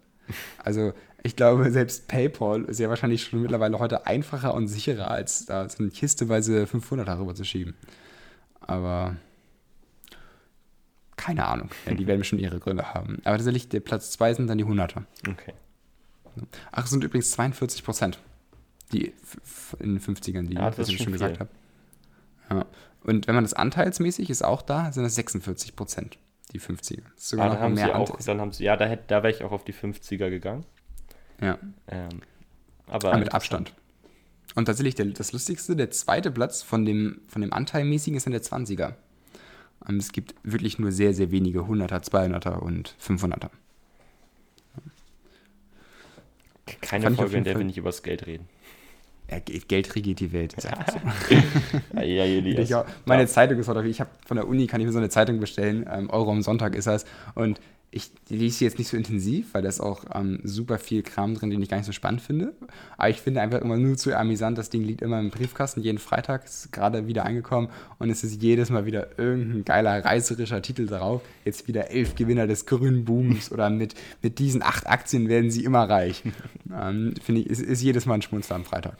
Also 0.62 0.92
ich 1.22 1.36
glaube, 1.36 1.70
selbst 1.70 2.08
PayPal 2.08 2.64
ist 2.64 2.78
ja 2.78 2.88
wahrscheinlich 2.88 3.24
schon 3.24 3.42
mittlerweile 3.42 3.78
heute 3.78 4.06
einfacher 4.06 4.54
und 4.54 4.68
sicherer, 4.68 5.10
als 5.10 5.44
da 5.46 5.68
so 5.68 5.78
eine 5.82 5.90
kisteweise 5.90 6.64
500er 6.64 7.18
rüber 7.18 7.34
zu 7.34 7.44
schieben. 7.44 7.74
Aber 8.60 9.16
keine 11.16 11.46
Ahnung. 11.46 11.68
Ja, 11.84 11.94
die 11.94 12.06
werden 12.06 12.24
schon 12.24 12.38
ihre 12.38 12.60
Gründe 12.60 12.94
haben. 12.94 13.20
Aber 13.24 13.36
tatsächlich, 13.36 13.68
der 13.68 13.80
Platz 13.80 14.10
2 14.12 14.34
sind 14.34 14.46
dann 14.46 14.56
die 14.56 14.64
100er. 14.64 15.02
Okay. 15.28 15.52
Ach, 16.72 16.84
es 16.84 16.90
sind 16.90 17.04
übrigens 17.04 17.30
42 17.32 17.84
Prozent. 17.84 18.18
Die 18.92 19.12
in 19.78 19.94
den 19.96 20.00
50ern, 20.00 20.46
die 20.46 20.54
Ja, 20.54 20.76
was 20.76 20.88
ich 20.88 20.96
schon 20.96 21.04
schon 21.04 21.12
gesagt 21.12 21.36
viel. 21.36 21.46
habe. 22.48 22.60
Ja. 22.60 22.66
Und 23.04 23.26
wenn 23.26 23.34
man 23.34 23.44
das 23.44 23.52
anteilsmäßig 23.52 24.30
ist 24.30 24.42
auch 24.42 24.62
da, 24.62 24.92
sind 24.92 25.02
das 25.04 25.14
46 25.14 25.76
Prozent, 25.76 26.18
die 26.52 26.60
50er. 26.60 27.02
Das 27.14 27.22
ist 27.22 27.28
sogar 27.30 27.46
Ah, 27.46 27.48
noch 27.48 27.54
dann 27.56 27.62
haben 27.64 27.76
sie 27.76 27.82
mehr 27.84 27.96
auch, 27.98 28.10
Anteil. 28.10 28.26
dann 28.26 28.40
haben 28.40 28.52
sie, 28.52 28.64
ja, 28.64 28.76
da, 28.76 28.86
hätte- 28.86 29.04
da 29.06 29.22
wäre 29.22 29.32
ich 29.34 29.42
auch 29.44 29.52
auf 29.52 29.64
die 29.64 29.72
50er 29.74 30.30
gegangen. 30.30 30.64
Ja, 31.40 31.58
Ähm, 31.88 32.08
aber 32.86 33.10
aber 33.10 33.18
mit. 33.18 33.32
Abstand. 33.34 33.72
Und 34.56 34.64
tatsächlich, 34.66 34.96
der, 34.96 35.06
das 35.06 35.32
Lustigste, 35.32 35.76
der 35.76 35.90
zweite 35.90 36.30
Platz 36.32 36.62
von 36.62 36.84
dem, 36.84 37.20
von 37.28 37.40
dem 37.40 37.52
Anteilmäßigen 37.52 38.16
ist 38.16 38.26
dann 38.26 38.32
der 38.32 38.42
20er. 38.42 38.94
Ähm, 39.88 39.96
Es 39.98 40.10
gibt 40.12 40.34
wirklich 40.42 40.78
nur 40.78 40.90
sehr, 40.92 41.14
sehr 41.14 41.30
wenige 41.30 41.60
100er, 41.60 42.02
200er 42.02 42.58
und 42.58 42.94
500er. 43.00 43.50
Keine 46.80 47.10
Folge, 47.12 47.36
in 47.36 47.44
der 47.44 47.56
wir 47.58 47.64
nicht 47.64 47.78
übers 47.78 48.02
Geld 48.02 48.26
reden. 48.26 48.48
Ja, 49.30 49.38
Ge- 49.38 49.60
Geld 49.68 49.94
regiert 49.94 50.20
die 50.20 50.32
Welt. 50.32 50.54
Ja, 51.94 52.02
ja. 52.04 52.24
Ich 52.24 52.74
auch, 52.74 52.84
meine 53.04 53.26
Zeitung 53.26 53.58
ist 53.58 53.68
heute, 53.68 53.86
ich 53.86 54.00
habe 54.00 54.10
von 54.26 54.36
der 54.36 54.48
Uni, 54.48 54.66
kann 54.66 54.80
ich 54.80 54.86
mir 54.86 54.92
so 54.92 54.98
eine 54.98 55.08
Zeitung 55.10 55.38
bestellen, 55.40 55.86
ähm, 55.92 56.10
Euro 56.10 56.30
am 56.30 56.42
Sonntag 56.42 56.74
ist 56.74 56.86
das. 56.86 57.04
Und 57.34 57.60
ich 57.92 58.10
lese 58.28 58.58
sie 58.58 58.64
jetzt 58.66 58.78
nicht 58.78 58.86
so 58.88 58.96
intensiv, 58.96 59.52
weil 59.52 59.62
da 59.62 59.68
ist 59.68 59.80
auch 59.80 60.04
ähm, 60.14 60.38
super 60.44 60.78
viel 60.78 61.02
Kram 61.02 61.34
drin, 61.34 61.50
den 61.50 61.60
ich 61.60 61.68
gar 61.68 61.76
nicht 61.76 61.86
so 61.86 61.92
spannend 61.92 62.20
finde. 62.22 62.52
Aber 62.96 63.10
ich 63.10 63.20
finde 63.20 63.40
einfach 63.40 63.60
immer 63.60 63.76
nur 63.76 63.96
zu 63.96 64.16
amüsant, 64.16 64.56
das 64.58 64.70
Ding 64.70 64.84
liegt 64.84 65.02
immer 65.02 65.18
im 65.18 65.30
Briefkasten, 65.30 65.80
jeden 65.80 65.98
Freitag, 65.98 66.44
ist 66.44 66.72
gerade 66.72 67.08
wieder 67.08 67.24
angekommen 67.26 67.68
und 67.98 68.08
es 68.10 68.22
ist 68.22 68.40
jedes 68.42 68.70
Mal 68.70 68.86
wieder 68.86 69.18
irgendein 69.18 69.64
geiler 69.64 70.04
reißerischer 70.04 70.62
Titel 70.62 70.86
drauf. 70.86 71.22
Jetzt 71.44 71.66
wieder 71.66 71.90
elf 71.90 72.14
Gewinner 72.14 72.46
des 72.46 72.64
grünen 72.66 73.04
Booms 73.04 73.50
oder 73.50 73.70
mit, 73.70 73.94
mit 74.22 74.38
diesen 74.38 74.62
acht 74.62 74.86
Aktien 74.86 75.28
werden 75.28 75.50
sie 75.50 75.64
immer 75.64 75.88
reich. 75.90 76.22
ähm, 76.72 77.14
finde 77.20 77.40
ich, 77.40 77.48
ist, 77.48 77.60
ist 77.60 77.82
jedes 77.82 78.06
Mal 78.06 78.14
ein 78.14 78.22
Schmunzler 78.22 78.54
am 78.54 78.64
Freitag. 78.64 78.96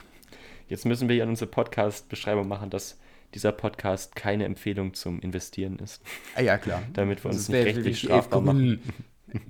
Jetzt 0.70 0.86
müssen 0.86 1.08
wir 1.08 1.14
hier 1.14 1.24
an 1.24 1.30
unsere 1.30 1.50
Podcast-Beschreibung 1.50 2.46
machen, 2.46 2.70
dass 2.70 2.96
dieser 3.34 3.50
Podcast 3.50 4.14
keine 4.14 4.44
Empfehlung 4.44 4.94
zum 4.94 5.18
Investieren 5.18 5.80
ist. 5.80 6.00
Ah, 6.36 6.42
ja, 6.42 6.58
klar. 6.58 6.80
Damit 6.92 7.24
wir 7.24 7.32
uns 7.32 7.48
nicht 7.48 7.56
rechtlich 7.58 7.76
wirklich 7.76 8.00
die 8.02 8.06
elf, 8.06 8.24
strafbar 8.24 8.40
machen. 8.40 8.80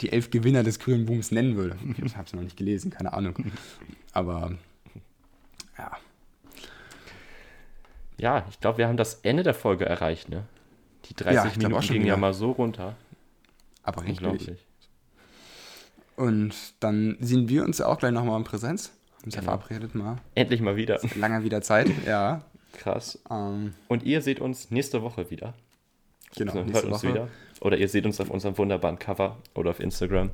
die 0.01 0.13
elf 0.13 0.31
Gewinner 0.31 0.63
des 0.63 0.79
grünen 0.79 1.05
Booms 1.05 1.31
nennen 1.31 1.57
würde. 1.57 1.77
Ich 2.03 2.17
habe 2.17 2.27
es 2.27 2.33
noch 2.33 2.41
nicht 2.43 2.57
gelesen, 2.57 2.91
keine 2.91 3.13
Ahnung. 3.13 3.35
Aber 4.13 4.55
ja, 5.77 5.93
Ja, 8.17 8.47
ich 8.49 8.59
glaube, 8.61 8.79
wir 8.79 8.89
haben 8.89 8.97
das 8.97 9.15
Ende 9.23 9.43
der 9.43 9.55
Folge 9.55 9.85
erreicht, 9.85 10.31
ne? 10.31 10.45
Die 11.05 11.15
30 11.15 11.35
Ja, 11.35 11.43
glaub 11.45 11.63
Minuten 11.73 11.93
gingen 11.93 12.07
ja 12.07 12.17
mal 12.17 12.33
so 12.33 12.53
runter. 12.53 12.97
aber 13.83 14.03
richtig. 14.05 14.23
Unglaublich. 14.27 14.67
Und 16.17 16.55
dann 16.81 17.19
sehen 17.21 17.51
wir 17.51 17.65
uns 17.65 17.77
ja 17.77 17.87
auch 17.87 17.99
gleich 17.99 18.13
nochmal 18.13 18.39
in 18.39 18.45
Präsenz. 18.45 18.93
Uns 19.25 19.35
ja 19.35 19.41
Genau. 19.41 19.53
verabredet 19.59 19.95
mal. 19.95 20.17
Endlich 20.35 20.61
mal 20.61 20.77
wieder. 20.77 20.99
Lange 21.17 21.45
wieder 21.45 21.63
Zeit. 21.63 21.91
Ja. 22.07 22.43
Krass. 22.73 23.19
Ähm, 23.31 23.75
Und 23.89 24.05
ihr 24.05 24.23
seht 24.23 24.41
uns 24.41 24.71
nächste 24.71 25.03
Woche 25.03 25.31
wieder. 25.31 25.55
genau, 26.37 26.53
Also, 26.53 26.65
nächste 26.65 26.91
Woche. 26.91 27.09
wieder. 27.09 27.29
Oder 27.61 27.77
ihr 27.79 27.89
seht 27.89 28.07
uns 28.07 28.21
auf 28.21 28.31
unserem 28.31 28.57
wunderbaren 28.57 28.99
Cover 28.99 29.37
oder 29.55 29.71
auf 29.71 29.81
Instagram. 29.81 30.31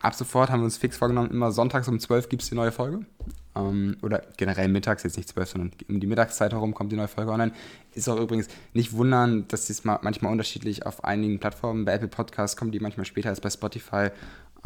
Ab 0.00 0.14
sofort 0.14 0.50
haben 0.50 0.60
wir 0.60 0.64
uns 0.64 0.76
fix 0.76 0.96
vorgenommen, 0.96 1.30
immer 1.30 1.52
sonntags 1.52 1.88
um 1.88 1.98
12 1.98 2.28
gibt 2.28 2.42
es 2.42 2.48
die 2.48 2.54
neue 2.54 2.70
Folge. 2.72 3.06
Ähm, 3.54 3.96
oder 4.02 4.22
generell 4.36 4.68
mittags, 4.68 5.02
jetzt 5.04 5.16
nicht 5.16 5.28
12, 5.28 5.48
sondern 5.48 5.70
um 5.88 6.00
die 6.00 6.06
Mittagszeit 6.06 6.52
herum 6.52 6.74
kommt 6.74 6.92
die 6.92 6.96
neue 6.96 7.08
Folge 7.08 7.30
online. 7.32 7.52
Ist 7.94 8.08
auch 8.08 8.18
übrigens 8.20 8.48
nicht 8.74 8.92
wundern, 8.92 9.46
dass 9.48 9.66
dies 9.66 9.84
ma- 9.84 9.98
manchmal 10.02 10.32
unterschiedlich 10.32 10.84
auf 10.84 11.02
einigen 11.04 11.38
Plattformen. 11.40 11.84
Bei 11.86 11.92
Apple 11.94 12.08
Podcasts 12.08 12.56
kommen 12.56 12.72
die 12.72 12.80
manchmal 12.80 13.06
später 13.06 13.30
als 13.30 13.40
bei 13.40 13.48
Spotify. 13.50 14.08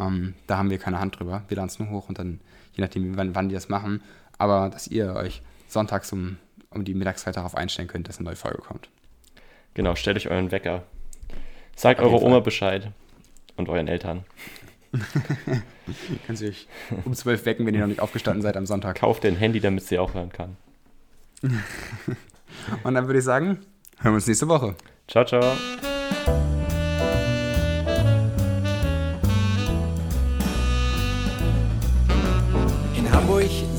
Ähm, 0.01 0.35
da 0.47 0.57
haben 0.57 0.71
wir 0.71 0.79
keine 0.79 0.99
Hand 0.99 1.19
drüber. 1.19 1.43
Wir 1.49 1.57
laden 1.57 1.69
es 1.69 1.79
nur 1.79 1.91
hoch 1.91 2.09
und 2.09 2.19
dann, 2.19 2.41
je 2.73 2.83
nachdem, 2.83 3.17
wann, 3.17 3.35
wann 3.35 3.49
die 3.49 3.55
das 3.55 3.69
machen. 3.69 4.03
Aber 4.39 4.71
dass 4.71 4.87
ihr 4.87 5.15
euch 5.15 5.43
sonntags 5.69 6.13
um, 6.13 6.39
um 6.71 6.85
die 6.85 6.95
Mittagszeit 6.95 7.37
darauf 7.37 7.55
einstellen 7.55 7.89
könnt, 7.89 8.09
dass 8.09 8.19
eine 8.19 8.27
neue 8.27 8.37
Folge 8.37 8.59
kommt. 8.59 8.89
Genau, 9.75 9.95
stellt 9.95 10.17
euch 10.17 10.29
euren 10.29 10.51
Wecker. 10.51 10.85
Sagt 11.77 12.01
eurer 12.01 12.23
Oma. 12.23 12.41
Bescheid. 12.41 12.91
Und 13.57 13.69
euren 13.69 13.89
Eltern. 13.89 14.25
Könnt 16.27 16.41
ihr 16.41 16.49
euch 16.49 16.67
um 17.05 17.15
12 17.15 17.45
wecken, 17.45 17.67
wenn 17.67 17.75
ihr 17.75 17.81
noch 17.81 17.87
nicht 17.87 18.01
aufgestanden 18.01 18.43
seid 18.43 18.57
am 18.57 18.67
Sonntag. 18.67 18.97
Kauft 18.97 19.25
ihr 19.25 19.31
ein 19.31 19.37
Handy, 19.37 19.61
damit 19.61 19.85
sie 19.85 19.99
auch 19.99 20.15
hören 20.15 20.31
kann. 20.33 20.57
Und 22.83 22.95
dann 22.95 23.07
würde 23.07 23.19
ich 23.19 23.25
sagen, 23.25 23.59
hören 23.99 24.13
wir 24.13 24.15
uns 24.15 24.27
nächste 24.27 24.49
Woche. 24.49 24.75
Ciao, 25.07 25.25
ciao. 25.25 26.50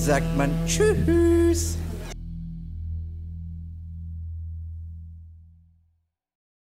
Sagt 0.01 0.35
man 0.35 0.49
Tschüss. 0.65 1.40